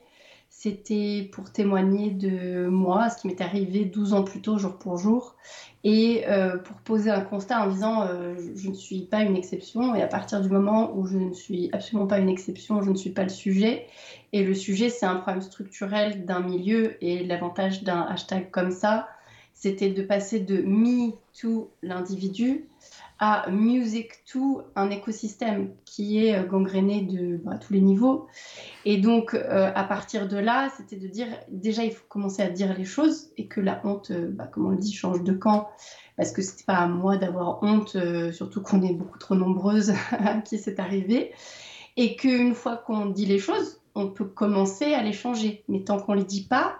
c'était 0.49 1.29
pour 1.31 1.51
témoigner 1.51 2.09
de 2.09 2.67
moi, 2.67 3.09
ce 3.09 3.21
qui 3.21 3.27
m'est 3.27 3.39
arrivé 3.39 3.85
12 3.85 4.13
ans 4.13 4.23
plus 4.23 4.41
tôt, 4.41 4.57
jour 4.57 4.77
pour 4.77 4.97
jour, 4.97 5.35
et 5.83 6.23
euh, 6.27 6.57
pour 6.57 6.75
poser 6.77 7.11
un 7.11 7.21
constat 7.21 7.63
en 7.63 7.69
disant 7.69 8.03
euh, 8.03 8.35
je 8.55 8.69
ne 8.69 8.73
suis 8.73 9.01
pas 9.01 9.21
une 9.21 9.37
exception, 9.37 9.95
et 9.95 10.01
à 10.01 10.07
partir 10.07 10.41
du 10.41 10.49
moment 10.49 10.91
où 10.95 11.05
je 11.05 11.17
ne 11.17 11.33
suis 11.33 11.69
absolument 11.71 12.07
pas 12.07 12.19
une 12.19 12.29
exception, 12.29 12.81
je 12.81 12.89
ne 12.89 12.95
suis 12.95 13.11
pas 13.11 13.23
le 13.23 13.29
sujet, 13.29 13.85
et 14.33 14.43
le 14.43 14.53
sujet 14.53 14.89
c'est 14.89 15.05
un 15.05 15.15
problème 15.17 15.41
structurel 15.41 16.25
d'un 16.25 16.41
milieu, 16.41 17.01
et 17.03 17.23
l'avantage 17.23 17.83
d'un 17.83 18.01
hashtag 18.01 18.49
comme 18.51 18.71
ça, 18.71 19.07
c'était 19.53 19.89
de 19.89 20.01
passer 20.01 20.39
de 20.39 20.61
me 20.61 21.11
to 21.39 21.71
l'individu 21.83 22.65
à 23.19 23.49
Music 23.49 24.23
to 24.31 24.63
un 24.75 24.89
écosystème 24.89 25.73
qui 25.83 26.25
est 26.25 26.35
euh, 26.35 26.45
gangréné 26.45 27.01
de 27.01 27.37
bah, 27.43 27.57
tous 27.57 27.73
les 27.73 27.81
niveaux. 27.81 28.27
Et 28.85 28.97
donc, 28.97 29.33
euh, 29.33 29.71
à 29.75 29.83
partir 29.83 30.27
de 30.27 30.37
là, 30.37 30.69
c'était 30.77 30.95
de 30.95 31.07
dire, 31.07 31.27
déjà, 31.49 31.83
il 31.83 31.91
faut 31.91 32.05
commencer 32.07 32.41
à 32.41 32.49
dire 32.49 32.73
les 32.77 32.85
choses 32.85 33.29
et 33.37 33.47
que 33.47 33.59
la 33.59 33.81
honte, 33.83 34.11
euh, 34.11 34.29
bah, 34.31 34.47
comme 34.47 34.67
on 34.67 34.69
le 34.69 34.77
dit, 34.77 34.93
change 34.93 35.21
de 35.21 35.33
camp. 35.33 35.69
Parce 36.15 36.31
que 36.31 36.41
c'était 36.41 36.63
pas 36.63 36.77
à 36.77 36.87
moi 36.87 37.17
d'avoir 37.17 37.63
honte, 37.63 37.95
surtout 38.33 38.61
qu'on 38.61 38.81
est 38.81 38.93
beaucoup 38.93 39.17
trop 39.17 39.35
nombreuses 39.35 39.93
à 40.11 40.35
qui 40.41 40.57
c'est 40.57 40.77
arrivé. 40.77 41.31
Et 41.95 42.17
qu'une 42.17 42.53
fois 42.53 42.75
qu'on 42.75 43.05
dit 43.05 43.25
les 43.25 43.39
choses, 43.39 43.79
on 43.95 44.09
peut 44.09 44.25
commencer 44.25 44.93
à 44.93 45.01
les 45.01 45.13
changer. 45.13 45.63
Mais 45.69 45.81
tant 45.81 45.97
qu'on 45.97 46.15
ne 46.15 46.19
les 46.19 46.25
dit 46.25 46.43
pas, 46.43 46.75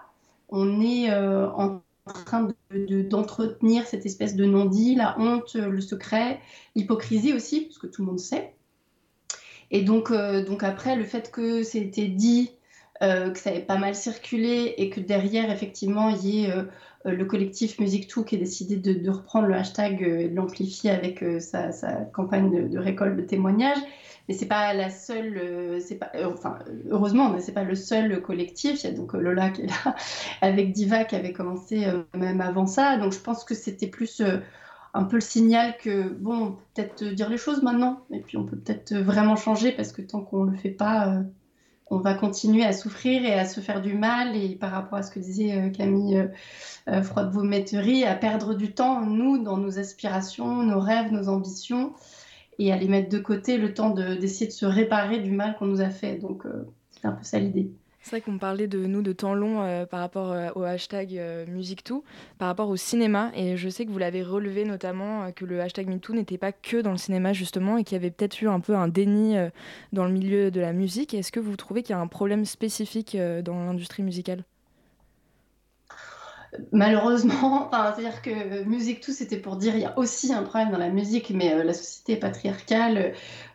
on 0.50 0.82
est 0.82 1.10
en 1.14 1.80
train 2.12 2.48
d'entretenir 2.70 3.86
cette 3.86 4.06
espèce 4.06 4.36
de 4.36 4.44
non-dit, 4.44 4.94
la 4.94 5.18
honte, 5.18 5.54
le 5.54 5.80
secret, 5.80 6.40
l'hypocrisie 6.74 7.32
aussi, 7.32 7.62
parce 7.62 7.78
que 7.78 7.86
tout 7.86 8.02
le 8.02 8.08
monde 8.08 8.20
sait. 8.20 8.54
Et 9.70 9.82
donc, 9.82 10.12
donc 10.12 10.62
après, 10.62 10.96
le 10.96 11.04
fait 11.04 11.30
que 11.30 11.62
c'était 11.62 12.08
dit, 12.08 12.50
que 13.00 13.38
ça 13.38 13.54
ait 13.54 13.60
pas 13.60 13.78
mal 13.78 13.94
circulé 13.94 14.74
et 14.76 14.90
que 14.90 15.00
derrière, 15.00 15.50
effectivement, 15.50 16.10
il 16.10 16.26
y 16.26 16.44
ait 16.44 16.52
le 17.04 17.24
collectif 17.24 17.78
Musique 17.78 18.12
2 18.14 18.24
qui 18.24 18.34
a 18.34 18.38
décidé 18.38 18.76
de, 18.76 19.10
reprendre 19.10 19.46
le 19.46 19.54
hashtag 19.54 20.02
et 20.02 20.28
de 20.28 20.34
l'amplifier 20.34 20.90
avec 20.90 21.24
sa, 21.40 21.70
campagne 22.12 22.50
de, 22.50 22.68
de, 22.68 22.78
récolte 22.78 23.16
de 23.16 23.22
témoignages, 23.22 23.78
mais 24.30 24.36
c'est 24.36 24.46
pas 24.46 24.72
la 24.74 24.90
seule, 24.90 25.36
euh, 25.38 25.80
c'est 25.80 25.96
pas, 25.96 26.12
euh, 26.14 26.30
enfin, 26.32 26.60
heureusement, 26.88 27.30
mais 27.30 27.40
c'est 27.40 27.50
pas 27.50 27.64
le 27.64 27.74
seul 27.74 28.22
collectif. 28.22 28.84
Il 28.84 28.86
y 28.86 28.92
a 28.92 28.96
donc 28.96 29.12
euh, 29.12 29.18
Lola 29.20 29.50
qui 29.50 29.62
est 29.62 29.66
là 29.66 29.96
avec 30.40 30.70
Diva 30.70 31.02
qui 31.02 31.16
avait 31.16 31.32
commencé 31.32 31.84
même 32.14 32.40
avant 32.40 32.66
ça. 32.66 32.96
Donc 32.96 33.12
je 33.12 33.18
pense 33.18 33.42
que 33.42 33.56
c'était 33.56 33.88
plus 33.88 34.22
un 34.94 35.02
peu 35.02 35.16
le 35.16 35.20
signal 35.20 35.76
que 35.78 36.10
bon, 36.10 36.58
peut-être 36.74 37.02
dire 37.06 37.28
les 37.28 37.38
choses 37.38 37.64
maintenant, 37.64 38.04
et 38.12 38.20
puis 38.20 38.36
on 38.36 38.44
peut 38.44 38.56
peut-être 38.56 38.94
vraiment 38.94 39.34
changer 39.34 39.72
parce 39.72 39.90
que 39.90 40.00
tant 40.00 40.20
qu'on 40.20 40.44
le 40.44 40.56
fait 40.56 40.70
pas, 40.70 41.24
on 41.88 41.98
va 41.98 42.14
continuer 42.14 42.64
à 42.64 42.72
souffrir 42.72 43.24
et 43.24 43.34
à 43.34 43.46
se 43.46 43.58
faire 43.58 43.82
du 43.82 43.94
mal. 43.94 44.36
Et 44.36 44.54
par 44.54 44.70
rapport 44.70 45.00
à 45.00 45.02
ce 45.02 45.10
que 45.10 45.18
disait 45.18 45.72
Camille 45.76 46.30
euh, 46.86 47.02
Froide-Vaumetterie, 47.02 48.04
à 48.04 48.14
perdre 48.14 48.54
du 48.54 48.72
temps, 48.72 49.04
nous, 49.04 49.42
dans 49.42 49.56
nos 49.56 49.80
aspirations, 49.80 50.62
nos 50.62 50.78
rêves, 50.78 51.10
nos 51.10 51.28
ambitions 51.28 51.94
et 52.60 52.72
à 52.72 52.76
les 52.76 52.88
mettre 52.88 53.08
de 53.08 53.18
côté 53.18 53.56
le 53.56 53.72
temps 53.72 53.90
d'essayer 53.90 54.46
de, 54.46 54.52
se 54.52 54.66
réparer 54.66 55.18
du 55.18 55.30
mal 55.30 55.56
qu'on 55.58 55.64
nous 55.64 55.80
a 55.80 55.88
fait. 55.88 56.16
Donc, 56.16 56.44
euh, 56.44 56.68
c'est 56.90 57.06
un 57.06 57.12
peu 57.12 57.24
ça 57.24 57.38
l'idée. 57.38 57.70
C'est 58.02 58.10
vrai 58.10 58.20
qu'on 58.20 58.38
parlait 58.38 58.66
de 58.66 58.84
nous 58.86 59.02
de 59.02 59.12
temps 59.12 59.34
long 59.34 59.62
euh, 59.62 59.86
par 59.86 60.00
rapport 60.00 60.30
euh, 60.32 60.50
au 60.54 60.62
hashtag 60.62 61.18
MusicToo, 61.48 62.04
par 62.38 62.48
rapport 62.48 62.68
au 62.68 62.76
cinéma. 62.76 63.30
Et 63.34 63.56
je 63.56 63.68
sais 63.70 63.86
que 63.86 63.90
vous 63.90 63.98
l'avez 63.98 64.22
relevé 64.22 64.64
notamment 64.64 65.32
que 65.32 65.46
le 65.46 65.60
hashtag 65.60 65.88
MeToo 65.88 66.12
n'était 66.12 66.38
pas 66.38 66.52
que 66.52 66.82
dans 66.82 66.92
le 66.92 66.98
cinéma 66.98 67.32
justement 67.32 67.78
et 67.78 67.84
qu'il 67.84 67.94
y 67.94 68.00
avait 68.00 68.10
peut-être 68.10 68.42
eu 68.42 68.48
un 68.48 68.60
peu 68.60 68.74
un 68.74 68.88
déni 68.88 69.36
dans 69.92 70.04
le 70.04 70.12
milieu 70.12 70.50
de 70.50 70.60
la 70.60 70.74
musique. 70.74 71.14
Est-ce 71.14 71.32
que 71.32 71.40
vous 71.40 71.56
trouvez 71.56 71.82
qu'il 71.82 71.94
y 71.94 71.98
a 71.98 72.00
un 72.00 72.08
problème 72.08 72.44
spécifique 72.44 73.16
dans 73.42 73.64
l'industrie 73.64 74.02
musicale? 74.02 74.44
Malheureusement, 76.72 77.70
c'est-à-dire 77.96 78.22
que 78.22 78.64
musique 78.64 79.00
tout, 79.00 79.12
c'était 79.12 79.36
pour 79.36 79.56
dire 79.56 79.74
il 79.76 79.82
y 79.82 79.84
a 79.84 79.98
aussi 79.98 80.32
un 80.32 80.42
problème 80.42 80.70
dans 80.70 80.78
la 80.78 80.88
musique, 80.88 81.30
mais 81.30 81.54
euh, 81.54 81.64
la 81.64 81.74
société 81.74 82.14
est 82.14 82.20
patriarcale. 82.20 83.12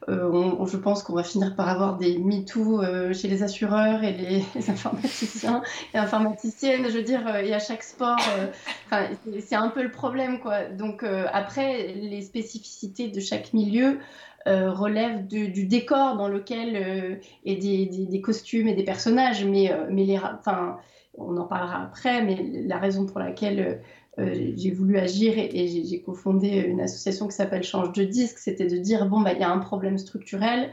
Euh, 0.08 0.65
je 0.65 0.77
pense 0.77 1.03
qu'on 1.03 1.15
va 1.15 1.23
finir 1.23 1.55
par 1.55 1.67
avoir 1.67 1.97
des 1.97 2.19
MeToo 2.19 2.81
euh, 2.81 3.13
chez 3.13 3.27
les 3.27 3.43
assureurs 3.43 4.03
et 4.03 4.13
les, 4.13 4.45
informaticiens 4.69 5.62
et 5.93 5.97
informaticiennes, 5.97 6.86
je 6.89 6.97
veux 6.97 7.03
dire, 7.03 7.27
et 7.36 7.53
à 7.53 7.60
chaque 7.60 7.84
sport. 7.84 8.19
c'est 9.39 9.55
un 9.55 9.69
peu 9.69 9.81
le 9.81 9.91
problème, 9.91 10.39
quoi. 10.39 10.65
Donc 10.65 11.03
après, 11.34 11.93
les 11.93 12.21
spécificités 12.21 13.10
de 13.10 13.19
chaque 13.19 13.53
milieu. 13.53 13.99
relèvent 14.45 15.25
du 15.27 15.65
décor 15.65 16.17
dans 16.17 16.27
lequel 16.27 17.19
et 17.45 17.55
des, 17.55 18.05
des, 18.05 18.21
costumes 18.21 18.67
et 18.67 18.75
des 18.75 18.84
personnages, 18.84 19.43
mais, 19.43 19.71
mais 19.89 20.05
les, 20.05 20.19
on 21.17 21.38
en 21.38 21.45
parlera 21.45 21.84
après, 21.84 22.23
mais 22.23 22.63
la 22.65 22.78
raison 22.78 23.06
pour 23.06 23.19
laquelle 23.19 23.82
euh, 24.17 24.54
j'ai 24.56 24.71
voulu 24.71 24.97
agir 24.97 25.34
et, 25.38 25.67
j'ai 25.67 26.01
cofondé 26.01 26.47
une 26.47 26.80
association 26.80 27.28
qui 27.28 27.36
s'appelle 27.36 27.63
Change 27.63 27.91
de 27.91 28.04
disque, 28.04 28.38
c'était 28.38 28.67
de 28.67 28.78
dire 28.78 29.08
bon, 29.08 29.21
bah, 29.21 29.34
il 29.34 29.39
y 29.39 29.43
a 29.43 29.51
un 29.51 29.60
problème 29.60 29.97
structurel. 29.97 30.71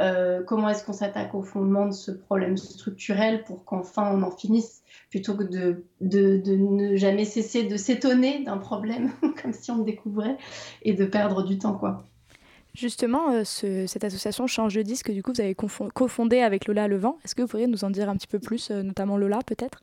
Euh, 0.00 0.42
comment 0.42 0.68
est-ce 0.68 0.84
qu'on 0.84 0.92
s'attaque 0.92 1.34
au 1.34 1.42
fondement 1.42 1.86
de 1.86 1.92
ce 1.92 2.10
problème 2.10 2.56
structurel 2.56 3.44
pour 3.44 3.64
qu'enfin 3.64 4.12
on 4.12 4.22
en 4.22 4.30
finisse 4.30 4.82
plutôt 5.08 5.34
que 5.36 5.44
de 5.44 5.84
ne 6.00 6.96
jamais 6.96 7.24
cesser 7.24 7.62
de 7.62 7.76
s'étonner 7.76 8.42
d'un 8.42 8.58
problème 8.58 9.12
comme 9.42 9.52
si 9.52 9.70
on 9.70 9.78
le 9.78 9.84
découvrait 9.84 10.36
et 10.82 10.94
de 10.94 11.04
perdre 11.04 11.44
du 11.44 11.58
temps 11.58 11.74
quoi. 11.74 12.04
Justement, 12.74 13.32
euh, 13.32 13.44
cette 13.44 14.02
association 14.02 14.48
Change 14.48 14.74
de 14.74 14.82
disque, 14.82 15.12
du 15.12 15.22
coup, 15.22 15.32
vous 15.32 15.40
avez 15.40 15.54
cofondé 15.54 16.40
avec 16.40 16.66
Lola 16.66 16.88
Levent. 16.88 17.18
Est-ce 17.24 17.36
que 17.36 17.42
vous 17.42 17.48
pourriez 17.48 17.68
nous 17.68 17.84
en 17.84 17.90
dire 17.90 18.08
un 18.08 18.16
petit 18.16 18.26
peu 18.26 18.40
plus, 18.40 18.70
euh, 18.70 18.82
notamment 18.82 19.16
Lola, 19.16 19.38
peut-être? 19.46 19.80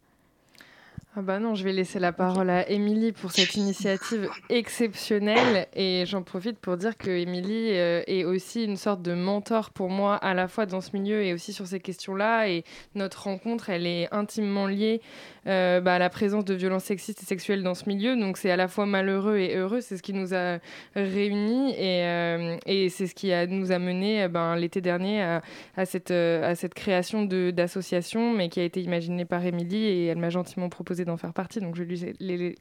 Ah 1.14 1.22
bah 1.22 1.40
non, 1.40 1.56
je 1.56 1.66
vais 1.66 1.74
laisser 1.74 2.00
la 2.00 2.14
parole 2.14 2.50
à 2.50 2.70
Émilie 2.70 3.12
pour 3.12 3.34
cette 3.34 3.56
initiative 3.56 4.30
exceptionnelle 4.48 5.68
et 5.74 6.06
j'en 6.06 6.24
profite 6.24 6.58
pour 6.58 6.78
dire 6.78 6.98
que 6.98 7.10
Émilie 7.10 7.72
euh, 7.72 8.02
est 8.08 8.24
aussi 8.24 8.64
une 8.64 8.78
sorte 8.78 9.02
de 9.02 9.14
mentor 9.14 9.72
pour 9.72 9.90
moi 9.90 10.16
à 10.16 10.34
la 10.34 10.48
fois 10.48 10.66
dans 10.66 10.80
ce 10.80 10.92
milieu 10.94 11.22
et 11.22 11.34
aussi 11.34 11.52
sur 11.52 11.68
ces 11.68 11.82
questions-là 11.82 12.48
et 12.48 12.64
notre 12.96 13.24
rencontre 13.24 13.70
elle 13.70 13.88
est 13.88 14.08
intimement 14.14 14.68
liée 14.68 15.02
euh, 15.48 15.82
bah, 15.82 16.00
la 16.00 16.10
présence 16.10 16.46
de 16.46 16.54
violences 16.54 16.84
sexistes 16.84 17.22
et 17.24 17.26
sexuelles 17.26 17.64
dans 17.64 17.74
ce 17.74 17.88
milieu 17.88 18.16
donc 18.16 18.38
c'est 18.38 18.52
à 18.52 18.56
la 18.56 18.68
fois 18.68 18.86
malheureux 18.86 19.38
et 19.38 19.56
heureux 19.56 19.82
c'est 19.82 19.98
ce 19.98 20.04
qui 20.04 20.14
nous 20.14 20.34
a 20.34 20.60
réunis 20.96 21.72
et, 21.72 22.04
euh, 22.06 22.58
c'est 22.90 23.08
ce 23.08 23.16
qui 23.16 23.32
nous 23.50 23.72
a 23.72 23.80
mené 23.80 24.28
ben, 24.28 24.56
l'été 24.56 24.82
dernier 24.82 25.40
à, 25.76 25.86
cette, 25.86 26.74
création 26.74 27.24
d'association 27.24 28.34
mais 28.34 28.50
qui 28.50 28.60
a 28.60 28.64
été 28.64 28.82
imaginée 28.82 29.26
par 29.26 29.46
Émilie 29.46 29.84
et 29.84 30.06
elle 30.08 30.18
m'a 30.18 30.30
gentiment 30.30 30.70
proposé 30.70 31.06
d'en 31.06 31.18
faire 31.18 31.34
partie, 31.34 31.60
donc 31.60 31.76
je 31.76 31.84
lui, 31.84 32.16
lui 32.20 32.56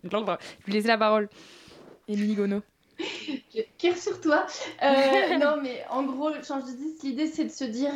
laisser 0.67 0.89
la 0.89 0.99
parole. 0.99 1.29
Émilie 2.09 2.35
Gonneau. 2.35 2.63
Kire 3.79 3.97
sur 3.97 4.21
toi. 4.21 4.47
Euh, 4.83 5.39
non, 5.41 5.57
mais 5.63 5.85
en 5.91 6.03
gros, 6.03 6.31
change 6.47 6.65
de 6.65 6.77
disque, 6.77 7.03
l'idée 7.03 7.27
c'est 7.27 7.45
de 7.45 7.51
se 7.51 7.65
dire, 7.65 7.91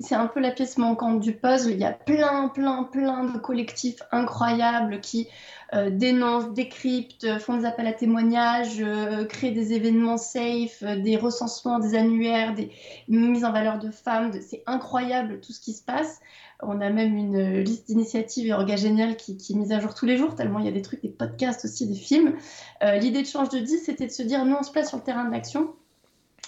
c'est 0.00 0.14
un 0.14 0.26
peu 0.26 0.40
la 0.40 0.50
pièce 0.50 0.78
manquante 0.78 1.20
du 1.20 1.32
puzzle. 1.32 1.72
Il 1.72 1.78
y 1.78 1.84
a 1.84 1.92
plein, 1.92 2.48
plein, 2.48 2.84
plein 2.84 3.24
de 3.24 3.38
collectifs 3.38 4.02
incroyables 4.12 5.00
qui 5.00 5.28
euh, 5.74 5.90
dénoncent, 5.90 6.52
décryptent, 6.52 7.38
font 7.38 7.56
des 7.58 7.64
appels 7.64 7.86
à 7.86 7.92
témoignages, 7.92 8.80
euh, 8.80 9.24
créent 9.24 9.50
des 9.50 9.72
événements 9.72 10.16
safe, 10.16 10.82
des 10.82 11.16
recensements, 11.16 11.78
des 11.78 11.94
annuaires, 11.94 12.54
des 12.54 12.70
mises 13.08 13.44
en 13.44 13.52
valeur 13.52 13.78
de 13.78 13.90
femmes. 13.90 14.32
C'est 14.40 14.62
incroyable 14.66 15.40
tout 15.40 15.52
ce 15.52 15.60
qui 15.60 15.72
se 15.72 15.82
passe. 15.82 16.20
On 16.62 16.80
a 16.80 16.90
même 16.90 17.16
une 17.16 17.60
liste 17.60 17.88
d'initiatives 17.88 18.46
et 18.46 18.52
orgas 18.52 18.76
géniales 18.76 19.16
qui, 19.16 19.32
est 19.32 19.54
mise 19.54 19.72
à 19.72 19.80
jour 19.80 19.94
tous 19.94 20.06
les 20.06 20.16
jours, 20.16 20.34
tellement 20.34 20.60
il 20.60 20.66
y 20.66 20.68
a 20.68 20.72
des 20.72 20.82
trucs, 20.82 21.02
des 21.02 21.08
podcasts 21.08 21.64
aussi, 21.64 21.86
des 21.86 21.94
films. 21.94 22.36
Euh, 22.82 22.96
l'idée 22.96 23.22
de 23.22 23.26
Change 23.26 23.48
de 23.48 23.58
10, 23.58 23.78
c'était 23.78 24.06
de 24.06 24.12
se 24.12 24.22
dire, 24.22 24.44
nous, 24.44 24.56
on 24.58 24.62
se 24.62 24.70
place 24.70 24.88
sur 24.88 24.98
le 24.98 25.02
terrain 25.02 25.24
de 25.24 25.32
l'action 25.32 25.74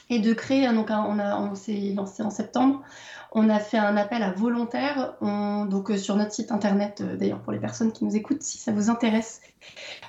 et 0.09 0.21
de 0.21 0.33
créer, 0.33 0.73
donc 0.73 0.89
on, 0.91 1.19
a, 1.19 1.41
on 1.41 1.55
s'est 1.57 1.93
lancé 1.97 2.23
en 2.23 2.31
septembre, 2.31 2.83
on 3.39 3.51
a 3.51 3.61
fait 3.61 3.77
un 3.77 3.99
appel 3.99 4.23
à 4.23 4.33
volontaires, 4.33 5.15
donc 5.21 5.91
euh, 5.91 5.99
sur 5.99 6.17
notre 6.17 6.33
site 6.33 6.51
internet, 6.51 7.03
euh, 7.03 7.17
d'ailleurs 7.17 7.41
pour 7.43 7.53
les 7.53 7.61
personnes 7.61 7.93
qui 7.93 8.03
nous 8.07 8.17
écoutent, 8.17 8.43
si 8.43 8.57
ça 8.57 8.73
vous 8.73 8.89
intéresse. 8.89 9.43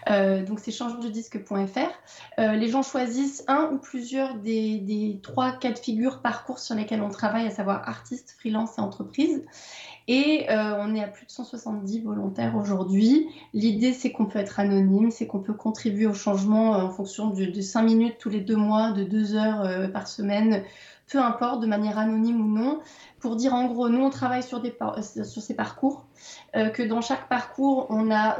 donc 0.08 0.60
c'est 0.60 0.72
changejedisque.fr. 0.72 2.38
les 2.38 2.70
gens 2.70 2.84
choisissent 2.84 3.44
un 3.48 3.70
ou 3.74 3.80
plusieurs 3.80 4.36
des, 4.36 4.80
des 4.80 5.20
trois 5.22 5.52
cas 5.52 5.72
de 5.72 5.78
figure 5.78 6.22
parcours 6.22 6.60
sur 6.60 6.76
lesquels 6.76 7.02
on 7.02 7.10
travaille, 7.10 7.46
à 7.46 7.52
savoir 7.52 7.88
artistes, 7.88 8.36
freelance 8.40 8.78
et 8.78 8.82
entreprise. 8.82 9.44
Et 10.08 10.50
euh, 10.50 10.78
on 10.80 10.96
est 10.96 11.04
à 11.04 11.08
plus 11.08 11.26
de 11.26 11.32
170 11.32 12.02
volontaires 12.02 12.56
aujourd'hui. 12.56 13.28
L'idée, 13.54 13.92
c'est 13.92 14.12
qu'on 14.12 14.26
peut 14.26 14.40
être 14.40 14.60
anonyme, 14.60 15.12
c'est 15.12 15.28
qu'on 15.28 15.42
peut 15.42 15.54
contribuer 15.54 16.06
au 16.06 16.14
changement 16.14 16.76
euh, 16.76 16.84
en 16.84 16.90
fonction 16.90 17.28
de, 17.28 17.62
5 17.62 17.82
minutes 17.82 18.16
tous 18.18 18.30
les 18.30 18.40
deux 18.40 18.56
mois, 18.56 18.92
de 18.94 19.04
2 19.04 19.36
heures 19.36 19.62
euh, 19.62 19.88
par 19.90 20.08
semaine, 20.08 20.64
peu 21.10 21.20
importe, 21.20 21.62
de 21.62 21.68
manière 21.68 21.98
anonyme 21.98 22.42
ou 22.42 22.48
non, 22.48 22.80
pour 23.20 23.36
dire 23.36 23.54
en 23.54 23.66
gros, 23.66 23.90
nous, 23.90 24.04
on 24.04 24.10
travaille 24.10 24.44
sur, 24.44 24.62
sur 24.62 25.42
ces 25.42 25.56
parcours, 25.56 26.06
que 26.54 26.84
dans 26.84 27.02
chaque 27.02 27.30
parcours, 27.30 27.88
on 27.90 28.12
a 28.12 28.38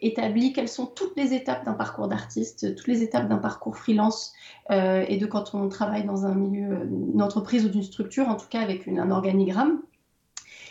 établi 0.00 0.52
quelles 0.52 0.68
sont 0.68 0.86
toutes 0.86 1.16
les 1.16 1.34
étapes 1.34 1.64
d'un 1.64 1.74
parcours 1.74 2.08
d'artiste, 2.08 2.74
toutes 2.74 2.88
les 2.88 3.02
étapes 3.02 3.28
d'un 3.28 3.36
parcours 3.36 3.76
freelance 3.76 4.32
et 4.70 5.18
de 5.18 5.26
quand 5.26 5.54
on 5.54 5.68
travaille 5.68 6.04
dans 6.04 6.24
un 6.24 6.34
milieu, 6.34 6.88
une 7.12 7.20
entreprise 7.20 7.66
ou 7.66 7.68
d'une 7.68 7.82
structure, 7.82 8.26
en 8.28 8.36
tout 8.36 8.48
cas 8.48 8.60
avec 8.62 8.88
un 8.88 9.10
organigramme. 9.10 9.82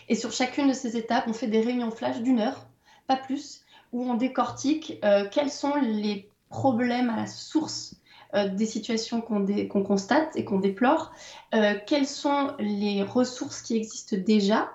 Et 0.07 0.15
sur 0.15 0.31
chacune 0.31 0.67
de 0.67 0.73
ces 0.73 0.97
étapes, 0.97 1.25
on 1.27 1.33
fait 1.33 1.47
des 1.47 1.61
réunions 1.61 1.91
flash 1.91 2.21
d'une 2.21 2.39
heure, 2.39 2.67
pas 3.07 3.17
plus, 3.17 3.61
où 3.91 4.03
on 4.03 4.15
décortique 4.15 4.99
euh, 5.03 5.27
quels 5.31 5.49
sont 5.49 5.75
les 5.75 6.29
problèmes 6.49 7.09
à 7.09 7.15
la 7.15 7.27
source 7.27 7.95
euh, 8.35 8.49
des 8.49 8.65
situations 8.65 9.21
qu'on 9.21 9.83
constate 9.83 10.35
et 10.35 10.45
qu'on 10.45 10.59
déplore, 10.59 11.11
euh, 11.53 11.73
quelles 11.87 12.07
sont 12.07 12.51
les 12.59 13.03
ressources 13.03 13.61
qui 13.61 13.75
existent 13.75 14.17
déjà, 14.17 14.69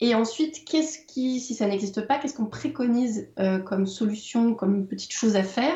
et 0.00 0.14
ensuite, 0.14 0.64
qu'est-ce 0.66 0.98
qui, 1.06 1.40
si 1.40 1.54
ça 1.54 1.66
n'existe 1.66 2.06
pas, 2.06 2.18
qu'est-ce 2.18 2.34
qu'on 2.34 2.44
préconise 2.44 3.30
comme 3.64 3.86
solution, 3.86 4.52
comme 4.52 4.86
petite 4.86 5.12
chose 5.12 5.36
à 5.36 5.42
faire, 5.42 5.74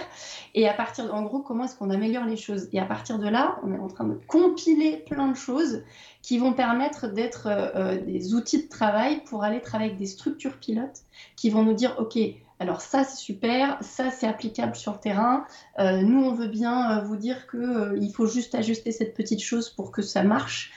et 0.54 0.68
à 0.68 0.74
partir, 0.74 1.14
en 1.14 1.22
gros, 1.22 1.40
comment 1.40 1.64
est-ce 1.64 1.76
qu'on 1.76 1.90
améliore 1.90 2.26
les 2.26 2.36
choses. 2.36 2.68
Et 2.72 2.80
à 2.80 2.84
partir 2.84 3.18
de 3.18 3.28
là, 3.28 3.58
on 3.64 3.72
est 3.72 3.78
en 3.78 3.88
train 3.88 4.04
de 4.04 4.18
compiler 4.26 4.98
plein 5.08 5.28
de 5.28 5.36
choses 5.36 5.82
qui 6.22 6.38
vont 6.38 6.52
permettre 6.52 7.08
d'être 7.08 7.46
euh, 7.46 7.70
euh, 7.74 8.00
des 8.00 8.34
outils 8.34 8.64
de 8.64 8.68
travail 8.68 9.22
pour 9.24 9.44
aller 9.44 9.60
travailler 9.60 9.90
avec 9.90 10.00
des 10.00 10.06
structures 10.06 10.58
pilotes 10.58 11.02
qui 11.36 11.50
vont 11.50 11.62
nous 11.62 11.74
dire, 11.74 11.96
OK, 11.98 12.18
alors 12.60 12.80
ça 12.80 13.02
c'est 13.04 13.16
super, 13.16 13.78
ça 13.80 14.10
c'est 14.10 14.26
applicable 14.26 14.76
sur 14.76 14.92
le 14.92 14.98
terrain. 14.98 15.46
Euh, 15.78 16.02
nous 16.02 16.22
on 16.22 16.34
veut 16.34 16.48
bien 16.48 17.02
vous 17.02 17.16
dire 17.16 17.50
qu'il 17.50 17.98
il 18.00 18.12
faut 18.12 18.26
juste 18.26 18.54
ajuster 18.54 18.92
cette 18.92 19.14
petite 19.14 19.42
chose 19.42 19.70
pour 19.70 19.90
que 19.90 20.02
ça 20.02 20.22
marche, 20.22 20.72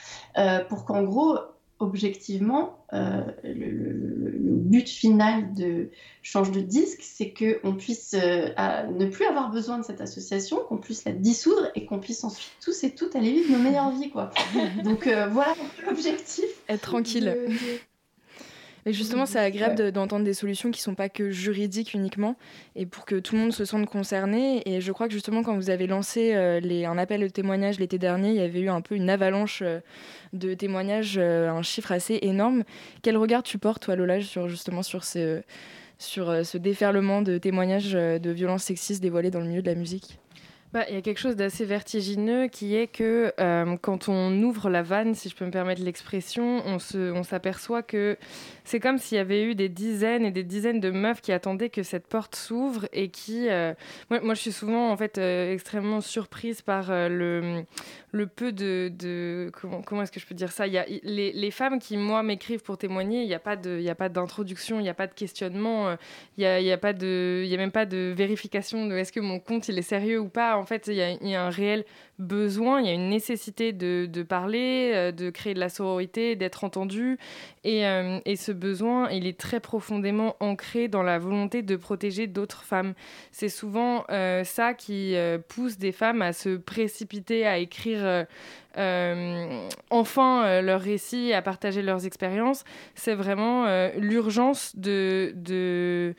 pour 0.69 0.85
qu'en 0.85 1.03
gros 1.03 1.37
objectivement, 1.83 2.85
euh, 2.93 3.21
le, 3.43 4.31
but 4.63 4.89
final 4.89 5.53
de 5.53 5.89
Change 6.23 6.51
de 6.51 6.61
disque, 6.61 7.01
c'est 7.01 7.33
qu'on 7.33 7.75
puisse 7.75 8.15
euh, 8.15 8.47
ne 8.91 9.05
plus 9.05 9.25
avoir 9.25 9.51
besoin 9.51 9.77
de 9.77 9.83
cette 9.83 10.01
association, 10.01 10.57
qu'on 10.67 10.77
puisse 10.77 11.05
la 11.05 11.11
dissoudre 11.11 11.69
et 11.75 11.85
qu'on 11.85 11.99
puisse 11.99 12.23
ensuite 12.23 12.53
tous 12.63 12.83
et 12.83 12.95
toutes 12.95 13.15
aller 13.15 13.33
vivre 13.33 13.51
nos 13.51 13.63
meilleures 13.63 13.91
vies. 13.91 14.09
Quoi. 14.09 14.31
Donc 14.83 15.05
euh, 15.07 15.27
voilà 15.27 15.53
l'objectif. 15.85 16.45
Être 16.69 16.81
tranquille. 16.81 17.35
Mais 18.85 18.93
justement, 18.93 19.25
c'est 19.25 19.39
agréable 19.39 19.91
d'entendre 19.91 20.25
des 20.25 20.33
solutions 20.33 20.71
qui 20.71 20.79
ne 20.79 20.83
sont 20.83 20.95
pas 20.95 21.09
que 21.09 21.31
juridiques 21.31 21.93
uniquement, 21.93 22.35
et 22.75 22.85
pour 22.85 23.05
que 23.05 23.15
tout 23.15 23.35
le 23.35 23.41
monde 23.41 23.53
se 23.53 23.65
sente 23.65 23.85
concerné. 23.85 24.61
Et 24.69 24.81
je 24.81 24.91
crois 24.91 25.07
que 25.07 25.13
justement, 25.13 25.43
quand 25.43 25.55
vous 25.55 25.69
avez 25.69 25.87
lancé 25.87 26.33
euh, 26.33 26.59
les, 26.59 26.85
un 26.85 26.97
appel 26.97 27.21
de 27.21 27.27
témoignage 27.27 27.79
l'été 27.79 27.97
dernier, 27.97 28.29
il 28.29 28.35
y 28.35 28.41
avait 28.41 28.61
eu 28.61 28.69
un 28.69 28.81
peu 28.81 28.95
une 28.95 29.09
avalanche 29.09 29.61
euh, 29.61 29.79
de 30.33 30.53
témoignages, 30.53 31.15
euh, 31.17 31.49
un 31.49 31.61
chiffre 31.61 31.91
assez 31.91 32.19
énorme. 32.21 32.63
Quel 33.01 33.17
regard 33.17 33.43
tu 33.43 33.57
portes, 33.57 33.83
toi, 33.83 33.95
Lola, 33.95 34.21
sur, 34.21 34.49
justement 34.49 34.83
sur 34.83 35.03
ce, 35.03 35.41
sur 35.97 36.45
ce 36.45 36.57
déferlement 36.57 37.21
de 37.21 37.37
témoignages 37.37 37.93
de 37.93 38.31
violences 38.31 38.63
sexistes 38.63 39.01
dévoilés 39.01 39.31
dans 39.31 39.39
le 39.39 39.47
milieu 39.47 39.61
de 39.61 39.69
la 39.69 39.75
musique? 39.75 40.19
Bah, 40.73 40.85
il 40.89 40.95
y 40.95 40.97
a 40.97 41.01
quelque 41.03 41.19
chose 41.19 41.35
d'assez 41.35 41.65
vertigineux 41.65 42.47
qui 42.47 42.75
est 42.75 42.87
que 42.87 43.31
euh, 43.39 43.77
quand 43.79 44.09
on 44.09 44.41
ouvre 44.41 44.71
la 44.71 44.81
vanne, 44.81 45.13
si 45.13 45.29
je 45.29 45.35
peux 45.35 45.45
me 45.45 45.51
permettre 45.51 45.83
l'expression, 45.83 46.63
on, 46.65 46.77
on 46.95 47.21
s'aperçoit 47.21 47.83
que 47.83 48.17
c'est 48.63 48.79
comme 48.79 48.97
s'il 48.97 49.17
y 49.17 49.21
avait 49.21 49.43
eu 49.43 49.53
des 49.53 49.69
dizaines 49.69 50.25
et 50.25 50.31
des 50.31 50.41
dizaines 50.41 50.79
de 50.79 50.89
meufs 50.89 51.21
qui 51.21 51.31
attendaient 51.31 51.69
que 51.69 51.83
cette 51.83 52.07
porte 52.07 52.35
s'ouvre 52.35 52.87
et 52.91 53.09
qui... 53.09 53.49
Euh, 53.49 53.75
moi, 54.09 54.19
moi, 54.21 54.33
je 54.33 54.41
suis 54.41 54.51
souvent 54.51 54.89
en 54.89 54.97
fait 54.97 55.19
euh, 55.19 55.53
extrêmement 55.53 56.01
surprise 56.01 56.63
par 56.63 56.87
le, 56.89 57.65
peu 58.35 58.51
de... 58.51 59.51
comment, 59.85 60.01
est-ce 60.01 60.11
que 60.11 60.19
je 60.19 60.25
peux 60.25 60.33
dire 60.33 60.51
ça? 60.51 60.65
Y 60.65 60.79
a, 60.79 60.85
les, 61.03 61.51
femmes 61.51 61.77
qui, 61.77 61.97
moi, 61.97 62.23
m'écrivent 62.23 62.63
pour 62.63 62.79
témoigner, 62.79 63.21
il 63.21 63.27
n'y 63.27 63.35
a 63.35 63.95
pas 63.95 64.09
d'introduction, 64.09 64.79
il 64.79 64.83
n'y 64.83 64.89
a 64.89 64.95
pas 64.95 65.05
de 65.05 65.13
questionnement, 65.13 65.95
il 66.37 66.41
n'y 66.41 66.45
a, 66.45 66.59
y 66.59 66.71
a, 66.71 66.77
pas 66.79 66.89
a 66.89 67.57
même 67.57 67.71
pas 67.71 67.85
de 67.85 68.11
vérification 68.17 68.87
de 68.87 68.95
est-ce 68.95 69.11
que 69.11 69.19
mon 69.19 69.39
compte 69.39 69.67
il 69.67 69.77
est 69.77 69.83
sérieux 69.83 70.19
ou 70.19 70.29
pas 70.29 70.62
fait, 70.65 70.87
il 70.87 70.95
y, 70.95 71.35
a 71.35 71.43
un 71.43 71.49
réel 71.49 71.85
besoin, 72.19 72.81
il 72.81 72.87
y 72.87 72.89
a 72.89 72.93
une 72.93 73.09
nécessité 73.09 73.73
de, 73.73 74.23
parler, 74.23 74.91
euh, 74.93 75.11
de 75.11 75.29
créer 75.29 75.53
de 75.53 75.59
la 75.59 75.69
sororité, 75.69 76.35
d'être 76.35 76.63
entendu. 76.63 77.17
Euh, 77.65 78.19
et, 78.25 78.35
ce 78.35 78.51
besoin, 78.51 79.09
il 79.09 79.27
est 79.27 79.39
très 79.39 79.59
profondément 79.59 80.35
ancré 80.39 80.87
dans 80.87 81.03
la 81.03 81.19
volonté 81.19 81.61
de 81.61 81.75
protéger 81.75 82.27
d'autres 82.27 82.63
femmes. 82.63 82.93
C'est 83.31 83.49
souvent 83.49 84.05
euh, 84.09 84.43
ça 84.43 84.73
qui 84.73 85.15
pousse 85.47 85.77
des 85.77 85.91
femmes 85.91 86.21
à 86.21 86.33
se 86.33 86.57
précipiter, 86.57 87.45
à 87.45 87.57
écrire 87.57 88.25
enfin 88.75 90.61
leur 90.61 90.81
récit, 90.81 91.33
à 91.33 91.41
partager 91.41 91.81
leurs 91.81 92.05
expériences. 92.05 92.63
C'est 92.95 93.15
vraiment 93.15 93.65
l'urgence 93.97 94.75
de 94.75 96.15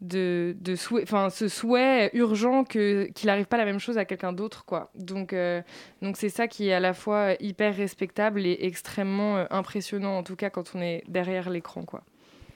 de, 0.00 0.56
de 0.60 0.76
souhait, 0.76 1.02
enfin 1.02 1.28
ce 1.30 1.48
souhait 1.48 2.10
urgent 2.12 2.64
que 2.64 3.08
qu'il 3.14 3.26
n'arrive 3.26 3.46
pas 3.46 3.56
la 3.56 3.64
même 3.64 3.80
chose 3.80 3.98
à 3.98 4.04
quelqu'un 4.04 4.32
d'autre 4.32 4.64
quoi. 4.64 4.90
Donc 4.94 5.32
euh, 5.32 5.60
donc 6.02 6.16
c'est 6.16 6.28
ça 6.28 6.46
qui 6.46 6.68
est 6.68 6.72
à 6.72 6.80
la 6.80 6.94
fois 6.94 7.32
hyper 7.40 7.76
respectable 7.76 8.46
et 8.46 8.58
extrêmement 8.60 9.38
euh, 9.38 9.44
impressionnant 9.50 10.16
en 10.16 10.22
tout 10.22 10.36
cas 10.36 10.50
quand 10.50 10.72
on 10.74 10.80
est 10.80 11.02
derrière 11.08 11.50
l'écran 11.50 11.82
quoi. 11.82 12.04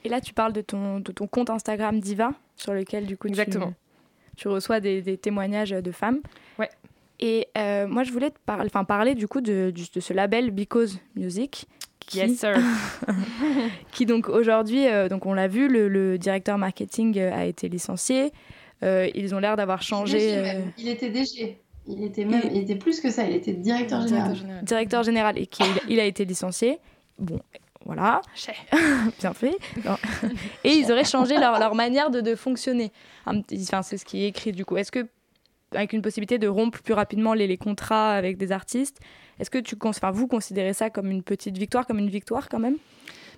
Et 0.05 0.09
là 0.09 0.21
tu 0.21 0.35
parles 0.35 0.53
de 0.53 0.61
ton 0.61 1.01
de 1.01 1.11
ton 1.11 1.27
compte 1.27 1.51
Instagram 1.51 1.99
Diva 1.99 2.33
sur 2.57 2.75
lequel 2.75 3.07
du 3.07 3.17
coup 3.17 3.27
Exactement. 3.27 3.75
Tu, 4.35 4.49
reçois 4.49 4.81
des, 4.81 5.03
des, 5.03 5.19
témoignages 5.19 5.71
de 5.71 5.93
femmes. 5.93 6.21
Ouais. 6.59 6.71
Et 7.21 7.49
euh, 7.57 7.87
moi, 7.87 8.03
je 8.03 8.13
voulais 8.13 8.31
te 8.31 8.39
parler, 8.45 8.67
enfin, 8.67 8.85
parler 8.85 9.15
du 9.15 9.29
coup 9.29 9.41
de, 9.41 9.73
de, 9.73 10.01
ce 10.01 10.13
label 10.13 10.51
Because 10.51 10.99
Music, 11.15 11.67
qui, 12.01 12.19
yes, 12.19 12.39
sir. 12.39 12.57
qui 13.93 14.07
donc 14.07 14.29
aujourd'hui, 14.29 14.87
euh, 14.87 15.09
donc 15.09 15.27
on 15.27 15.35
l'a 15.35 15.49
vu, 15.49 15.69
le, 15.69 16.19
directeur 16.19 16.59
marketing 16.59 17.19
euh, 17.19 17.33
a 17.33 17.45
été 17.45 17.69
licencié. 17.69 18.33
Euh, 18.83 19.09
ils 19.15 19.35
ont 19.35 19.39
l'air 19.39 19.57
d'avoir 19.57 19.83
changé. 19.83 20.61
Il 20.77 20.89
était 20.89 21.11
DG. 21.11 21.59
Il 21.87 22.05
était 22.05 22.25
même, 22.25 22.43
il... 22.53 22.59
était 22.59 22.77
plus 22.77 23.01
que 23.01 23.11
ça. 23.11 23.25
Il 23.25 23.35
était 23.35 23.53
directeur 23.53 24.07
général. 24.07 24.37
Directeur 24.63 25.03
général, 25.03 25.39
et 25.39 25.47
qui, 25.47 25.63
il 25.89 26.01
a 26.01 26.05
été 26.05 26.25
licencié. 26.25 26.79
Bon, 27.19 27.41
voilà. 27.85 28.21
Bien 29.21 29.33
fait. 29.33 29.57
et 30.65 30.71
ils 30.71 30.91
auraient 30.91 31.05
changé 31.05 31.39
leur, 31.39 31.59
leur 31.59 31.75
manière 31.75 32.11
de, 32.11 32.21
de 32.21 32.35
fonctionner. 32.35 32.93
Enfin, 33.27 33.83
c'est 33.83 33.99
ce 33.99 34.05
qui 34.05 34.25
est 34.25 34.29
écrit 34.29 34.53
du 34.53 34.65
coup. 34.65 34.77
Est-ce 34.77 34.93
que 34.93 35.07
avec 35.75 35.93
une 35.93 36.03
possibilité 36.03 36.39
de 36.39 36.49
rompre 36.49 36.83
plus 36.83 36.95
rapidement 36.95 37.35
les, 37.35 37.57
contrats 37.57 38.13
avec 38.13 38.37
des 38.37 38.53
artistes. 38.53 39.01
Est-ce 39.39 39.51
que 39.51 39.59
tu, 39.59 39.77
vous 40.13 40.27
considérez 40.27 40.73
ça 40.73 40.91
comme 40.91 41.11
une 41.11 41.23
petite 41.23 41.57
victoire, 41.59 41.87
comme 41.87 41.99
une 41.99 42.11
victoire 42.11 42.49
quand 42.49 42.59
même? 42.59 42.77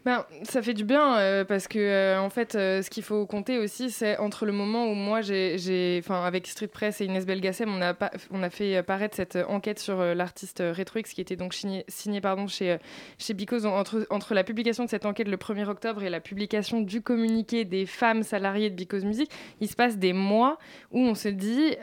Ben, 0.04 0.26
ça 0.42 0.60
fait 0.60 0.74
du 0.74 0.84
bien 0.84 1.16
euh, 1.16 1.44
parce 1.44 1.66
que 1.66 1.78
euh, 1.78 2.20
en 2.20 2.28
fait, 2.28 2.56
euh, 2.56 2.82
ce 2.82 2.90
qu'il 2.90 3.02
faut 3.02 3.24
compter 3.24 3.58
aussi, 3.58 3.90
c'est 3.90 4.18
entre 4.18 4.44
le 4.44 4.52
moment 4.52 4.86
où 4.86 4.94
moi, 4.94 5.22
j'ai, 5.22 5.96
enfin, 5.98 6.24
avec 6.24 6.46
Street 6.46 6.66
Press 6.66 7.00
et 7.00 7.06
Inès 7.06 7.24
Belgacem, 7.24 7.70
on 7.74 7.80
a, 7.80 7.94
on 8.30 8.42
a 8.42 8.50
fait 8.50 8.82
paraître 8.82 9.16
cette 9.16 9.38
enquête 9.48 9.78
sur 9.78 9.96
l'artiste 10.14 10.62
RetroX 10.62 11.14
qui 11.14 11.22
était 11.22 11.36
donc 11.36 11.54
signé, 11.54 11.86
signé 11.88 12.20
pardon, 12.20 12.46
chez, 12.46 12.76
chez 13.18 13.32
Because. 13.32 13.64
Entre, 13.64 14.06
entre 14.10 14.34
la 14.34 14.44
publication 14.44 14.84
de 14.84 14.90
cette 14.90 15.06
enquête 15.06 15.26
le 15.26 15.38
1er 15.38 15.66
octobre 15.66 16.02
et 16.02 16.10
la 16.10 16.20
publication 16.20 16.82
du 16.82 17.00
communiqué 17.00 17.64
des 17.64 17.86
femmes 17.86 18.22
salariées 18.22 18.68
de 18.68 18.76
Because 18.76 19.04
Music, 19.04 19.30
il 19.60 19.68
se 19.68 19.74
passe 19.74 19.96
des 19.96 20.12
mois 20.12 20.58
où 20.92 21.00
on 21.00 21.14
se 21.14 21.28
dit, 21.28 21.76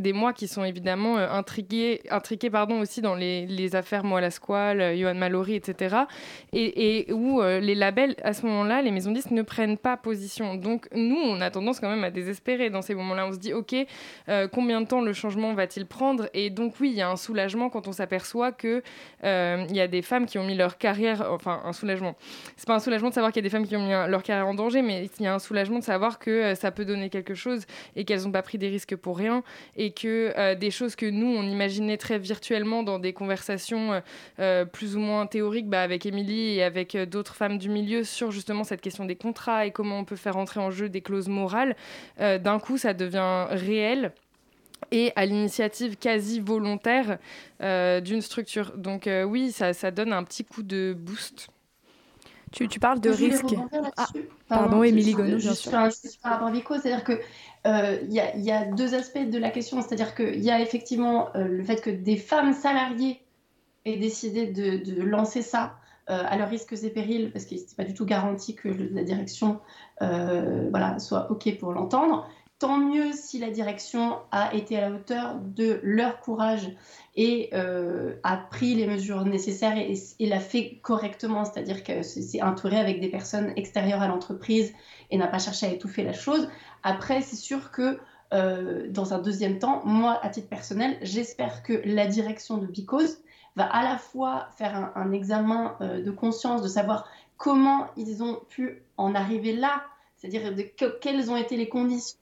des 0.00 0.12
mois 0.12 0.32
qui 0.32 0.48
sont 0.48 0.64
évidemment 0.64 1.16
intrigués, 1.16 2.00
intriqués 2.10 2.50
pardon, 2.50 2.80
aussi 2.80 3.02
dans 3.02 3.14
les, 3.14 3.46
les 3.46 3.76
affaires 3.76 4.02
Moi 4.02 4.20
la 4.20 4.32
Squale, 4.32 4.96
Johan 4.98 5.14
Mallory, 5.14 5.54
etc. 5.54 5.96
Et, 6.52 6.98
et 6.98 7.12
euh, 7.40 7.60
les 7.60 7.74
labels, 7.74 8.14
à 8.22 8.32
ce 8.32 8.46
moment-là, 8.46 8.82
les 8.82 8.90
maisons 8.90 9.12
disques 9.12 9.30
ne 9.30 9.42
prennent 9.42 9.76
pas 9.76 9.96
position. 9.96 10.54
Donc 10.54 10.88
nous, 10.94 11.16
on 11.16 11.40
a 11.40 11.50
tendance 11.50 11.80
quand 11.80 11.88
même 11.88 12.04
à 12.04 12.10
désespérer 12.10 12.70
dans 12.70 12.82
ces 12.82 12.94
moments-là. 12.94 13.26
On 13.26 13.32
se 13.32 13.38
dit, 13.38 13.52
ok, 13.52 13.74
euh, 14.28 14.48
combien 14.48 14.80
de 14.80 14.86
temps 14.86 15.00
le 15.00 15.12
changement 15.12 15.54
va-t-il 15.54 15.86
prendre? 15.86 16.28
Et 16.34 16.50
donc 16.50 16.74
oui, 16.80 16.90
il 16.90 16.96
y 16.96 17.02
a 17.02 17.10
un 17.10 17.16
soulagement 17.16 17.68
quand 17.68 17.88
on 17.88 17.92
s'aperçoit 17.92 18.52
que 18.52 18.82
euh, 19.24 19.64
il 19.68 19.76
y 19.76 19.80
a 19.80 19.88
des 19.88 20.02
femmes 20.02 20.26
qui 20.26 20.38
ont 20.38 20.44
mis 20.44 20.54
leur 20.54 20.78
carrière, 20.78 21.26
enfin 21.30 21.60
un 21.64 21.72
soulagement. 21.72 22.16
C'est 22.56 22.66
pas 22.66 22.74
un 22.74 22.80
soulagement 22.80 23.08
de 23.08 23.14
savoir 23.14 23.32
qu'il 23.32 23.42
y 23.42 23.46
a 23.46 23.48
des 23.48 23.50
femmes 23.50 23.66
qui 23.66 23.76
ont 23.76 23.82
mis 23.82 24.10
leur 24.10 24.22
carrière 24.22 24.46
en 24.46 24.54
danger, 24.54 24.82
mais 24.82 25.08
il 25.18 25.24
y 25.24 25.26
a 25.26 25.34
un 25.34 25.38
soulagement 25.38 25.78
de 25.78 25.84
savoir 25.84 26.18
que 26.18 26.54
ça 26.54 26.70
peut 26.70 26.84
donner 26.84 27.10
quelque 27.10 27.34
chose 27.34 27.66
et 27.96 28.04
qu'elles 28.04 28.22
n'ont 28.22 28.32
pas 28.32 28.42
pris 28.42 28.58
des 28.58 28.68
risques 28.68 28.96
pour 28.96 29.18
rien 29.18 29.42
et 29.76 29.90
que 29.90 30.54
des 30.54 30.70
choses 30.70 30.96
que 30.96 31.06
nous 31.06 31.26
on 31.26 31.42
imaginait 31.42 31.96
très 31.96 32.18
virtuellement 32.18 32.82
dans 32.82 32.98
des 32.98 33.12
conversations 33.12 34.02
plus 34.72 34.96
ou 34.96 35.00
moins 35.00 35.26
théoriques 35.26 35.68
bah, 35.68 35.82
avec 35.82 36.06
Émilie 36.06 36.56
et 36.56 36.62
avec 36.62 36.96
d'autres 37.10 37.34
femmes 37.34 37.58
du 37.58 37.68
milieu 37.68 38.04
sur 38.04 38.30
justement 38.30 38.64
cette 38.64 38.80
question 38.80 39.04
des 39.04 39.16
contrats 39.16 39.66
et 39.66 39.70
comment 39.70 39.98
on 39.98 40.04
peut 40.04 40.16
faire 40.16 40.36
entrer 40.36 40.60
en 40.60 40.70
jeu 40.70 40.88
des 40.88 41.02
clauses 41.02 41.28
morales, 41.28 41.76
euh, 42.20 42.38
d'un 42.38 42.58
coup, 42.58 42.78
ça 42.78 42.94
devient 42.94 43.46
réel 43.50 44.12
et 44.92 45.12
à 45.16 45.26
l'initiative 45.26 45.96
quasi 45.98 46.40
volontaire 46.40 47.18
euh, 47.62 48.00
d'une 48.00 48.22
structure. 48.22 48.72
Donc 48.76 49.06
euh, 49.06 49.24
oui, 49.24 49.52
ça, 49.52 49.72
ça, 49.72 49.90
donne 49.90 50.12
un 50.12 50.24
petit 50.24 50.44
coup 50.44 50.62
de 50.62 50.96
boost. 50.98 51.48
Tu, 52.52 52.66
tu 52.66 52.80
parles 52.80 53.00
de 53.00 53.10
risque. 53.10 53.54
Ah, 53.96 54.06
pardon, 54.48 54.82
Émilie 54.82 55.12
Gonneau, 55.12 55.36
bien 55.36 55.54
sûr. 55.54 55.70
Par 55.70 55.88
rapport 56.24 56.48
à 56.48 56.50
Vico, 56.50 56.74
c'est-à-dire 56.78 57.04
que 57.04 57.20
il 57.64 58.10
y, 58.10 58.40
y, 58.40 58.50
a 58.50 58.64
deux 58.64 58.94
aspects 58.94 59.18
de 59.18 59.38
la 59.38 59.50
question. 59.50 59.82
C'est-à-dire 59.82 60.14
qu'il 60.16 60.42
y 60.42 60.50
a 60.50 60.60
effectivement 60.60 61.28
le 61.34 61.62
fait 61.62 61.80
que 61.80 61.90
des 61.90 62.16
femmes 62.16 62.52
salariées 62.52 63.20
aient 63.84 63.98
décidé 63.98 64.46
de, 64.46 64.78
de 64.78 65.02
lancer 65.02 65.42
ça 65.42 65.64
euh, 65.64 65.79
à 66.10 66.36
leurs 66.36 66.48
risques 66.48 66.72
et 66.72 66.90
périls, 66.90 67.30
parce 67.32 67.44
que 67.44 67.56
ce 67.56 67.74
pas 67.74 67.84
du 67.84 67.94
tout 67.94 68.04
garanti 68.04 68.54
que 68.54 68.68
la 68.68 69.02
direction 69.02 69.60
euh, 70.02 70.70
soit 70.98 71.30
OK 71.30 71.56
pour 71.58 71.72
l'entendre. 71.72 72.28
Tant 72.58 72.76
mieux 72.76 73.12
si 73.12 73.38
la 73.38 73.48
direction 73.48 74.18
a 74.32 74.54
été 74.54 74.76
à 74.76 74.82
la 74.82 74.94
hauteur 74.94 75.36
de 75.40 75.80
leur 75.82 76.20
courage 76.20 76.70
et 77.16 77.48
euh, 77.54 78.16
a 78.22 78.36
pris 78.36 78.74
les 78.74 78.86
mesures 78.86 79.24
nécessaires 79.24 79.78
et, 79.78 80.26
l'a 80.26 80.40
fait 80.40 80.78
correctement, 80.82 81.46
c'est-à-dire 81.46 81.82
que 81.82 82.02
c'est 82.02 82.42
entouré 82.42 82.78
avec 82.78 83.00
des 83.00 83.08
personnes 83.08 83.52
extérieures 83.56 84.02
à 84.02 84.08
l'entreprise 84.08 84.74
et 85.10 85.16
n'a 85.16 85.26
pas 85.26 85.38
cherché 85.38 85.66
à 85.66 85.70
étouffer 85.70 86.04
la 86.04 86.12
chose. 86.12 86.48
Après, 86.82 87.22
c'est 87.22 87.36
sûr 87.36 87.70
que 87.70 87.98
dans 88.90 89.12
un 89.12 89.18
deuxième 89.18 89.58
temps, 89.58 89.82
moi, 89.84 90.20
à 90.22 90.28
titre 90.28 90.48
personnel, 90.48 90.98
j'espère 91.02 91.62
que 91.62 91.80
la 91.84 92.06
direction 92.06 92.58
de 92.58 92.66
Because 92.66 93.20
va 93.56 93.64
à 93.64 93.82
la 93.82 93.98
fois 93.98 94.48
faire 94.56 94.92
un, 94.94 95.12
examen 95.12 95.76
euh, 95.80 96.02
de 96.02 96.10
conscience, 96.10 96.62
de 96.62 96.68
savoir 96.68 97.08
comment 97.36 97.86
ils 97.96 98.22
ont 98.22 98.38
pu 98.48 98.82
en 98.96 99.14
arriver 99.14 99.54
là, 99.54 99.82
c'est-à-dire 100.16 100.54
quelles 101.00 101.30
ont 101.30 101.36
été 101.36 101.56
les 101.56 101.68
conditions 101.68 102.18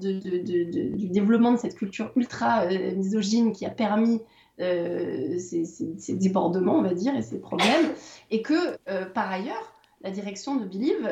du 0.00 1.08
développement 1.08 1.52
de 1.52 1.56
cette 1.56 1.76
culture 1.76 2.12
ultra 2.16 2.64
euh, 2.64 2.94
misogyne 2.94 3.52
qui 3.52 3.66
a 3.66 3.70
permis 3.70 4.20
euh, 4.60 5.38
ces, 5.38 6.14
débordements, 6.14 6.76
on 6.76 6.82
va 6.82 6.94
dire, 6.94 7.16
et 7.16 7.22
ces 7.22 7.40
problèmes, 7.40 7.92
et 8.30 8.42
que 8.42 8.76
par 9.08 9.30
ailleurs, 9.30 9.72
la 10.02 10.10
direction 10.10 10.56
de 10.56 10.66
Believe, 10.66 11.10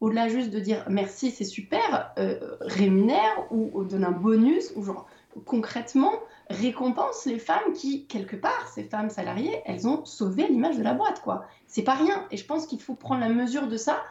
au-delà 0.00 0.28
juste 0.28 0.50
de 0.50 0.58
dire 0.58 0.84
merci, 0.90 1.30
c'est 1.30 1.44
super, 1.44 2.12
rémunère 2.60 3.46
ou, 3.50 3.84
donne 3.84 4.04
un 4.04 4.10
bonus, 4.10 4.72
ou 4.74 4.82
genre 4.82 5.06
concrètement 5.46 6.12
récompense 6.50 7.26
les 7.26 7.38
femmes 7.38 7.72
qui, 7.74 8.06
quelque 8.06 8.36
part, 8.36 8.68
ces 8.74 8.84
femmes 8.84 9.10
salariées, 9.10 9.62
elles 9.66 9.86
ont 9.86 10.04
sauvé 10.04 10.46
l'image 10.48 10.78
de 10.78 10.82
la 10.82 10.94
boîte, 10.94 11.20
quoi. 11.20 11.44
C'est 11.66 11.82
pas 11.82 11.94
rien. 11.94 12.26
Et 12.30 12.36
je 12.36 12.44
pense 12.46 12.66
qu'il 12.66 12.80
faut 12.80 12.94
prendre 12.94 13.20
la 13.20 13.28
mesure 13.28 13.68
de 13.68 13.76
ça, 13.76 14.02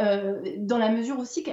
euh, 0.00 0.40
dans 0.58 0.78
la 0.78 0.90
mesure 0.90 1.18
aussi 1.20 1.44
que 1.44 1.50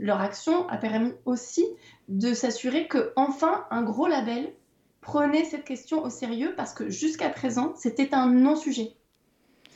leur 0.00 0.20
action 0.20 0.66
a 0.68 0.78
permis 0.78 1.12
aussi 1.26 1.66
de 2.08 2.32
s'assurer 2.32 2.88
que, 2.88 3.12
enfin, 3.16 3.66
un 3.70 3.82
gros 3.82 4.06
label 4.06 4.54
prenait 5.02 5.44
cette 5.44 5.64
question 5.64 6.02
au 6.02 6.08
sérieux 6.08 6.54
parce 6.56 6.72
que 6.72 6.88
jusqu'à 6.88 7.28
présent, 7.28 7.74
c'était 7.76 8.14
un 8.14 8.30
non-sujet. 8.30 8.94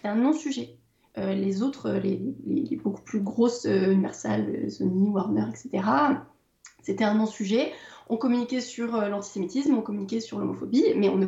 C'est 0.00 0.08
un 0.08 0.14
non-sujet. 0.14 0.78
Euh, 1.18 1.34
les 1.34 1.62
autres, 1.62 1.90
les, 1.90 2.20
les, 2.46 2.76
beaucoup 2.76 3.02
plus 3.02 3.20
grosses, 3.20 3.66
euh, 3.66 3.90
Universal, 3.90 4.70
Sony, 4.70 5.08
Warner, 5.08 5.46
etc., 5.50 5.82
c'était 6.86 7.04
un 7.04 7.14
non-sujet. 7.14 7.72
On 8.08 8.16
communiquait 8.16 8.60
sur 8.60 8.94
euh, 8.94 9.08
l'antisémitisme, 9.08 9.74
on 9.74 9.82
communiquait 9.82 10.20
sur 10.20 10.38
l'homophobie, 10.38 10.84
mais 10.94 11.08
on 11.08 11.16
ne 11.16 11.26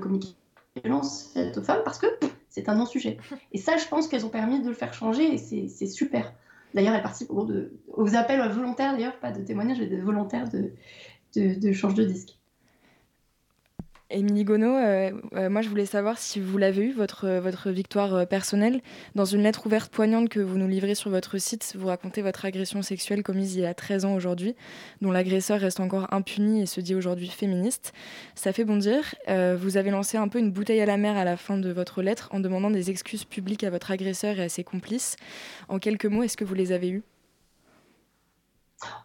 communiquait 0.00 0.34
pas 0.56 0.80
violence 0.82 1.30
faite 1.32 1.56
aux 1.56 1.62
femmes 1.62 1.82
parce 1.84 1.98
que 1.98 2.06
c'est 2.48 2.68
un 2.68 2.74
non-sujet. 2.74 3.16
Et 3.52 3.58
ça, 3.58 3.76
je 3.76 3.86
pense 3.86 4.08
qu'elles 4.08 4.26
ont 4.26 4.30
permis 4.30 4.60
de 4.60 4.68
le 4.68 4.74
faire 4.74 4.92
changer 4.92 5.34
et 5.34 5.68
c'est 5.68 5.86
super. 5.86 6.32
D'ailleurs, 6.74 6.94
elles 6.94 7.02
participent 7.02 7.30
aux 7.30 8.14
appels 8.16 8.48
volontaires, 8.50 8.92
d'ailleurs, 8.92 9.18
pas 9.20 9.30
de 9.30 9.42
témoignages, 9.42 9.78
mais 9.78 9.86
de 9.86 10.00
volontaires 10.00 10.48
de 10.48 11.72
change 11.72 11.94
de 11.94 12.04
disque. 12.04 12.39
Émilie 14.10 14.42
Gonneau, 14.42 14.76
euh, 14.76 15.12
euh, 15.34 15.48
moi 15.48 15.62
je 15.62 15.68
voulais 15.68 15.86
savoir 15.86 16.18
si 16.18 16.40
vous 16.40 16.58
l'avez 16.58 16.86
eu, 16.86 16.92
votre, 16.92 17.28
votre 17.38 17.70
victoire 17.70 18.14
euh, 18.14 18.24
personnelle. 18.24 18.80
Dans 19.14 19.24
une 19.24 19.42
lettre 19.42 19.66
ouverte 19.66 19.92
poignante 19.92 20.28
que 20.28 20.40
vous 20.40 20.58
nous 20.58 20.66
livrez 20.66 20.96
sur 20.96 21.10
votre 21.10 21.38
site, 21.38 21.76
vous 21.78 21.86
racontez 21.86 22.20
votre 22.20 22.44
agression 22.44 22.82
sexuelle 22.82 23.22
commise 23.22 23.54
il 23.54 23.60
y 23.60 23.66
a 23.66 23.72
13 23.72 24.04
ans 24.06 24.14
aujourd'hui, 24.14 24.56
dont 25.00 25.12
l'agresseur 25.12 25.60
reste 25.60 25.78
encore 25.78 26.12
impuni 26.12 26.60
et 26.60 26.66
se 26.66 26.80
dit 26.80 26.96
aujourd'hui 26.96 27.28
féministe. 27.28 27.92
Ça 28.34 28.52
fait 28.52 28.64
bondir. 28.64 29.14
vous 29.28 29.76
avez 29.76 29.90
lancé 29.90 30.16
un 30.16 30.26
peu 30.26 30.40
une 30.40 30.50
bouteille 30.50 30.80
à 30.80 30.86
la 30.86 30.96
mer 30.96 31.16
à 31.16 31.24
la 31.24 31.36
fin 31.36 31.56
de 31.56 31.70
votre 31.70 32.02
lettre 32.02 32.28
en 32.32 32.40
demandant 32.40 32.70
des 32.70 32.90
excuses 32.90 33.24
publiques 33.24 33.62
à 33.62 33.70
votre 33.70 33.92
agresseur 33.92 34.40
et 34.40 34.44
à 34.44 34.48
ses 34.48 34.64
complices. 34.64 35.16
En 35.68 35.78
quelques 35.78 36.06
mots, 36.06 36.24
est-ce 36.24 36.36
que 36.36 36.44
vous 36.44 36.54
les 36.54 36.72
avez 36.72 36.90
eus 36.90 37.02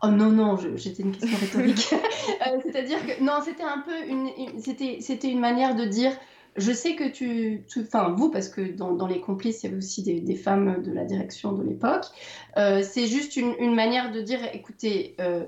Oh 0.03 0.07
non, 0.07 0.31
non, 0.31 0.57
j'étais 0.75 1.03
une 1.03 1.11
question 1.11 1.37
rhétorique. 1.37 1.93
Euh, 2.47 2.57
c'est-à-dire 2.63 2.97
que, 3.05 3.23
non, 3.23 3.39
c'était 3.43 3.63
un 3.63 3.79
peu 3.79 4.07
une, 4.07 4.59
c'était, 4.59 4.97
c'était 4.99 5.29
une 5.29 5.39
manière 5.39 5.75
de 5.75 5.85
dire, 5.85 6.11
je 6.55 6.71
sais 6.71 6.95
que 6.95 7.07
tu, 7.07 7.63
enfin 7.79 8.09
vous, 8.17 8.31
parce 8.31 8.49
que 8.49 8.61
dans, 8.61 9.07
les 9.07 9.21
complices, 9.21 9.61
il 9.61 9.67
y 9.67 9.69
avait 9.69 9.77
aussi 9.77 10.01
des, 10.01 10.35
femmes 10.35 10.81
de 10.81 10.91
la 10.91 11.05
direction 11.05 11.53
de 11.53 11.63
l'époque, 11.63 12.05
euh, 12.57 12.81
c'est 12.83 13.07
juste 13.07 13.37
une, 13.37 13.75
manière 13.75 14.11
de 14.11 14.21
dire, 14.21 14.39
écoutez, 14.53 15.15
euh, 15.19 15.45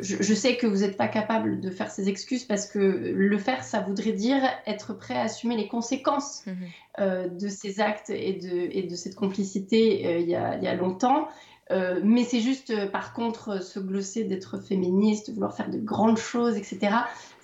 je, 0.00 0.34
sais 0.34 0.56
que 0.56 0.66
vous 0.66 0.78
n'êtes 0.78 0.96
pas 0.96 1.08
capable 1.08 1.60
de 1.60 1.70
faire 1.70 1.90
ces 1.90 2.08
excuses 2.08 2.44
parce 2.44 2.66
que 2.66 2.78
le 2.78 3.38
faire, 3.38 3.64
ça 3.64 3.80
voudrait 3.80 4.12
dire 4.12 4.42
être 4.66 4.92
prêt 4.92 5.16
à 5.16 5.22
assumer 5.22 5.56
les 5.56 5.68
conséquences 5.68 6.44
mmh 6.46 6.52
de 7.00 7.48
ces 7.48 7.80
actes 7.80 8.10
et 8.10 8.32
de, 8.32 8.68
et 8.72 8.82
de 8.82 8.96
cette 8.96 9.14
complicité 9.14 10.20
il 10.20 10.28
y, 10.28 10.34
a, 10.34 10.56
il 10.56 10.64
y 10.64 10.66
a 10.66 10.74
longtemps. 10.74 11.28
Euh, 11.70 12.00
mais 12.02 12.24
c'est 12.24 12.40
juste, 12.40 12.70
euh, 12.70 12.86
par 12.86 13.12
contre, 13.12 13.62
se 13.62 13.78
glosser 13.78 14.24
d'être 14.24 14.58
féministe, 14.58 15.32
vouloir 15.32 15.54
faire 15.54 15.70
de 15.70 15.78
grandes 15.78 16.18
choses, 16.18 16.56
etc. 16.56 16.96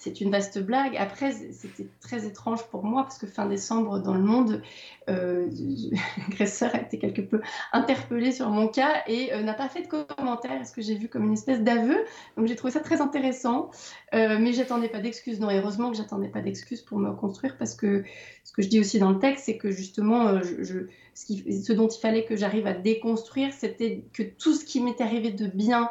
C'est 0.05 0.21
une 0.21 0.31
vaste 0.31 0.59
blague. 0.59 0.97
Après, 0.99 1.33
c'était 1.33 1.89
très 2.01 2.27
étrange 2.27 2.63
pour 2.69 2.85
moi 2.85 3.05
parce 3.05 3.17
que 3.17 3.27
fin 3.27 3.47
décembre, 3.47 4.01
dans 4.01 4.15
le 4.15 4.23
monde, 4.23 4.61
euh, 5.09 5.49
l'agresseur 6.19 6.75
a 6.75 6.83
été 6.83 6.99
quelque 6.99 7.23
peu 7.23 7.41
interpellé 7.73 8.31
sur 8.31 8.51
mon 8.51 8.69
cas 8.69 9.03
et 9.07 9.33
euh, 9.33 9.43
n'a 9.43 9.55
pas 9.55 9.71
fait 9.71 9.83
de 9.83 9.87
commentaire, 9.87 10.67
ce 10.67 10.73
que 10.73 10.83
j'ai 10.83 10.95
vu 10.95 11.09
comme 11.09 11.25
une 11.25 11.33
espèce 11.33 11.63
d'aveu. 11.63 12.05
Donc 12.37 12.47
j'ai 12.47 12.57
trouvé 12.57 12.73
ça 12.73 12.81
très 12.81 13.01
intéressant. 13.01 13.71
mais 14.13 14.53
j'attendais 14.53 14.89
pas 14.89 15.01
d'excuses. 15.01 15.41
Non, 15.41 15.49
heureusement 15.51 15.91
que 15.91 15.97
j'attendais 15.97 16.29
pas 16.29 16.41
d'excuses 16.41 16.83
pour 16.83 16.99
me 16.99 17.09
reconstruire 17.09 17.57
parce 17.57 17.75
que 17.75 18.05
ce 18.45 18.53
que 18.53 18.61
je 18.61 18.69
dis 18.69 18.81
aussi 18.81 18.99
dans 18.99 19.11
le 19.11 19.19
texte, 19.19 19.47
c'est 19.47 19.57
que 19.57 19.71
justement, 19.71 20.41
je 20.43 20.87
ce, 21.15 21.73
dont 21.73 21.89
il 21.89 22.01
fallait 22.01 22.25
que 22.25 22.37
j'arrive 22.37 22.67
à 22.67 22.75
déconstruire, 22.75 23.53
c'était 23.53 24.05
que 24.13 24.23
tout 24.23 24.53
ce 24.53 24.65
qui 24.65 24.81
m'était 24.81 25.05
arrivé 25.05 25.31
de 25.31 25.47
bien, 25.47 25.91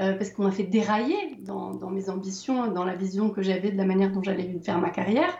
euh, 0.00 0.14
parce 0.14 0.30
qu'on 0.30 0.44
m'a 0.44 0.50
fait 0.52 0.62
dérailler 0.62 1.36
dans, 1.40 1.72
mes 1.90 2.08
ambitions, 2.08 2.70
dans 2.70 2.84
la 2.84 2.94
vision 2.94 3.30
que 3.30 3.42
j'avais 3.42 3.70
de 3.70 3.76
la 3.76 3.84
manière 3.84 4.10
dont 4.10 4.22
j'allais 4.22 4.58
faire 4.64 4.78
ma 4.78 4.90
carrière, 4.90 5.36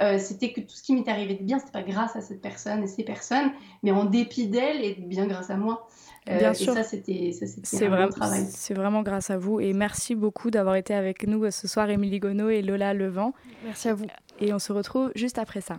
euh, 0.00 0.18
c'était 0.18 0.52
que 0.52 0.60
tout 0.60 0.76
ce 0.76 0.82
qui 0.82 0.94
m'était 0.94 1.10
arrivé 1.10 1.34
de 1.34 1.42
bien, 1.42 1.58
c'était 1.58 1.72
pas 1.72 1.82
grâce 1.82 2.14
à 2.14 2.20
cette 2.20 2.40
personne 2.40 2.84
et 2.84 2.86
ces 2.86 3.02
personnes, 3.02 3.50
mais 3.82 3.90
en 3.90 4.04
dépit 4.04 4.46
d'elle 4.46 4.84
et 4.84 4.94
bien 4.94 5.26
grâce 5.26 5.50
à 5.50 5.56
moi. 5.56 5.88
Euh, 6.28 6.38
bien 6.38 6.54
sûr. 6.54 6.72
Et 6.76 7.32
ça, 7.32 7.46
c'était 7.46 7.86
un 7.86 7.88
vrai, 7.88 8.08
travail. 8.08 8.46
C'est 8.48 8.74
vraiment 8.74 9.02
grâce 9.02 9.30
à 9.30 9.38
vous. 9.38 9.60
Et 9.60 9.72
merci 9.72 10.14
beaucoup 10.14 10.50
d'avoir 10.50 10.76
été 10.76 10.94
avec 10.94 11.26
nous 11.26 11.50
ce 11.50 11.66
soir, 11.66 11.88
Émilie 11.88 12.18
Gonneau 12.18 12.48
et 12.48 12.62
Lola 12.62 12.94
Levent. 12.94 13.32
Merci 13.64 13.88
à 13.88 13.94
vous. 13.94 14.06
Et 14.40 14.52
on 14.52 14.58
se 14.58 14.72
retrouve 14.72 15.12
juste 15.14 15.38
après 15.38 15.60
ça. 15.60 15.78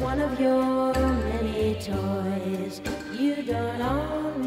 One 0.00 0.18
of 0.20 0.40
your 0.40 0.94
many 0.94 1.74
toys. 1.74 2.80
You 3.12 3.42
don't 3.42 3.82
own 3.82 4.39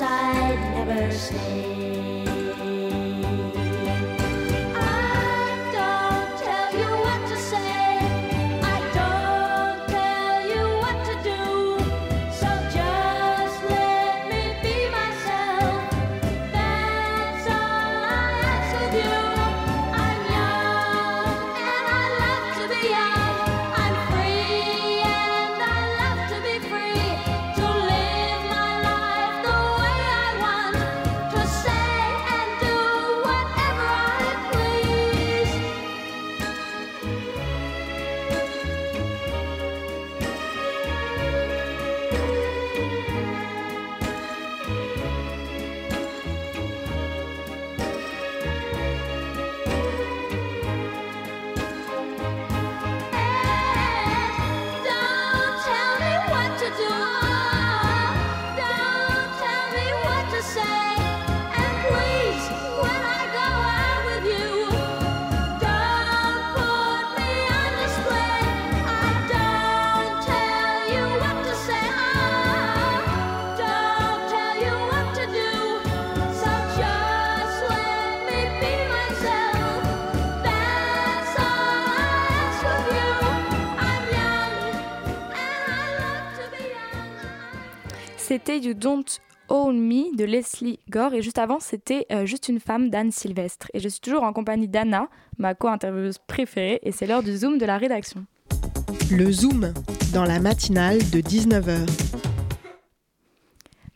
side 0.00 0.58
never 0.72 1.12
stay. 1.12 1.69
C'était 88.30 88.60
You 88.60 88.74
Don't 88.74 89.02
Own 89.48 89.76
Me 89.76 90.16
de 90.16 90.22
Leslie 90.22 90.78
Gore 90.88 91.14
et 91.14 91.20
juste 91.20 91.38
avant 91.38 91.58
c'était 91.58 92.06
euh, 92.12 92.26
Juste 92.26 92.48
une 92.48 92.60
femme 92.60 92.88
d'Anne 92.88 93.10
Sylvestre. 93.10 93.66
Et 93.74 93.80
je 93.80 93.88
suis 93.88 93.98
toujours 93.98 94.22
en 94.22 94.32
compagnie 94.32 94.68
d'Anna, 94.68 95.08
ma 95.38 95.56
co-intervieweuse 95.56 96.18
préférée 96.28 96.78
et 96.84 96.92
c'est 96.92 97.08
l'heure 97.08 97.24
du 97.24 97.36
Zoom 97.36 97.58
de 97.58 97.66
la 97.66 97.76
rédaction. 97.76 98.24
Le 99.10 99.32
Zoom, 99.32 99.74
dans 100.12 100.22
la 100.22 100.38
matinale 100.38 100.98
de 101.10 101.18
19h. 101.18 101.88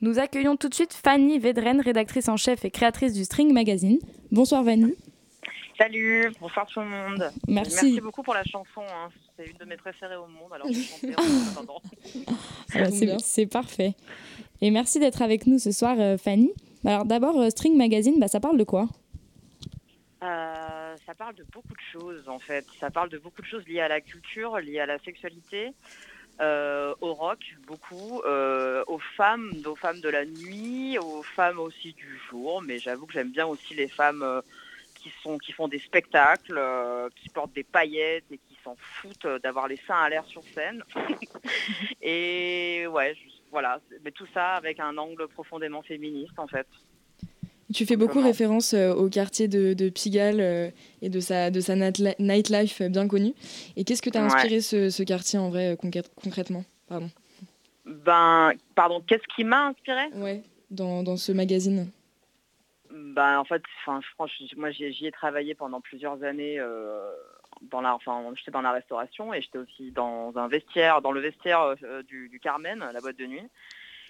Nous 0.00 0.18
accueillons 0.18 0.56
tout 0.56 0.68
de 0.68 0.74
suite 0.74 0.94
Fanny 0.94 1.38
Vedren, 1.38 1.80
rédactrice 1.80 2.28
en 2.28 2.36
chef 2.36 2.64
et 2.64 2.72
créatrice 2.72 3.12
du 3.12 3.22
String 3.22 3.52
Magazine. 3.52 4.00
Bonsoir 4.32 4.64
Fanny. 4.64 4.96
Salut, 5.76 6.30
bonsoir 6.40 6.66
tout 6.66 6.80
le 6.80 6.86
monde. 6.86 7.30
Merci. 7.48 7.74
Merci 7.86 8.00
beaucoup 8.00 8.22
pour 8.22 8.34
la 8.34 8.44
chanson. 8.44 8.80
hein. 8.82 9.08
C'est 9.36 9.46
une 9.46 9.56
de 9.56 9.64
mes 9.64 9.76
préférées 9.76 10.16
au 10.16 10.26
monde. 10.26 10.52
Alors. 10.52 10.68
Ah 11.16 11.22
bah, 12.74 13.18
c'est- 13.18 13.46
parfait. 13.46 13.94
Et 14.60 14.70
merci 14.70 15.00
d'être 15.00 15.20
avec 15.22 15.46
nous 15.46 15.58
ce 15.58 15.72
soir 15.72 15.96
euh, 15.98 16.16
Fanny. 16.16 16.52
Alors 16.84 17.04
d'abord 17.04 17.40
euh, 17.40 17.50
String 17.50 17.76
Magazine, 17.76 18.20
bah, 18.20 18.28
ça 18.28 18.38
parle 18.40 18.56
de 18.56 18.64
quoi? 18.64 18.88
Euh, 20.22 20.96
ça 21.04 21.14
parle 21.14 21.34
de 21.34 21.44
beaucoup 21.52 21.72
de 21.74 21.82
choses 21.92 22.28
en 22.28 22.38
fait. 22.38 22.64
Ça 22.78 22.90
parle 22.90 23.08
de 23.08 23.18
beaucoup 23.18 23.42
de 23.42 23.46
choses 23.46 23.66
liées 23.66 23.80
à 23.80 23.88
la 23.88 24.00
culture, 24.00 24.58
liées 24.60 24.78
à 24.80 24.86
la 24.86 24.98
sexualité, 25.00 25.72
euh, 26.40 26.94
au 27.00 27.14
rock 27.14 27.40
beaucoup, 27.66 28.20
euh, 28.26 28.84
aux 28.86 29.00
femmes, 29.16 29.50
aux 29.66 29.76
femmes 29.76 30.00
de 30.00 30.08
la 30.08 30.24
nuit, 30.24 30.98
aux 30.98 31.22
femmes 31.22 31.58
aussi 31.58 31.92
du 31.94 32.18
jour. 32.30 32.62
Mais 32.62 32.78
j'avoue 32.78 33.06
que 33.06 33.12
j'aime 33.12 33.32
bien 33.32 33.46
aussi 33.46 33.74
les 33.74 33.88
femmes 33.88 34.22
qui 35.04 35.12
sont 35.22 35.36
qui 35.38 35.52
font 35.52 35.68
des 35.68 35.78
spectacles, 35.78 36.56
euh, 36.56 37.08
qui 37.14 37.28
portent 37.28 37.52
des 37.54 37.62
paillettes 37.62 38.24
et 38.32 38.38
qui 38.38 38.56
s'en 38.64 38.74
foutent 38.76 39.26
euh, 39.26 39.38
d'avoir 39.38 39.68
les 39.68 39.76
seins 39.86 40.00
à 40.02 40.08
l'air 40.08 40.24
sur 40.24 40.42
scène. 40.54 40.82
et 42.02 42.86
ouais, 42.90 43.14
je- 43.14 43.30
voilà. 43.50 43.80
Mais 44.04 44.10
tout 44.10 44.26
ça 44.32 44.54
avec 44.54 44.80
un 44.80 44.96
angle 44.96 45.28
profondément 45.28 45.82
féministe 45.82 46.38
en 46.38 46.46
fait. 46.46 46.66
Tu 47.72 47.86
fais 47.86 47.96
beaucoup 47.96 48.14
Comment 48.14 48.26
référence 48.26 48.72
euh, 48.74 48.92
au 48.94 49.08
quartier 49.08 49.48
de, 49.48 49.74
de 49.74 49.88
Pigalle 49.88 50.40
euh, 50.40 50.70
et 51.02 51.08
de 51.08 51.20
sa, 51.20 51.50
de 51.50 51.60
sa 51.60 51.74
nightli- 51.74 52.14
nightlife 52.18 52.82
bien 52.82 53.08
connue. 53.08 53.34
Et 53.76 53.84
qu'est-ce 53.84 54.02
que 54.02 54.10
t'a 54.10 54.20
Ouais. 54.20 54.26
inspiré 54.26 54.60
ce, 54.60 54.90
ce 54.90 55.02
quartier 55.02 55.38
en 55.38 55.48
vrai, 55.50 55.74
concrè- 55.74 56.04
concrètement? 56.22 56.64
Pardon. 56.88 57.10
Ben, 57.86 58.52
pardon, 58.74 59.02
qu'est-ce 59.06 59.26
qui 59.34 59.44
m'a 59.44 59.66
inspiré? 59.68 60.06
Ouais, 60.14 60.42
dans, 60.70 61.02
dans 61.02 61.16
ce 61.16 61.32
magazine. 61.32 61.90
Ben, 63.04 63.38
en 63.38 63.44
fait, 63.44 63.62
enfin, 63.84 64.00
moi, 64.56 64.70
j'y 64.70 65.06
ai 65.06 65.12
travaillé 65.12 65.54
pendant 65.54 65.82
plusieurs 65.82 66.22
années. 66.22 66.58
euh, 66.58 67.10
dans 67.70 67.82
la, 67.82 67.94
enfin, 67.94 68.24
j'étais 68.34 68.50
dans 68.50 68.62
la 68.62 68.72
restauration 68.72 69.32
et 69.32 69.40
j'étais 69.42 69.58
aussi 69.58 69.90
dans 69.92 70.32
un 70.36 70.48
vestiaire, 70.48 71.02
dans 71.02 71.12
le 71.12 71.20
vestiaire 71.20 71.76
euh, 71.82 72.02
du, 72.02 72.28
du 72.28 72.40
Carmen, 72.40 72.84
la 72.92 73.00
boîte 73.00 73.18
de 73.18 73.26
nuit. 73.26 73.46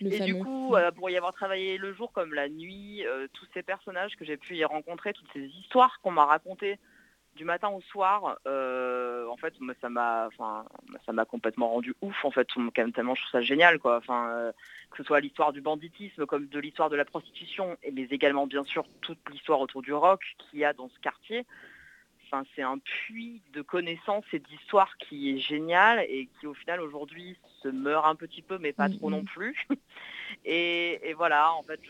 Le 0.01 0.12
et 0.12 0.20
du 0.20 0.38
coup, 0.38 0.76
euh, 0.76 0.92
pour 0.92 1.11
y 1.11 1.16
avoir 1.16 1.32
travaillé 1.32 1.76
le 1.76 1.92
jour 1.92 2.12
comme 2.12 2.34
la 2.34 2.49
nuit, 2.49 3.05
tous 3.32 3.47
ces 3.53 3.62
personnages 3.62 4.16
que 4.16 4.24
j'ai 4.24 4.36
pu 4.36 4.57
y 4.57 4.64
rencontrer, 4.64 5.12
toutes 5.12 5.32
ces 5.32 5.45
histoires 5.45 6.01
qu'on 6.01 6.12
m'a 6.12 6.24
racontées 6.24 6.78
du 7.37 7.45
matin 7.45 7.68
au 7.68 7.80
soir, 7.80 8.39
euh, 8.47 9.26
en 9.28 9.37
fait, 9.37 9.55
ça 9.80 9.89
m'a, 9.89 10.26
enfin, 10.26 10.64
ça 11.05 11.12
m'a 11.12 11.24
complètement 11.24 11.68
rendu 11.68 11.95
ouf. 12.01 12.24
En 12.24 12.30
fait, 12.30 12.47
quand 12.55 12.78
même 12.78 12.93
tellement 12.93 13.14
je 13.14 13.22
trouve 13.22 13.32
ça 13.32 13.43
génial, 13.43 13.78
quoi. 13.78 13.97
Enfin, 13.99 14.28
euh, 14.30 14.53
que 14.91 14.99
ce 14.99 15.05
soit 15.05 15.20
l'histoire 15.20 15.53
du 15.53 15.61
banditisme, 15.61 16.26
comme 16.26 16.47
de 16.47 16.59
l'histoire 16.59 16.91
de 16.91 16.97
la 16.97 17.05
prostitution, 17.05 17.76
mais 17.93 18.03
également 18.11 18.47
bien 18.47 18.64
sûr 18.64 18.85
toute 19.01 19.18
l'histoire 19.30 19.61
autour 19.61 19.82
du 19.82 19.93
rock 19.93 20.22
qu'il 20.39 20.61
y 20.61 20.64
a 20.64 20.72
dans 20.72 20.89
ce 20.89 20.99
quartier. 21.01 21.45
Enfin, 22.26 22.45
c'est 22.55 22.62
un 22.62 22.78
puits 22.78 23.43
de 23.53 23.62
connaissances 23.62 24.24
et 24.32 24.39
d'histoires 24.39 24.97
qui 24.99 25.30
est 25.30 25.39
génial 25.39 26.01
et 26.09 26.28
qui 26.39 26.47
au 26.47 26.55
final 26.55 26.80
aujourd'hui 26.80 27.37
se 27.62 27.68
meurt 27.68 28.07
un 28.07 28.14
petit 28.14 28.43
peu, 28.43 28.59
mais 28.59 28.72
pas 28.72 28.89
trop 28.89 29.11
non 29.11 29.24
plus. 29.24 29.66
Et, 30.45 31.09
et 31.09 31.14
voilà, 31.14 31.53
en 31.55 31.62
fait, 31.62 31.80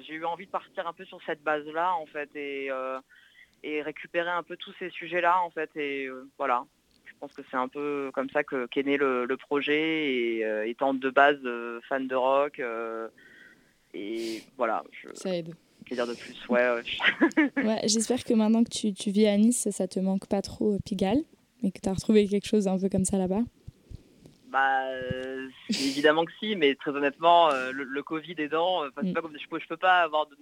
j'ai 0.00 0.14
eu 0.14 0.24
envie 0.24 0.46
de 0.46 0.50
partir 0.50 0.86
un 0.86 0.92
peu 0.92 1.04
sur 1.04 1.20
cette 1.24 1.42
base-là, 1.42 1.94
en 1.94 2.06
fait, 2.06 2.28
et, 2.34 2.70
euh, 2.70 2.98
et 3.62 3.82
récupérer 3.82 4.30
un 4.30 4.42
peu 4.42 4.56
tous 4.56 4.72
ces 4.78 4.90
sujets-là, 4.90 5.40
en 5.42 5.50
fait, 5.50 5.70
et 5.76 6.06
euh, 6.06 6.28
voilà. 6.38 6.64
Je 7.04 7.12
pense 7.20 7.32
que 7.34 7.42
c'est 7.50 7.56
un 7.56 7.68
peu 7.68 8.10
comme 8.14 8.28
ça 8.30 8.42
que 8.42 8.66
qu'est 8.66 8.82
né 8.82 8.96
le, 8.96 9.24
le 9.26 9.36
projet, 9.36 10.12
et 10.12 10.44
euh, 10.44 10.66
étant 10.66 10.92
de 10.94 11.08
base 11.10 11.38
euh, 11.44 11.80
fan 11.88 12.08
de 12.08 12.14
rock, 12.16 12.60
et 13.94 14.42
voilà, 14.56 14.82
je 14.92 15.08
Ça 15.14 15.34
aide. 15.36 15.54
que 15.86 15.94
dire 15.94 16.06
de 16.06 16.14
plus, 16.14 16.48
ouais. 16.48 16.66
ouais. 16.70 17.52
Ouais, 17.64 17.80
J'espère 17.86 18.24
que 18.24 18.34
maintenant 18.34 18.64
que 18.64 18.70
tu, 18.70 18.92
tu 18.94 19.10
vis 19.10 19.26
à 19.26 19.36
Nice, 19.36 19.68
ça 19.70 19.86
te 19.86 20.00
manque 20.00 20.26
pas 20.26 20.42
trop 20.42 20.78
Pigalle 20.84 21.22
et 21.62 21.70
que 21.70 21.78
tu 21.80 21.88
as 21.88 21.92
retrouvé 21.92 22.26
quelque 22.26 22.46
chose 22.48 22.66
un 22.66 22.78
peu 22.78 22.88
comme 22.88 23.04
ça 23.04 23.18
là-bas. 23.18 23.42
Bah, 24.52 24.82
euh, 24.90 25.48
évidemment 25.70 26.26
que 26.26 26.32
si, 26.38 26.56
mais 26.56 26.74
très 26.74 26.90
honnêtement, 26.90 27.50
euh, 27.50 27.72
le, 27.72 27.84
le 27.84 28.02
Covid 28.02 28.34
aidant, 28.36 28.84
euh, 28.84 28.90
enfin, 28.94 29.10
pas 29.14 29.22
comme 29.22 29.34
je 29.42 29.48
peux, 29.48 29.58
je 29.58 29.66
peux 29.66 29.78
pas 29.78 30.02
avoir 30.02 30.26
de, 30.26 30.36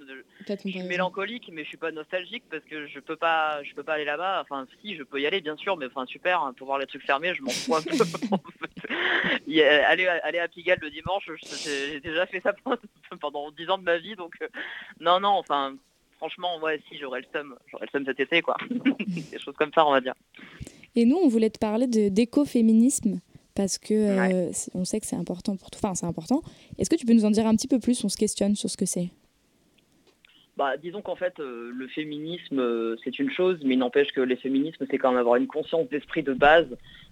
je 0.49 0.57
suis 0.69 0.83
mélancolique, 0.83 1.49
mais 1.53 1.63
je 1.63 1.69
suis 1.69 1.77
pas 1.77 1.93
nostalgique 1.93 2.43
parce 2.51 2.65
que 2.65 2.89
je 2.89 2.99
peux 2.99 3.15
pas, 3.15 3.63
je 3.63 3.73
peux 3.73 3.85
pas 3.85 3.93
aller 3.95 4.05
là-bas. 4.05 4.41
Enfin, 4.43 4.67
si, 4.83 4.97
je 4.97 5.05
peux 5.05 5.21
y 5.21 5.27
aller, 5.29 5.41
bien 5.41 5.57
sûr, 5.57 5.77
mais 5.77 5.87
enfin 5.87 6.07
super, 6.07 6.43
hein, 6.43 6.53
pour 6.59 6.67
voir 6.67 6.79
les 6.81 6.87
trucs 6.87 7.05
fermés, 7.05 7.35
je 7.37 7.43
m'en 7.43 7.51
fous 7.51 7.77
un 7.77 7.83
peu. 7.83 7.91
en 8.33 8.39
fait. 8.39 9.41
Y 9.47 9.63
a- 9.63 9.89
aller, 9.89 10.09
à- 10.09 10.21
aller 10.25 10.41
à 10.41 10.49
Pigalle 10.49 10.79
le 10.83 10.91
dimanche, 10.91 11.31
j'ai 11.65 12.01
déjà 12.01 12.27
fait 12.27 12.41
ça 12.41 12.53
pendant- 12.65 12.79
pendant 13.21 13.51
10 13.53 13.71
ans 13.71 13.79
de 13.79 13.85
ma 13.85 13.99
vie, 13.99 14.17
donc 14.17 14.35
euh, 14.43 14.49
non, 14.99 15.21
non, 15.21 15.35
enfin, 15.35 15.77
franchement, 16.17 16.59
ouais, 16.59 16.83
si, 16.89 16.99
j'aurais 16.99 17.21
le 17.21 17.27
seum, 17.33 17.55
j'aurais 17.71 17.87
le 17.87 17.91
seum 17.97 18.05
cet 18.05 18.19
été, 18.19 18.43
quoi. 18.43 18.57
Des 19.31 19.39
choses 19.39 19.55
comme 19.57 19.73
ça, 19.73 19.87
on 19.87 19.93
va 19.93 20.01
dire. 20.01 20.15
Et 20.97 21.05
nous, 21.05 21.17
on 21.17 21.29
voulait 21.29 21.51
te 21.51 21.61
parler 21.61 21.87
de- 21.87 22.09
d'écoféminisme 22.09 23.21
parce 23.55 23.79
que 23.79 23.95
euh, 23.95 24.51
on 24.75 24.85
sait 24.85 25.01
que 25.01 25.07
c'est 25.07 25.17
important 25.17 25.57
pour 25.57 25.71
toi. 25.71 25.81
Enfin, 25.83 25.95
c'est 25.95 26.07
important. 26.07 26.43
Est-ce 26.79 26.91
que 26.91 26.97
tu 26.97 27.07
peux 27.07 27.13
nous 27.13 27.25
en 27.25 27.31
dire 27.31 27.47
un 27.47 27.57
petit 27.57 27.69
peu 27.69 27.79
plus 27.79 28.05
On 28.05 28.09
se 28.09 28.17
questionne 28.17 28.55
sur 28.55 28.71
ce 28.71 28.77
que 28.77 28.87
c'est? 28.87 29.09
Bah, 30.57 30.77
disons 30.77 31.01
qu'en 31.01 31.17
fait, 31.17 31.41
euh, 31.41 31.71
le 31.73 31.89
féminisme, 31.89 32.59
euh, 32.59 32.97
c'est 33.03 33.19
une 33.19 33.31
chose, 33.31 33.59
mais 33.65 33.75
il 33.75 33.79
n'empêche 33.79 34.13
que 34.13 34.21
les 34.21 34.37
féminismes, 34.37 34.85
c'est 34.91 34.99
quand 34.99 35.11
même 35.11 35.21
avoir 35.21 35.37
une 35.37 35.47
conscience 35.47 35.89
d'esprit 35.89 36.23
de 36.23 36.35
base 36.35 36.69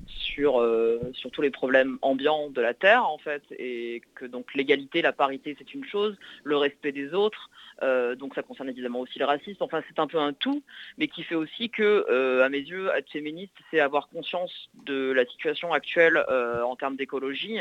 sur, 0.07 0.64
sur 1.12 1.30
tous 1.30 1.43
les 1.43 1.51
problèmes 1.51 1.99
ambiants 2.03 2.51
de 2.51 2.61
la 2.61 2.74
Terre, 2.74 3.07
en 3.09 3.18
fait, 3.18 3.43
et 3.59 4.03
que 4.14 4.26
donc 4.26 4.55
l'égalité, 4.55 5.03
la 5.03 5.12
parité, 5.12 5.57
c'est 5.59 5.74
une 5.74 5.84
chose, 5.84 6.16
le 6.45 6.57
respect 6.57 6.93
des 6.93 7.14
autres, 7.14 7.51
euh, 7.82 8.16
donc 8.16 8.34
ça 8.34 8.42
concerne 8.42 8.68
évidemment 8.68 9.00
aussi 9.00 9.18
le 9.18 9.24
racisme, 9.24 9.62
enfin, 9.62 9.82
c'est 9.88 9.98
un 9.98 10.06
peu 10.06 10.18
un 10.18 10.32
tout, 10.32 10.62
mais 10.96 11.08
qui 11.08 11.22
fait 11.22 11.34
aussi 11.34 11.70
que, 11.70 12.06
euh, 12.10 12.44
à 12.44 12.48
mes 12.48 12.58
yeux, 12.58 12.90
être 12.94 13.10
féministe, 13.10 13.52
c'est 13.70 13.80
avoir 13.80 14.08
conscience 14.08 14.52
de 14.84 15.12
la 15.12 15.24
situation 15.26 15.72
actuelle 15.72 16.24
euh, 16.28 16.62
en 16.62 16.76
termes 16.76 16.96
d'écologie, 16.96 17.58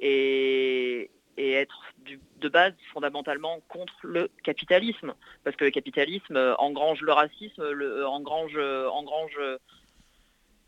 et, 0.00 1.10
être 1.36 1.84
de 2.40 2.48
base 2.48 2.74
fondamentalement 2.92 3.60
contre 3.68 3.94
le 4.02 4.28
capitalisme. 4.42 5.14
Parce 5.44 5.54
que 5.54 5.64
le 5.64 5.70
capitalisme 5.70 6.36
engrange 6.58 7.00
le 7.00 7.12
racisme, 7.12 7.62
engrange, 8.04 8.58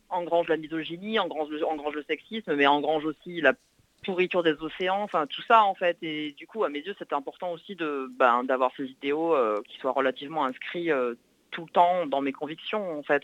engrange, 0.09 0.49
la 0.49 0.57
misogynie, 0.57 1.19
engrange 1.19 1.51
le 1.51 2.05
sexisme, 2.05 2.55
mais 2.55 2.69
engrange 2.69 3.05
aussi 3.05 3.41
la 3.41 3.55
pourriture 4.03 4.43
des 4.43 4.53
océans, 4.61 5.03
enfin 5.03 5.27
tout 5.27 5.43
ça 5.43 5.65
en 5.65 5.75
fait. 5.75 5.97
Et 6.03 6.33
du 6.33 6.47
coup, 6.47 6.65
à 6.65 6.69
mes 6.69 6.81
yeux, 6.81 6.95
c'est 6.99 7.13
important 7.13 7.53
aussi 7.53 7.75
de 7.75 8.11
ben, 8.19 8.45
d'avoir 8.45 8.73
ces 8.77 8.85
idéaux 8.85 9.35
euh, 9.35 9.61
qui 9.69 9.79
soient 9.79 9.93
relativement 9.93 10.45
inscrits 10.45 10.91
euh, 10.91 11.15
tout 11.51 11.65
le 11.65 11.71
temps 11.71 12.07
dans 12.07 12.21
mes 12.21 12.33
convictions 12.33 12.99
en 12.99 13.03
fait. 13.03 13.23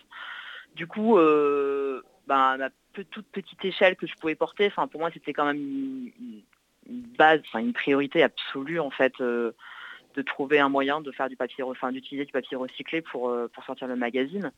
Du 0.75 0.87
coup, 0.87 1.19
euh, 1.19 2.03
ben, 2.27 2.61
à 2.61 2.69
toute 2.93 3.27
petite 3.29 3.65
échelle 3.65 3.97
que 3.97 4.07
je 4.07 4.15
pouvais 4.15 4.35
porter, 4.35 4.67
enfin 4.67 4.87
pour 4.87 5.01
moi, 5.01 5.11
c'était 5.13 5.33
quand 5.33 5.47
même 5.47 5.57
une, 5.57 6.43
base, 7.19 7.41
une 7.55 7.73
priorité 7.73 8.23
absolue 8.23 8.81
en 8.81 8.91
fait. 8.91 9.15
de 9.21 9.55
trouver 10.23 10.59
un 10.59 10.71
moyen 10.71 11.03
de 11.03 11.13
faire 11.13 11.29
du 11.29 11.37
papier, 11.37 11.63
enfin 11.63 11.93
d'utiliser 11.93 12.25
du 12.25 12.33
papier 12.33 12.57
recyclé 12.57 13.03
pour, 13.03 13.35
pour 13.53 13.65
sortir 13.65 13.87
le 13.87 13.97
magazine. 13.97 14.51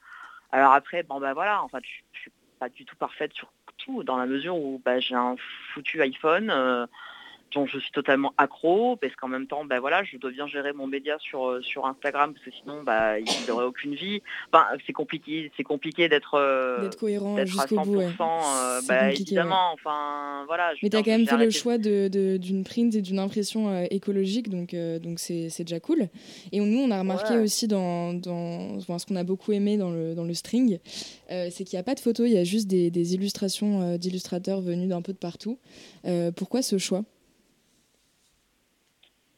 Alors 0.53 0.73
après, 0.73 1.03
bon 1.03 1.19
bah 1.19 1.35
voilà, 1.35 1.65
en 1.65 1.69
fait, 1.69 1.83
je, 1.83 2.01
je 2.13 2.21
suis 2.21 2.33
pas 2.61 2.69
du 2.69 2.85
tout 2.85 2.95
parfaite 2.95 3.33
sur 3.33 3.51
dans 4.05 4.17
la 4.17 4.27
mesure 4.27 4.57
où 4.57 4.81
bah, 4.85 5.01
j'ai 5.01 5.15
un 5.15 5.37
foutu 5.73 6.01
iPhone 6.03 6.51
euh, 6.51 6.87
dont 7.55 7.67
je 7.67 7.79
suis 7.79 7.91
totalement 7.93 8.35
accro, 8.37 8.97
parce 8.97 9.15
qu'en 9.17 9.29
même 9.29 9.47
temps, 9.47 9.65
bah 9.65 9.81
voilà, 9.81 10.05
je 10.05 10.17
dois 10.19 10.31
bien 10.31 10.47
gérer 10.47 10.73
mon 10.73 10.87
média 10.87 11.17
sur, 11.19 11.49
euh, 11.49 11.63
sur 11.63 11.87
Instagram, 11.87 12.35
parce 12.35 12.45
que 12.45 12.51
sinon, 12.63 12.83
bah, 12.83 13.19
il 13.19 13.45
n'aurait 13.47 13.65
aucune 13.65 13.95
vie. 13.95 14.21
Enfin, 14.53 14.67
c'est 14.87 14.93
compliqué, 14.93 15.51
c'est 15.57 15.63
compliqué 15.63 16.09
d'être 16.09 16.35
euh, 16.35 16.83
D'être 16.83 16.99
cohérent 16.99 17.37
jusqu'au 17.47 17.77
100%, 17.77 17.85
bout. 17.85 17.97
ouais. 17.97 18.07
euh, 18.21 18.81
bah, 18.87 19.13
évidemment, 19.13 19.71
enfin, 19.73 20.45
voilà. 20.47 20.75
je 20.75 20.81
Mais 20.83 20.87
veux 20.87 20.91
tu 20.91 20.97
as 20.97 21.03
dire, 21.03 21.13
quand 21.13 21.19
même 21.19 21.27
fait 21.27 21.45
le 21.45 21.51
choix 21.51 21.79
de- 21.79 22.37
d'une 22.37 22.65
print 22.65 22.95
et 22.95 23.01
d'une 23.03 23.19
impression 23.19 23.69
euh, 23.71 23.85
écologique, 23.91 24.49
donc 24.51 24.75
donc 25.03 25.19
c'est 25.19 25.49
déjà 25.65 25.81
cool. 25.81 26.09
Et 26.53 26.61
nous, 26.61 26.79
on 26.79 26.91
a 26.91 26.99
remarqué 26.99 27.35
Ouais. 27.35 27.43
aussi 27.43 27.67
dans, 27.69 28.13
dans 28.15 28.77
enfin, 28.77 28.99
ce 28.99 29.07
qu'on 29.07 29.17
a 29.17 29.25
beaucoup 29.25 29.53
aimé 29.53 29.77
dans 29.77 29.91
le, 29.91 30.15
dans 30.15 30.25
le 30.25 30.35
string, 30.35 30.79
c'est 31.29 31.65
qu'il 31.65 31.77
n'y 31.77 31.81
a 31.81 31.83
pas 31.85 31.95
de 31.95 32.01
photos, 32.01 32.29
il 32.29 32.35
y 32.35 32.39
a 32.39 32.45
juste 32.45 32.69
des, 32.69 32.91
des 32.91 33.15
illustrations 33.15 33.97
d'illustrateurs 33.97 34.61
venus 34.61 34.89
d'un 34.89 35.03
peu 35.03 35.13
de 35.13 35.19
partout. 35.19 35.59
Pourquoi 36.37 36.63
ce 36.63 36.77
choix? 36.79 37.05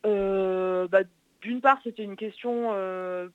Bah, 0.05 1.03
D'une 1.42 1.61
part, 1.61 1.78
c'était 1.82 2.03
une 2.03 2.16
question. 2.16 2.70
euh, 2.72 3.28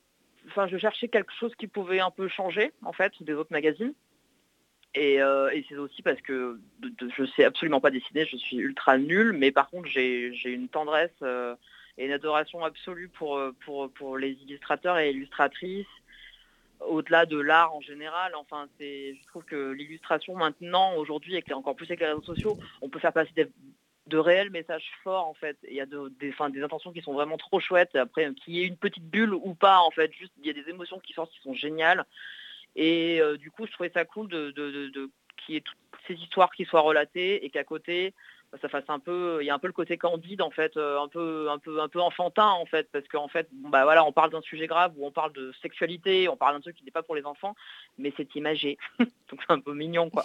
Enfin, 0.48 0.68
je 0.68 0.78
cherchais 0.78 1.08
quelque 1.08 1.32
chose 1.32 1.52
qui 1.56 1.66
pouvait 1.66 1.98
un 1.98 2.12
peu 2.12 2.28
changer, 2.28 2.72
en 2.84 2.92
fait, 2.92 3.12
des 3.20 3.32
autres 3.32 3.52
magazines. 3.52 3.94
Et, 4.94 5.18
c'est 5.68 5.76
aussi 5.76 6.02
parce 6.02 6.20
que 6.22 6.60
je 6.80 7.22
ne 7.22 7.26
sais 7.26 7.44
absolument 7.44 7.80
pas 7.80 7.90
dessiner, 7.90 8.24
je 8.24 8.36
suis 8.36 8.56
ultra 8.58 8.96
nulle, 8.96 9.32
mais 9.32 9.50
par 9.50 9.68
contre 9.68 9.88
j'ai 9.88 10.32
une 10.44 10.68
tendresse 10.68 11.20
et 11.98 12.06
une 12.06 12.12
adoration 12.12 12.64
absolue 12.64 13.08
pour, 13.08 13.38
pour, 13.64 13.90
pour 13.90 14.16
les 14.16 14.32
illustrateurs 14.44 14.96
et 14.98 15.10
illustratrices 15.10 15.86
au-delà 16.80 17.26
de 17.26 17.38
l'art 17.38 17.74
en 17.74 17.80
général. 17.80 18.34
Enfin, 18.34 18.68
je 18.80 19.26
trouve 19.28 19.44
que 19.44 19.72
l'illustration 19.72 20.34
maintenant, 20.34 20.94
aujourd'hui, 20.96 21.34
avec 21.34 21.50
encore 21.52 21.76
plus 21.76 21.86
avec 21.86 22.00
les 22.00 22.06
réseaux 22.06 22.22
sociaux, 22.22 22.58
on 22.82 22.88
peut 22.88 22.98
faire 22.98 23.12
passer 23.12 23.32
de 24.06 24.18
réels 24.18 24.50
messages 24.50 24.90
forts 25.02 25.26
en 25.26 25.34
fait. 25.34 25.56
Il 25.68 25.74
y 25.74 25.80
a 25.80 25.86
des, 25.86 26.62
intentions 26.62 26.92
qui 26.92 27.02
sont 27.02 27.14
vraiment 27.14 27.36
trop 27.36 27.60
chouettes. 27.60 27.96
Après, 27.96 28.32
qu'il 28.34 28.54
y 28.54 28.62
ait 28.62 28.66
une 28.66 28.76
petite 28.76 29.04
bulle 29.04 29.34
ou 29.34 29.54
pas, 29.54 29.80
en 29.80 29.90
fait, 29.90 30.12
juste 30.12 30.32
il 30.40 30.46
y 30.46 30.50
a 30.50 30.52
des 30.52 30.68
émotions 30.70 31.00
qui 31.00 31.12
sortent 31.12 31.32
qui 31.32 31.40
sont 31.40 31.54
géniales. 31.54 32.04
Et 32.74 33.20
euh, 33.20 33.36
du 33.36 33.50
coup, 33.50 33.66
je 33.66 33.72
trouvais 33.72 33.90
ça 33.90 34.04
cool 34.04 34.28
de, 34.28 34.50
de 34.50 35.10
qu'il 35.36 35.54
y 35.54 35.58
ait 35.58 35.62
toutes 35.62 35.78
ces 36.06 36.14
histoires 36.14 36.50
qui 36.50 36.64
soient 36.64 36.80
relatées 36.80 37.44
et 37.44 37.50
qu'à 37.50 37.64
côté, 37.64 38.14
ça 38.60 38.68
fasse 38.68 38.84
un 38.88 38.98
peu, 38.98 39.38
il 39.42 39.46
y 39.46 39.50
a 39.50 39.54
un 39.54 39.58
peu 39.58 39.66
le 39.66 39.72
côté 39.72 39.98
candide 39.98 40.40
en 40.40 40.50
fait, 40.50 40.76
euh, 40.76 41.00
un 41.00 41.08
peu, 41.08 41.50
un 41.50 41.58
peu, 41.58 41.80
un 41.80 41.88
peu 41.88 42.00
enfantin 42.00 42.48
en 42.48 42.66
fait, 42.66 42.88
parce 42.92 43.06
qu'en 43.08 43.28
fait, 43.28 43.48
bah 43.52 43.84
voilà, 43.84 44.04
on 44.04 44.12
parle 44.12 44.30
d'un 44.30 44.40
sujet 44.40 44.66
grave 44.66 44.92
où 44.96 45.06
on 45.06 45.10
parle 45.10 45.32
de 45.32 45.52
sexualité, 45.62 46.28
on 46.28 46.36
parle 46.36 46.54
d'un 46.54 46.60
truc 46.60 46.76
qui 46.76 46.84
n'est 46.84 46.90
pas 46.90 47.02
pour 47.02 47.16
les 47.16 47.24
enfants, 47.24 47.54
mais 47.98 48.12
c'est 48.16 48.34
imagé, 48.34 48.78
donc 48.98 49.40
c'est 49.40 49.52
un 49.52 49.60
peu 49.60 49.74
mignon 49.74 50.10
quoi. 50.10 50.24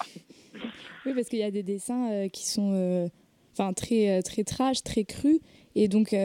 Oui, 1.05 1.13
parce 1.13 1.27
qu'il 1.27 1.39
y 1.39 1.43
a 1.43 1.51
des 1.51 1.63
dessins 1.63 2.11
euh, 2.11 2.29
qui 2.29 2.47
sont, 2.47 3.09
enfin 3.53 3.73
très, 3.73 4.21
très 4.23 4.43
trash, 4.43 4.83
très 4.83 5.03
crus, 5.03 5.39
et 5.75 5.87
donc 5.87 6.15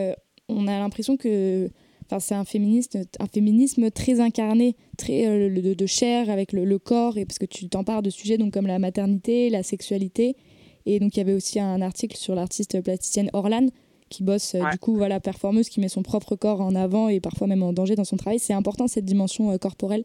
on 0.49 0.67
a 0.67 0.79
l'impression 0.79 1.17
que 1.17 1.71
Enfin, 2.09 2.21
c'est 2.21 2.37
un, 2.37 2.45
féministe, 2.45 2.97
un 3.19 3.27
féminisme 3.27 3.91
très 3.91 4.21
incarné, 4.21 4.77
très 4.97 5.51
de, 5.51 5.87
chair 5.87 6.31
avec 6.31 6.53
le, 6.53 6.65
le, 6.65 6.79
corps, 6.79 7.19
et 7.19 7.27
parce 7.27 7.41
que 7.41 7.47
tu 7.47 7.69
t'empares 7.69 8.01
de 8.01 8.11
sujets 8.11 8.39
donc, 8.39 8.55
comme 8.55 8.69
la 8.69 8.79
maternité, 8.79 9.51
la 9.51 9.65
sexualité, 9.65 10.37
et 10.87 11.01
donc, 11.01 11.17
il 11.17 11.19
y 11.19 11.21
avait 11.21 11.35
aussi 11.35 11.59
un 11.59 11.83
article 11.83 12.17
sur 12.17 12.35
l'artiste 12.35 12.81
plasticienne 12.81 13.29
Orlan, 13.33 13.67
qui 14.09 14.23
bosse, 14.23 14.55
euh, 14.55 14.63
du 14.71 14.79
coup, 14.79 14.97
voilà, 14.97 15.19
performeuse, 15.19 15.69
qui 15.69 15.81
met 15.81 15.89
son 15.89 16.05
propre 16.05 16.37
corps 16.37 16.61
en 16.61 16.77
avant 16.77 17.09
et 17.09 17.21
parfois 17.21 17.49
même 17.49 17.65
en 17.65 17.73
danger 17.73 17.97
dans 17.97 18.05
son 18.05 18.17
travail. 18.17 18.39
C'est 18.39 18.53
important, 18.53 18.87
cette 18.87 19.05
dimension 19.05 19.51
euh, 19.51 19.59
corporelle? 19.59 20.05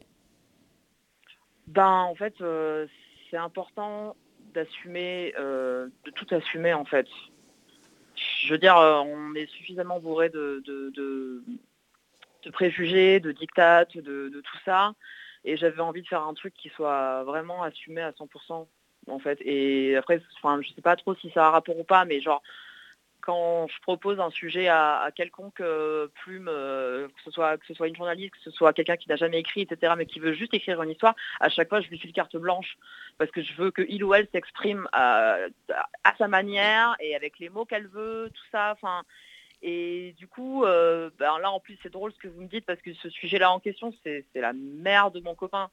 Ben, 1.68 2.02
en 2.10 2.16
fait, 2.16 2.34
euh, 2.40 2.86
c'est 3.30 3.36
important 3.36 4.16
d'assumer, 4.52 5.32
de 5.36 6.10
tout 6.14 6.26
assumer, 6.34 6.72
en 6.72 6.84
fait. 6.84 7.06
Je 8.14 8.52
veux 8.52 8.58
dire, 8.58 8.76
on 8.76 9.34
est 9.34 9.46
suffisamment 9.46 10.00
bourré 10.00 10.28
de, 10.28 10.62
préjugés, 12.52 13.20
de 13.20 13.32
dictates, 13.32 13.96
de, 13.96 14.28
de 14.28 14.40
tout 14.40 14.58
ça. 14.64 14.94
Et 15.44 15.56
j'avais 15.56 15.80
envie 15.80 16.02
de 16.02 16.06
faire 16.06 16.22
un 16.22 16.34
truc 16.34 16.54
qui 16.54 16.68
soit 16.68 17.24
vraiment 17.24 17.62
assumé 17.62 18.00
à 18.00 18.12
100% 18.12 18.66
en 19.08 19.18
fait. 19.18 19.38
Et 19.42 19.96
après, 19.96 20.20
enfin, 20.36 20.60
je 20.62 20.72
sais 20.72 20.82
pas 20.82 20.96
trop 20.96 21.14
si 21.16 21.30
ça 21.30 21.48
a 21.48 21.50
rapport 21.50 21.78
ou 21.78 21.84
pas, 21.84 22.04
mais 22.04 22.20
genre 22.20 22.42
quand 23.22 23.68
je 23.68 23.80
propose 23.80 24.20
un 24.20 24.30
sujet 24.30 24.68
à, 24.68 25.08
quelconque 25.14 25.60
euh, 25.60 26.08
plume, 26.22 26.48
euh, 26.48 27.08
que, 27.08 27.22
ce 27.24 27.30
soit, 27.30 27.56
que 27.56 27.66
ce 27.66 27.74
soit 27.74 27.88
une 27.88 27.96
journaliste, 27.96 28.34
que 28.34 28.40
ce 28.42 28.50
soit 28.50 28.72
quelqu'un 28.72 28.96
qui 28.96 29.08
n'a 29.08 29.16
jamais 29.16 29.38
écrit, 29.38 29.62
etc., 29.62 29.94
mais 29.96 30.06
qui 30.06 30.20
veut 30.20 30.34
juste 30.34 30.52
écrire 30.52 30.82
une 30.82 30.90
histoire, 30.90 31.14
à 31.40 31.48
chaque 31.48 31.68
fois, 31.68 31.80
je 31.80 31.88
lui 31.88 31.98
file 31.98 32.12
carte 32.12 32.36
blanche 32.36 32.76
parce 33.18 33.30
que 33.30 33.42
je 33.42 33.54
veux 33.54 33.70
que 33.70 33.82
il 33.88 34.04
ou 34.04 34.12
elle 34.12 34.28
s'exprime 34.32 34.88
à, 34.92 35.38
sa 36.18 36.28
manière 36.28 36.96
et 37.00 37.14
avec 37.14 37.38
les 37.38 37.48
mots 37.48 37.64
qu'elle 37.64 37.86
veut, 37.86 38.30
tout 38.34 38.44
ça. 38.50 38.74
Et 39.62 40.14
du 40.18 40.26
coup, 40.26 40.64
euh, 40.64 41.10
ben 41.18 41.38
là, 41.38 41.52
en 41.52 41.60
plus, 41.60 41.78
c'est 41.82 41.92
drôle 41.92 42.12
ce 42.12 42.18
que 42.18 42.28
vous 42.28 42.42
me 42.42 42.48
dites 42.48 42.66
parce 42.66 42.82
que 42.82 42.92
ce 42.94 43.08
sujet-là 43.08 43.52
en 43.52 43.60
question, 43.60 43.94
c'est 44.02 44.24
la 44.34 44.52
mère 44.52 45.12
de 45.12 45.20
mon 45.20 45.36
copain 45.36 45.70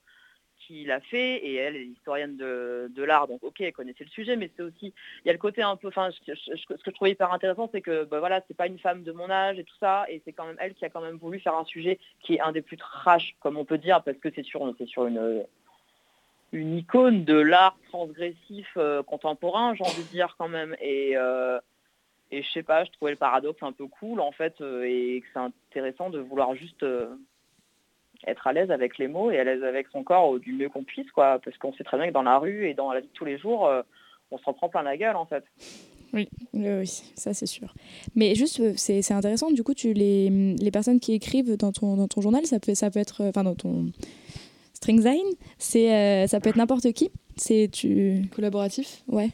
l'a 0.86 1.00
fait 1.00 1.38
et 1.38 1.56
elle 1.56 1.76
est 1.76 1.86
historienne 1.86 2.38
de, 2.38 3.04
l'art, 3.04 3.28
donc 3.28 3.44
ok, 3.44 3.62
elle 3.62 3.74
connaissait 3.74 4.04
le 4.04 4.10
sujet, 4.10 4.36
mais 4.36 4.50
c'est 4.56 4.64
aussi, 4.64 4.94
il 5.24 5.28
y 5.28 5.30
a 5.30 5.34
le 5.34 5.40
côté 5.40 5.62
un 5.62 5.76
peu, 5.76 5.88
enfin, 5.88 6.10
ce 6.12 6.66
que 6.66 6.76
je 6.86 6.92
trouvais 6.92 7.12
hyper 7.12 7.32
intéressant, 7.32 7.70
c'est 7.72 7.82
que 7.82 8.04
bah, 8.06 8.20
voilà, 8.20 8.42
c'est 8.48 8.58
pas 8.58 8.68
une 8.68 8.80
femme 8.80 9.04
de 9.04 9.12
mon 9.12 9.30
âge 9.30 9.60
et 9.60 9.64
tout 9.64 9.76
ça, 9.80 10.06
et 10.10 10.22
c'est 10.26 10.34
quand 10.34 10.46
même 10.46 10.58
elle 10.60 10.74
qui 10.74 10.86
a 10.86 10.90
quand 10.90 11.02
même 11.02 11.18
voulu 11.18 11.40
faire 11.40 11.56
un 11.56 11.66
sujet 11.66 12.00
qui 12.22 12.36
est 12.36 12.42
un 12.42 12.52
des 12.52 12.62
plus 12.62 12.78
trash, 12.78 13.36
comme 13.40 13.58
on 13.58 13.66
peut 13.66 13.78
dire, 13.78 14.04
parce 14.04 14.18
que 14.18 14.30
c'est 14.34 14.44
sur, 14.44 14.74
c'est 14.78 14.88
sur 14.88 15.06
une 15.08 15.46
une 16.52 16.78
icône 16.78 17.26
de 17.26 17.36
l'art 17.36 17.78
transgressif 17.90 18.68
euh, 18.78 19.04
contemporain, 19.04 19.76
j'ai 19.76 19.84
envie 19.84 20.04
de 20.04 20.10
dire 20.10 20.36
quand 20.38 20.48
même. 20.48 20.76
Et, 20.82 21.16
euh, 21.16 21.60
et 22.32 22.42
je 22.42 22.52
sais 22.52 22.64
pas, 22.64 22.84
je 22.86 22.92
trouvais 22.92 23.12
le 23.12 23.18
paradoxe 23.18 23.62
un 23.62 23.72
peu 23.72 23.88
cool 23.88 24.20
en 24.20 24.32
fait, 24.32 24.60
euh, 24.62 24.84
et 24.84 25.22
que 25.22 25.28
c'est 25.34 25.40
intéressant 25.40 26.10
de 26.10 26.20
vouloir 26.20 26.56
juste 26.56 26.86
être 28.28 28.48
à 28.48 28.54
l'aise 28.54 28.72
avec 28.72 28.98
les 28.98 29.08
mots 29.08 29.32
et 29.32 29.40
à 29.40 29.44
l'aise 29.44 29.64
avec 29.64 29.88
son 29.92 30.04
corps 30.04 30.40
du 30.40 30.54
mieux 30.54 30.70
qu'on 30.70 30.84
puisse, 30.84 31.10
quoi. 31.12 31.40
Parce 31.44 31.58
qu'on 31.58 31.74
sait 31.74 31.84
très 31.84 31.98
bien 31.98 32.08
que 32.08 32.14
dans 32.14 32.24
la 32.24 32.38
rue 32.38 32.68
et 32.68 32.74
dans 32.74 32.92
la 32.92 33.00
vie 33.00 33.08
de 33.08 33.14
tous 33.14 33.26
les 33.26 33.38
jours, 33.38 33.68
euh, 33.68 33.82
on 34.32 34.38
s'en 34.40 34.54
prend 34.54 34.70
plein 34.70 34.84
la 34.84 34.98
gueule, 34.98 35.16
en 35.16 35.26
fait. 35.26 35.44
Oui, 36.12 36.28
oui, 36.54 36.88
ça 36.88 37.34
c'est 37.34 37.46
sûr. 37.46 37.74
Mais 38.16 38.34
juste, 38.36 38.60
euh, 38.60 38.74
c'est 38.76 39.12
intéressant, 39.12 39.52
du 39.52 39.64
coup, 39.64 39.74
tu, 39.74 39.94
les, 39.94 40.30
les 40.60 40.72
personnes 40.72 41.00
qui 41.00 41.14
écrivent 41.14 41.56
dans 41.56 41.72
ton, 41.72 41.96
dans 41.96 42.08
ton 42.08 42.22
journal, 42.22 42.46
ça 42.46 42.60
peut, 42.60 42.74
ça 42.74 42.90
peut 42.90 43.00
être, 43.00 43.24
enfin 43.26 43.44
dans 43.44 43.56
ton 43.56 43.92
Stringzine, 44.74 45.36
c'est 45.58 45.94
euh, 45.94 46.28
ça 46.28 46.40
peut 46.40 46.50
être 46.50 46.56
n'importe 46.56 46.94
qui. 46.94 47.12
C'est 47.36 47.70
tu 47.72 48.24
collaboratif, 48.34 49.04
ouais. 49.08 49.30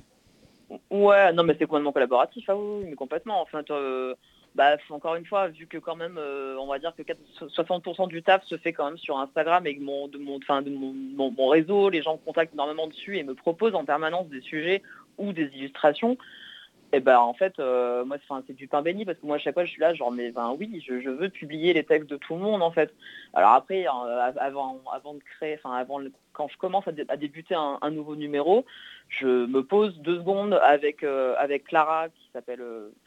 Ouais, 0.89 1.31
non 1.33 1.43
mais 1.43 1.55
c'est 1.57 1.65
complètement 1.67 1.91
collaboratif, 1.91 2.43
ah 2.47 2.57
oui, 2.57 2.85
mais 2.89 2.95
complètement. 2.95 3.41
Enfin, 3.41 3.63
bah, 4.55 4.77
encore 4.89 5.15
une 5.15 5.25
fois, 5.25 5.49
vu 5.49 5.67
que 5.67 5.77
quand 5.77 5.97
même, 5.97 6.17
euh, 6.17 6.55
on 6.57 6.67
va 6.67 6.79
dire 6.79 6.93
que 6.95 7.03
60% 7.03 8.07
du 8.07 8.23
taf 8.23 8.43
se 8.45 8.57
fait 8.57 8.71
quand 8.71 8.85
même 8.85 8.97
sur 8.97 9.19
Instagram 9.19 9.67
et 9.67 9.75
que 9.75 9.83
mon, 9.83 10.07
de, 10.07 10.17
mon, 10.17 10.39
de 10.39 10.69
mon, 10.69 11.29
mon, 11.31 11.47
réseau, 11.47 11.89
les 11.89 12.01
gens 12.01 12.17
contactent 12.17 12.53
énormément 12.53 12.87
dessus 12.87 13.17
et 13.17 13.23
me 13.23 13.35
proposent 13.35 13.75
en 13.75 13.83
permanence 13.83 14.27
des 14.29 14.39
sujets 14.39 14.81
ou 15.17 15.33
des 15.33 15.47
illustrations, 15.55 16.17
et 16.93 17.01
ben 17.01 17.17
en 17.17 17.33
fait, 17.33 17.59
euh, 17.59 18.05
moi 18.05 18.17
c'est 18.47 18.55
du 18.55 18.67
pain 18.67 18.81
béni 18.81 19.03
parce 19.03 19.17
que 19.17 19.25
moi 19.25 19.35
à 19.35 19.39
chaque 19.39 19.55
fois 19.55 19.65
je 19.65 19.71
suis 19.71 19.81
là 19.81 19.93
genre 19.93 20.11
mais 20.11 20.31
ben 20.31 20.55
oui, 20.57 20.81
je, 20.87 21.09
veux 21.09 21.29
publier 21.29 21.73
les 21.73 21.83
textes 21.83 22.09
de 22.09 22.15
tout 22.15 22.35
le 22.35 22.39
monde 22.39 22.61
en 22.61 22.71
fait. 22.71 22.93
Alors 23.33 23.51
après, 23.51 23.85
euh, 23.85 24.31
avant, 24.39 24.81
avant 24.93 25.15
de 25.15 25.19
créer, 25.19 25.59
enfin 25.61 25.75
avant 25.75 25.99
quand 26.31 26.47
je 26.47 26.57
commence 26.57 26.85
à, 26.87 27.17
débuter 27.17 27.55
un, 27.55 27.91
nouveau 27.91 28.15
numéro, 28.15 28.65
je 29.09 29.45
me 29.45 29.61
pose 29.63 29.97
deux 29.99 30.19
secondes 30.19 30.53
avec 30.63 31.03
avec 31.03 31.65
Clara 31.65 32.07
qui 32.09 32.29
s'appelle 32.31 32.63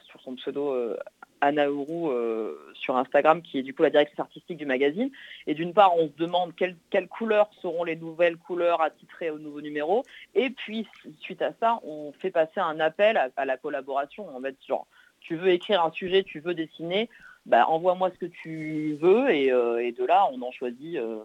sur 0.09 0.21
son 0.21 0.35
pseudo 0.35 0.97
Anna 1.41 1.67
euh, 1.67 2.57
sur 2.75 2.97
Instagram, 2.97 3.43
qui 3.43 3.59
est 3.59 3.63
du 3.63 3.75
coup 3.75 3.83
la 3.83 3.91
directrice 3.91 4.19
artistique 4.19 4.57
du 4.57 4.67
magazine. 4.67 5.11
Et 5.47 5.55
d'une 5.55 5.73
part, 5.73 5.97
on 5.97 6.09
se 6.09 6.17
demande 6.17 6.53
quelles, 6.55 7.09
couleurs 7.09 7.51
seront 7.61 7.85
les 7.85 7.97
nouvelles 7.97 8.37
couleurs 8.37 8.81
attitrées 8.81 9.31
au 9.31 9.39
nouveau 9.39 9.61
numéro. 9.61 10.05
Et 10.35 10.51
puis, 10.51 10.87
suite 11.21 11.43
à 11.43 11.53
ça, 11.61 11.81
on 11.85 12.13
fait 12.13 12.31
passer 12.31 12.61
un 12.61 12.81
appel 12.81 13.31
à, 13.37 13.45
la 13.45 13.57
collaboration. 13.57 14.29
En 14.35 14.41
fait, 14.41 14.57
genre, 14.67 14.87
tu 15.21 15.37
veux 15.37 15.51
écrire 15.51 15.85
un 15.85 15.91
sujet, 15.91 16.23
tu 16.23 16.41
veux 16.41 16.55
dessiner, 16.55 17.09
bah, 17.47 17.67
envoie-moi 17.69 18.11
ce 18.11 18.19
que 18.19 18.27
tu 18.27 18.97
veux. 19.01 19.31
Et, 19.31 19.53
euh, 19.53 19.91
de 19.91 20.05
là, 20.05 20.29
on 20.33 20.43
en 20.43 20.53
choisit, 20.53 20.97
euh, 20.97 21.25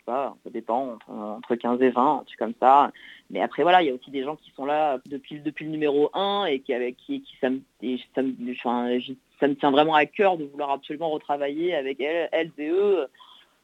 sais 0.00 0.04
pas, 0.06 0.36
ça 0.44 0.50
dépend, 0.50 0.98
entre, 1.08 1.54
15 1.54 1.80
et 1.82 1.90
20, 1.90 2.18
un 2.20 2.24
truc 2.24 2.38
comme 2.38 2.54
ça. 2.60 2.92
Mais 3.30 3.40
après, 3.40 3.62
voilà, 3.62 3.82
il 3.82 3.88
y 3.88 3.90
a 3.90 3.94
aussi 3.94 4.10
des 4.10 4.24
gens 4.24 4.36
qui 4.36 4.50
sont 4.52 4.64
là 4.64 4.98
depuis, 5.06 5.40
depuis 5.40 5.64
le 5.64 5.70
numéro 5.70 6.10
1 6.14 6.46
et 6.46 6.60
qui, 6.60 6.74
avec, 6.74 6.96
qui, 6.96 7.22
qui 7.22 7.36
ça, 7.40 7.50
me, 7.50 7.60
ça, 7.82 8.22
me, 8.22 9.54
tient 9.54 9.70
vraiment 9.70 9.94
à 9.94 10.06
cœur 10.06 10.36
de 10.36 10.44
vouloir 10.44 10.70
absolument 10.70 11.10
retravailler 11.10 11.74
avec 11.74 12.00
elles, 12.00 12.28
elles 12.32 12.52
et 12.58 12.68
eux, 12.68 13.06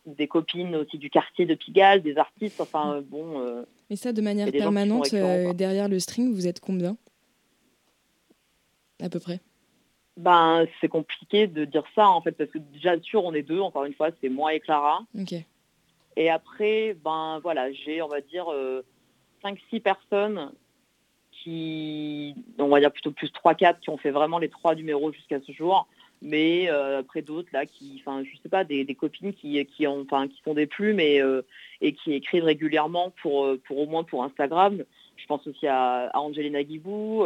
des 0.06 0.28
copines 0.28 0.76
aussi 0.76 0.98
du 0.98 1.10
quartier 1.10 1.46
de 1.46 1.54
Pigalle, 1.54 2.02
des 2.02 2.16
artistes, 2.16 2.60
enfin 2.60 2.96
euh, 2.96 3.00
bon. 3.00 3.40
Euh, 3.40 3.64
et 3.90 3.96
ça, 3.96 4.12
de 4.12 4.20
manière 4.22 4.50
permanente, 4.52 5.12
euh, 5.14 5.52
derrière 5.52 5.88
le 5.88 5.98
string, 5.98 6.32
vous 6.32 6.46
êtes 6.46 6.60
combien? 6.60 6.96
À 9.02 9.08
peu 9.08 9.20
près 9.20 9.40
ben, 10.16 10.66
c'est 10.80 10.88
compliqué 10.88 11.46
de 11.46 11.64
dire 11.64 11.84
ça 11.94 12.08
en 12.08 12.20
fait 12.22 12.32
parce 12.32 12.50
que 12.50 12.58
déjà 12.58 12.98
sûr 13.00 13.24
on 13.24 13.34
est 13.34 13.42
deux 13.42 13.60
encore 13.60 13.84
une 13.84 13.92
fois 13.92 14.08
c'est 14.20 14.28
moi 14.28 14.54
et 14.54 14.60
Clara 14.60 15.00
et 16.16 16.30
après 16.30 16.96
ben 17.04 17.40
voilà 17.42 17.70
j'ai 17.72 18.02
on 18.02 18.08
va 18.08 18.20
dire 18.20 18.46
5-6 19.44 19.80
personnes 19.80 20.52
qui, 21.46 22.34
on 22.58 22.68
va 22.68 22.80
dire 22.80 22.90
plutôt 22.90 23.12
plus 23.12 23.30
3-4 23.30 23.78
qui 23.80 23.90
ont 23.90 23.96
fait 23.96 24.10
vraiment 24.10 24.38
les 24.38 24.48
trois 24.48 24.74
numéros 24.74 25.12
jusqu'à 25.12 25.40
ce 25.40 25.52
jour. 25.52 25.86
Mais 26.22 26.68
euh, 26.70 27.00
après 27.00 27.22
d'autres 27.22 27.50
là 27.52 27.66
qui, 27.66 28.00
enfin 28.00 28.24
je 28.24 28.36
sais 28.42 28.48
pas, 28.48 28.64
des, 28.64 28.86
copines 28.94 29.32
qui, 29.32 29.64
qui 29.66 29.86
ont, 29.86 30.00
enfin 30.00 30.28
qui 30.28 30.40
font 30.42 30.54
des 30.54 30.66
plumes 30.66 30.98
et, 30.98 31.20
euh, 31.20 31.42
et 31.80 31.92
qui 31.92 32.14
écrivent 32.14 32.44
régulièrement 32.44 33.12
pour, 33.22 33.44
euh, 33.44 33.60
pour 33.64 33.78
au 33.78 33.86
moins 33.86 34.02
pour 34.02 34.24
Instagram. 34.24 34.82
Je 35.16 35.26
pense 35.26 35.46
aussi 35.46 35.66
à, 35.66 36.08
à 36.08 36.18
Angelina 36.18 36.64
Guibou, 36.64 37.24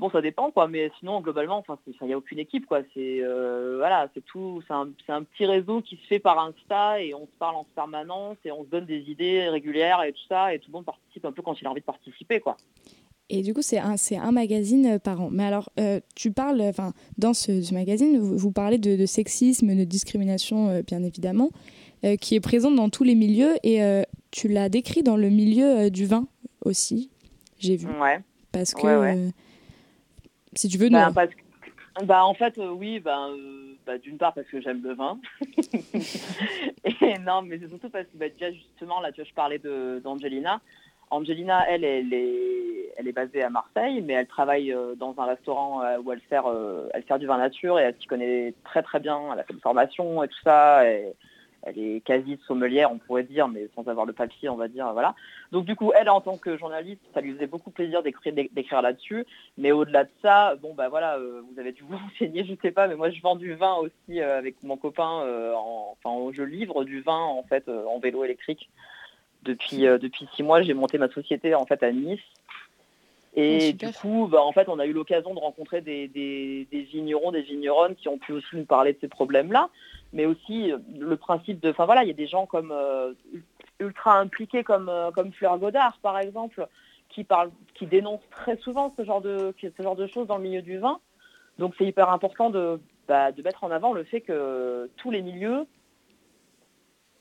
Bon, 0.00 0.08
ça 0.08 0.22
dépend, 0.22 0.50
quoi, 0.50 0.66
mais 0.66 0.90
sinon, 0.98 1.20
globalement, 1.20 1.58
enfin, 1.58 1.78
il 1.86 2.06
n'y 2.06 2.14
a 2.14 2.16
aucune 2.16 2.38
équipe, 2.38 2.64
quoi. 2.64 2.80
C'est 2.94 3.20
euh, 3.20 3.74
voilà, 3.76 4.08
c'est 4.14 4.24
tout, 4.24 4.62
c'est 4.66 4.72
un, 4.72 5.22
petit 5.24 5.44
réseau 5.44 5.82
qui 5.82 5.96
se 5.96 6.06
fait 6.06 6.18
par 6.18 6.38
Insta 6.38 7.02
et 7.02 7.12
on 7.12 7.26
se 7.26 7.38
parle 7.38 7.56
en 7.56 7.66
permanence 7.74 8.38
et 8.46 8.50
on 8.50 8.64
se 8.64 8.70
donne 8.70 8.86
des 8.86 9.10
idées 9.10 9.50
régulières 9.50 10.02
et 10.02 10.12
tout 10.12 10.26
ça, 10.26 10.54
et 10.54 10.58
tout 10.58 10.68
le 10.68 10.72
monde 10.72 10.86
participe 10.86 11.26
un 11.26 11.32
peu 11.32 11.42
quand 11.42 11.60
il 11.60 11.66
a 11.66 11.70
envie 11.70 11.82
de 11.82 11.84
participer, 11.84 12.40
quoi. 12.40 12.56
Et 13.28 13.42
du 13.42 13.52
coup, 13.52 13.60
c'est 13.60 13.78
un, 13.78 13.98
c'est 13.98 14.16
un 14.16 14.32
magazine 14.32 14.86
euh, 14.86 14.98
par 14.98 15.20
an. 15.20 15.28
Mais 15.30 15.44
alors, 15.44 15.68
euh, 15.78 16.00
tu 16.16 16.32
parles, 16.32 16.62
enfin, 16.62 16.94
dans 17.18 17.34
ce, 17.34 17.74
magazine, 17.74 18.18
vous, 18.18 18.52
parlez 18.52 18.78
de, 18.78 19.04
sexisme, 19.04 19.76
de 19.76 19.84
discrimination, 19.84 20.82
bien 20.86 21.02
évidemment. 21.02 21.50
qui 22.22 22.36
est 22.36 22.40
présente 22.40 22.74
dans 22.74 22.88
tous 22.88 23.04
les 23.04 23.14
milieux 23.14 23.54
et 23.62 23.80
tu 24.30 24.48
l'as 24.48 24.70
décrit 24.70 25.02
dans 25.02 25.18
le 25.18 25.28
milieu 25.28 25.90
du 25.90 26.06
vin 26.06 26.26
aussi, 26.64 27.10
j'ai 27.58 27.76
vu. 27.76 27.86
Ouais. 28.00 28.20
Parce 28.52 28.72
que, 28.72 29.30
si 30.54 30.68
tu 30.68 30.78
veux, 30.78 30.88
nous... 30.88 30.98
Bah, 31.12 31.26
bah, 32.04 32.24
en 32.24 32.34
fait, 32.34 32.54
oui, 32.58 33.00
bah, 33.00 33.28
bah, 33.86 33.98
d'une 33.98 34.18
part 34.18 34.32
parce 34.32 34.46
que 34.48 34.60
j'aime 34.60 34.82
le 34.82 34.94
vin. 34.94 35.18
et 36.84 37.18
non, 37.18 37.42
mais 37.42 37.58
c'est 37.58 37.68
surtout 37.68 37.90
parce 37.90 38.06
que 38.06 38.16
bah, 38.16 38.28
déjà, 38.28 38.52
justement, 38.52 39.00
là, 39.00 39.12
tu 39.12 39.20
vois, 39.20 39.28
je 39.28 39.34
parlais 39.34 39.58
d'Angelina. 39.58 40.60
Angelina, 41.10 41.68
elle, 41.68 41.84
elle 41.84 42.14
est, 42.14 42.94
elle 42.96 43.08
est 43.08 43.12
basée 43.12 43.42
à 43.42 43.50
Marseille, 43.50 44.00
mais 44.00 44.12
elle 44.12 44.28
travaille 44.28 44.72
euh, 44.72 44.94
dans 44.94 45.14
un 45.18 45.24
restaurant 45.24 45.82
euh, 45.82 45.98
où 45.98 46.12
elle 46.12 46.20
sert, 46.28 46.46
euh, 46.46 46.88
elle 46.94 47.04
sert 47.04 47.18
du 47.18 47.26
vin 47.26 47.38
nature 47.38 47.80
et 47.80 47.82
elle 47.82 47.96
s'y 48.00 48.06
connaît 48.06 48.54
très 48.64 48.82
très 48.82 49.00
bien. 49.00 49.20
Elle 49.32 49.40
a 49.40 49.44
fait 49.44 49.52
une 49.52 49.60
formation 49.60 50.22
et 50.22 50.28
tout 50.28 50.40
ça. 50.44 50.88
Et 50.88 51.12
elle 51.62 51.78
est 51.78 52.00
quasi 52.00 52.38
sommelière, 52.46 52.90
on 52.92 52.98
pourrait 52.98 53.24
dire, 53.24 53.48
mais 53.48 53.68
sans 53.74 53.86
avoir 53.88 54.06
le 54.06 54.12
papier, 54.12 54.48
on 54.48 54.56
va 54.56 54.68
dire, 54.68 54.92
voilà. 54.92 55.14
Donc 55.52 55.64
du 55.64 55.76
coup, 55.76 55.92
elle, 55.94 56.08
en 56.08 56.20
tant 56.20 56.36
que 56.38 56.56
journaliste, 56.56 57.02
ça 57.12 57.20
lui 57.20 57.34
faisait 57.34 57.46
beaucoup 57.46 57.70
plaisir 57.70 58.02
d'écrire 58.02 58.82
là-dessus. 58.82 59.26
Mais 59.58 59.72
au-delà 59.72 60.04
de 60.04 60.10
ça, 60.22 60.56
bon 60.56 60.74
bah 60.74 60.88
voilà, 60.88 61.18
vous 61.18 61.58
avez 61.58 61.72
dû 61.72 61.82
vous 61.88 61.96
renseigner, 61.96 62.44
je 62.44 62.54
sais 62.62 62.70
pas, 62.70 62.88
mais 62.88 62.96
moi 62.96 63.10
je 63.10 63.20
vends 63.20 63.36
du 63.36 63.54
vin 63.54 63.74
aussi 63.74 64.20
avec 64.20 64.62
mon 64.62 64.76
copain. 64.76 65.24
enfin, 65.54 66.30
je 66.32 66.42
livre 66.42 66.84
du 66.84 67.00
vin 67.00 67.18
en 67.18 67.42
fait 67.42 67.68
en 67.68 67.98
vélo 67.98 68.24
électrique. 68.24 68.68
Depuis, 69.42 69.86
euh, 69.86 69.98
depuis 69.98 70.28
six 70.34 70.42
mois, 70.42 70.62
j'ai 70.62 70.74
monté 70.74 70.98
ma 70.98 71.08
société 71.08 71.54
en 71.54 71.64
fait 71.64 71.82
à 71.82 71.92
Nice. 71.92 72.20
Et 73.36 73.72
du 73.72 73.92
coup, 73.92 74.28
bah, 74.30 74.42
en 74.42 74.52
fait, 74.52 74.68
on 74.68 74.80
a 74.80 74.86
eu 74.86 74.92
l'occasion 74.92 75.32
de 75.34 75.38
rencontrer 75.38 75.80
des, 75.80 76.08
des, 76.08 76.66
vignerons, 76.92 77.30
des 77.30 77.42
vigneronnes 77.42 77.94
qui 77.94 78.08
ont 78.08 78.18
pu 78.18 78.32
aussi 78.32 78.48
nous 78.54 78.64
parler 78.64 78.92
de 78.92 78.98
ces 79.00 79.08
problèmes-là, 79.08 79.70
mais 80.12 80.26
aussi 80.26 80.72
euh, 80.72 80.78
le 80.98 81.16
principe 81.16 81.60
de, 81.60 81.70
enfin 81.70 81.86
voilà, 81.86 82.02
il 82.02 82.08
y 82.08 82.12
a 82.12 82.14
des 82.14 82.26
gens 82.26 82.46
comme 82.46 82.72
euh, 82.72 83.14
ultra 83.78 84.18
impliqués 84.18 84.64
comme 84.64 84.90
comme 85.14 85.32
Fleur 85.32 85.58
Godard, 85.58 85.98
par 86.02 86.18
exemple, 86.18 86.66
qui 87.08 87.24
parlent, 87.24 87.50
qui 87.74 87.86
dénoncent 87.86 88.28
très 88.30 88.56
souvent 88.58 88.92
ce 88.96 89.04
genre 89.04 89.20
de 89.20 89.54
ce 89.60 89.82
genre 89.82 89.96
de 89.96 90.06
choses 90.06 90.26
dans 90.26 90.36
le 90.36 90.44
milieu 90.44 90.62
du 90.62 90.78
vin. 90.78 91.00
Donc 91.58 91.74
c'est 91.76 91.84
hyper 91.84 92.10
important 92.10 92.50
de, 92.50 92.80
bah, 93.06 93.32
de 93.32 93.42
mettre 93.42 93.64
en 93.64 93.70
avant 93.70 93.92
le 93.92 94.04
fait 94.04 94.20
que 94.20 94.88
tous 94.96 95.10
les 95.10 95.20
milieux 95.20 95.66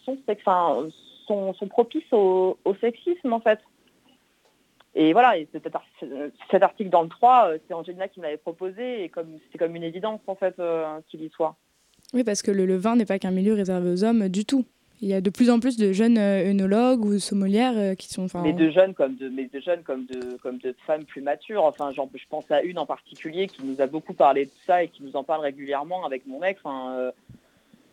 sont, 0.06 0.18
enfin, 0.30 0.88
sont, 1.28 1.68
propices 1.68 2.12
au, 2.12 2.58
sexisme 2.80 3.34
en 3.34 3.40
fait. 3.40 3.60
Et 4.96 5.14
voilà, 5.14 5.38
et 5.38 5.48
cet, 5.52 6.64
article 6.64 6.90
dans 6.90 7.04
le 7.04 7.10
3, 7.10 7.50
euh, 7.50 7.58
c'est 7.68 7.74
Angelina 7.74 8.08
qui 8.08 8.20
me 8.20 8.26
l'avait 8.26 8.38
proposé 8.38 9.04
et 9.04 9.10
comme 9.10 9.38
c'est 9.52 9.58
comme 9.58 9.76
une 9.76 9.84
évidence 9.84 10.22
en 10.28 10.36
fait 10.36 10.58
euh, 10.60 11.00
qu'il 11.08 11.22
y 11.22 11.30
soit. 11.30 11.56
Oui, 12.14 12.24
parce 12.24 12.42
que 12.42 12.52
le, 12.52 12.76
vin 12.76 12.96
n'est 12.96 13.06
pas 13.06 13.20
qu'un 13.20 13.32
milieu 13.32 13.54
réservé 13.54 13.92
aux 13.92 14.04
hommes 14.04 14.30
du 14.30 14.46
tout. 14.46 14.66
Il 15.02 15.08
y 15.08 15.14
a 15.14 15.22
de 15.22 15.30
plus 15.30 15.50
en 15.50 15.60
plus 15.62 15.78
de 15.78 15.94
jeunes 15.94 16.18
euh, 16.18 16.50
œnologues 16.50 17.06
ou 17.06 17.20
sommelières 17.20 17.96
qui 17.96 18.10
sont. 18.10 18.28
Mais 18.44 18.52
de 18.52 18.70
jeunes 18.70 18.94
comme 18.94 19.16
de, 19.16 19.30
mais 19.30 19.46
de 19.46 19.60
jeunes 19.62 19.84
comme 19.84 20.06
de, 20.06 20.38
comme 20.44 20.58
de 20.58 20.76
femmes 20.86 21.06
plus 21.06 21.22
matures. 21.22 21.64
Enfin, 21.64 21.92
genre, 21.92 22.10
je 22.14 22.26
pense 22.30 22.52
à 22.52 22.62
une 22.64 22.78
en 22.78 22.86
particulier 22.86 23.48
qui 23.48 23.64
nous 23.64 23.80
a 23.80 23.88
beaucoup 23.88 24.14
parlé 24.14 24.46
de 24.46 24.52
ça 24.68 24.84
et 24.84 24.90
qui 24.90 25.04
nous 25.04 25.16
en 25.16 25.24
parle 25.24 25.42
régulièrement 25.42 26.06
avec 26.06 26.28
mon 26.28 26.40
mec. 26.40 26.58
Enfin, 26.62 27.12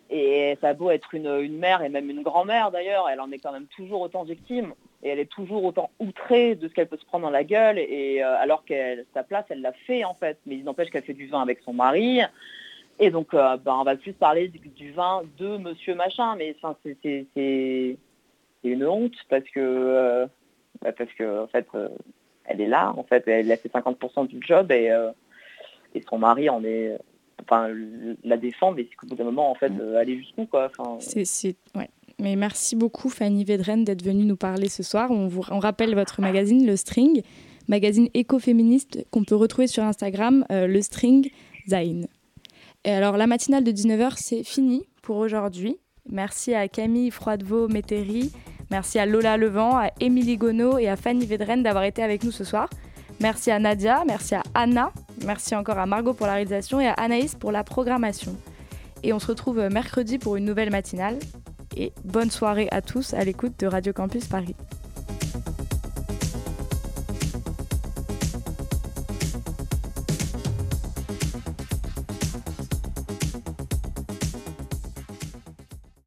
et 0.09 0.57
ça 0.61 0.69
a 0.69 0.75
beau 0.75 0.91
être 0.91 1.15
une, 1.15 1.59
mère 1.59 1.83
et 1.83 1.89
même 1.89 2.09
une 2.11 2.23
grand-mère 2.23 2.71
d'ailleurs, 2.71 3.09
elle 3.11 3.21
en 3.21 3.33
est 3.33 3.39
quand 3.39 3.53
même 3.53 3.67
toujours 3.67 4.03
autant 4.03 4.23
victime. 4.23 4.73
Et 5.03 5.09
elle 5.09 5.19
est 5.19 5.31
toujours 5.31 5.65
autant 5.65 5.91
outrée 5.99 6.55
de 6.55 6.69
ce 6.69 6.75
qu'elle 6.75 6.89
peut 6.89 6.97
se 6.97 7.05
prendre 7.05 7.25
dans 7.25 7.31
la 7.31 7.45
gueule. 7.45 7.79
Et 7.79 8.23
euh, 8.23 8.37
alors 8.39 8.65
qu'elle 8.65 9.05
sa 9.15 9.23
place, 9.23 9.45
elle 9.51 9.61
l'a 9.61 9.73
fait 9.73 10.05
en 10.05 10.15
fait. 10.15 10.39
Mais 10.47 10.57
il 10.57 10.65
n'empêche 10.65 10.91
qu'elle 10.91 11.05
fait 11.05 11.15
du 11.15 11.27
vin 11.27 11.43
avec 11.43 11.61
son 11.65 11.73
mari. 11.73 12.21
Et 12.99 13.11
donc, 13.11 13.35
euh, 13.35 13.57
ben, 13.59 13.77
on 13.79 13.85
va 13.85 13.97
plus 13.97 14.13
parler 14.13 14.49
du, 14.49 14.93
vin 14.93 15.23
de 15.39 15.57
Monsieur 15.59 15.95
Machin. 15.95 16.37
Mais 16.37 16.57
c'est 17.03 17.99
une 18.65 18.87
honte 18.87 19.15
parce 19.29 19.45
que 19.45 19.61
euh, 19.61 20.27
bah, 20.83 20.93
parce 20.93 21.13
que 21.13 21.45
en 21.45 21.47
fait, 21.47 21.69
elle 22.45 22.61
est 22.61 22.69
là. 22.69 22.93
En 22.97 23.05
fait, 23.05 23.27
elle 23.29 23.51
a 23.53 23.57
fait 23.57 23.73
50% 23.73 24.27
du 24.27 24.41
job 24.41 24.73
et, 24.73 24.91
et 25.95 26.03
son 26.09 26.19
mari 26.19 26.49
en 26.49 26.65
est 26.65 26.97
enfin, 27.43 27.69
la 28.25 28.37
défendre, 28.37 28.77
mais 28.77 28.85
qu'au 28.85 29.07
bout 29.07 29.15
d'un 29.15 29.25
moment, 29.25 29.51
en 29.51 29.55
fait, 29.55 29.71
mm. 29.71 29.81
euh, 29.81 29.99
aller 29.99 30.19
jusqu'où, 30.19 30.47
quoi. 30.47 30.71
C'est, 31.01 31.57
ouais. 31.75 31.89
Mais 32.19 32.37
merci 32.37 32.77
beaucoup, 32.77 33.09
Fanny 33.09 33.45
Vedren, 33.45 33.85
d'être 33.85 34.03
venue 34.03 34.25
nous 34.25 34.37
parler 34.37 34.69
ce 34.69 34.83
soir. 34.83 35.11
On, 35.11 35.29
vous, 35.29 35.43
on 35.51 35.59
rappelle 35.59 35.95
votre 35.95 36.21
magazine, 36.21 36.67
Le 36.67 36.77
String, 36.77 37.23
magazine 37.69 38.09
écoféministe 38.15 39.07
qu'on 39.11 39.25
peut 39.25 39.35
retrouver 39.35 39.67
sur 39.67 39.83
Instagram, 39.83 40.45
euh, 40.51 40.67
Le 40.67 40.81
String 40.81 41.31
Zain. 41.69 42.03
Et 42.87 42.93
alors, 42.93 43.17
la 43.17 43.27
matinale 43.27 43.65
de 43.65 43.73
19h, 43.73 44.13
c'est 44.15 44.45
fini 44.45 44.85
pour 45.03 45.17
aujourd'hui. 45.17 45.77
Merci 46.09 46.55
à 46.55 46.69
Camille 46.69 47.11
Froidevaux-Métairie, 47.11 48.31
merci 48.71 49.01
à 49.01 49.07
Lola 49.07 49.37
Levent, 49.37 49.77
à 49.77 49.91
Émilie 49.99 50.37
Gonneau 50.37 50.79
et 50.79 50.89
à 50.89 50.95
Fanny 50.95 51.27
Vedren 51.27 51.65
d'avoir 51.65 51.83
été 51.83 52.01
avec 52.05 52.23
nous 52.23 52.31
ce 52.31 52.45
soir. 52.45 52.71
Merci 53.19 53.51
à 53.51 53.59
Nadia, 53.59 54.05
merci 54.07 54.37
à 54.37 54.45
Anna, 54.55 54.93
merci 55.25 55.57
encore 55.57 55.79
à 55.79 55.87
Margot 55.87 56.15
pour 56.15 56.29
la 56.29 56.35
réalisation 56.35 56.81
et 56.81 56.87
à 56.87 56.93
Anaïs 56.93 57.35
pour 57.35 57.51
la 57.51 57.65
programmation. 57.65 58.37
Et 59.03 59.13
on 59.13 59.19
se 59.19 59.27
retrouve 59.27 59.59
mercredi 59.69 60.19
pour 60.19 60.37
une 60.37 60.45
nouvelle 60.45 60.71
matinale. 60.71 61.19
Et 61.77 61.93
bonne 62.05 62.31
soirée 62.31 62.69
à 62.71 62.83
tous 62.83 63.15
à 63.15 63.25
l'écoute 63.25 63.59
de 63.59 63.67
Radio 63.67 63.93
Campus 63.93 64.29
Paris. 64.29 64.55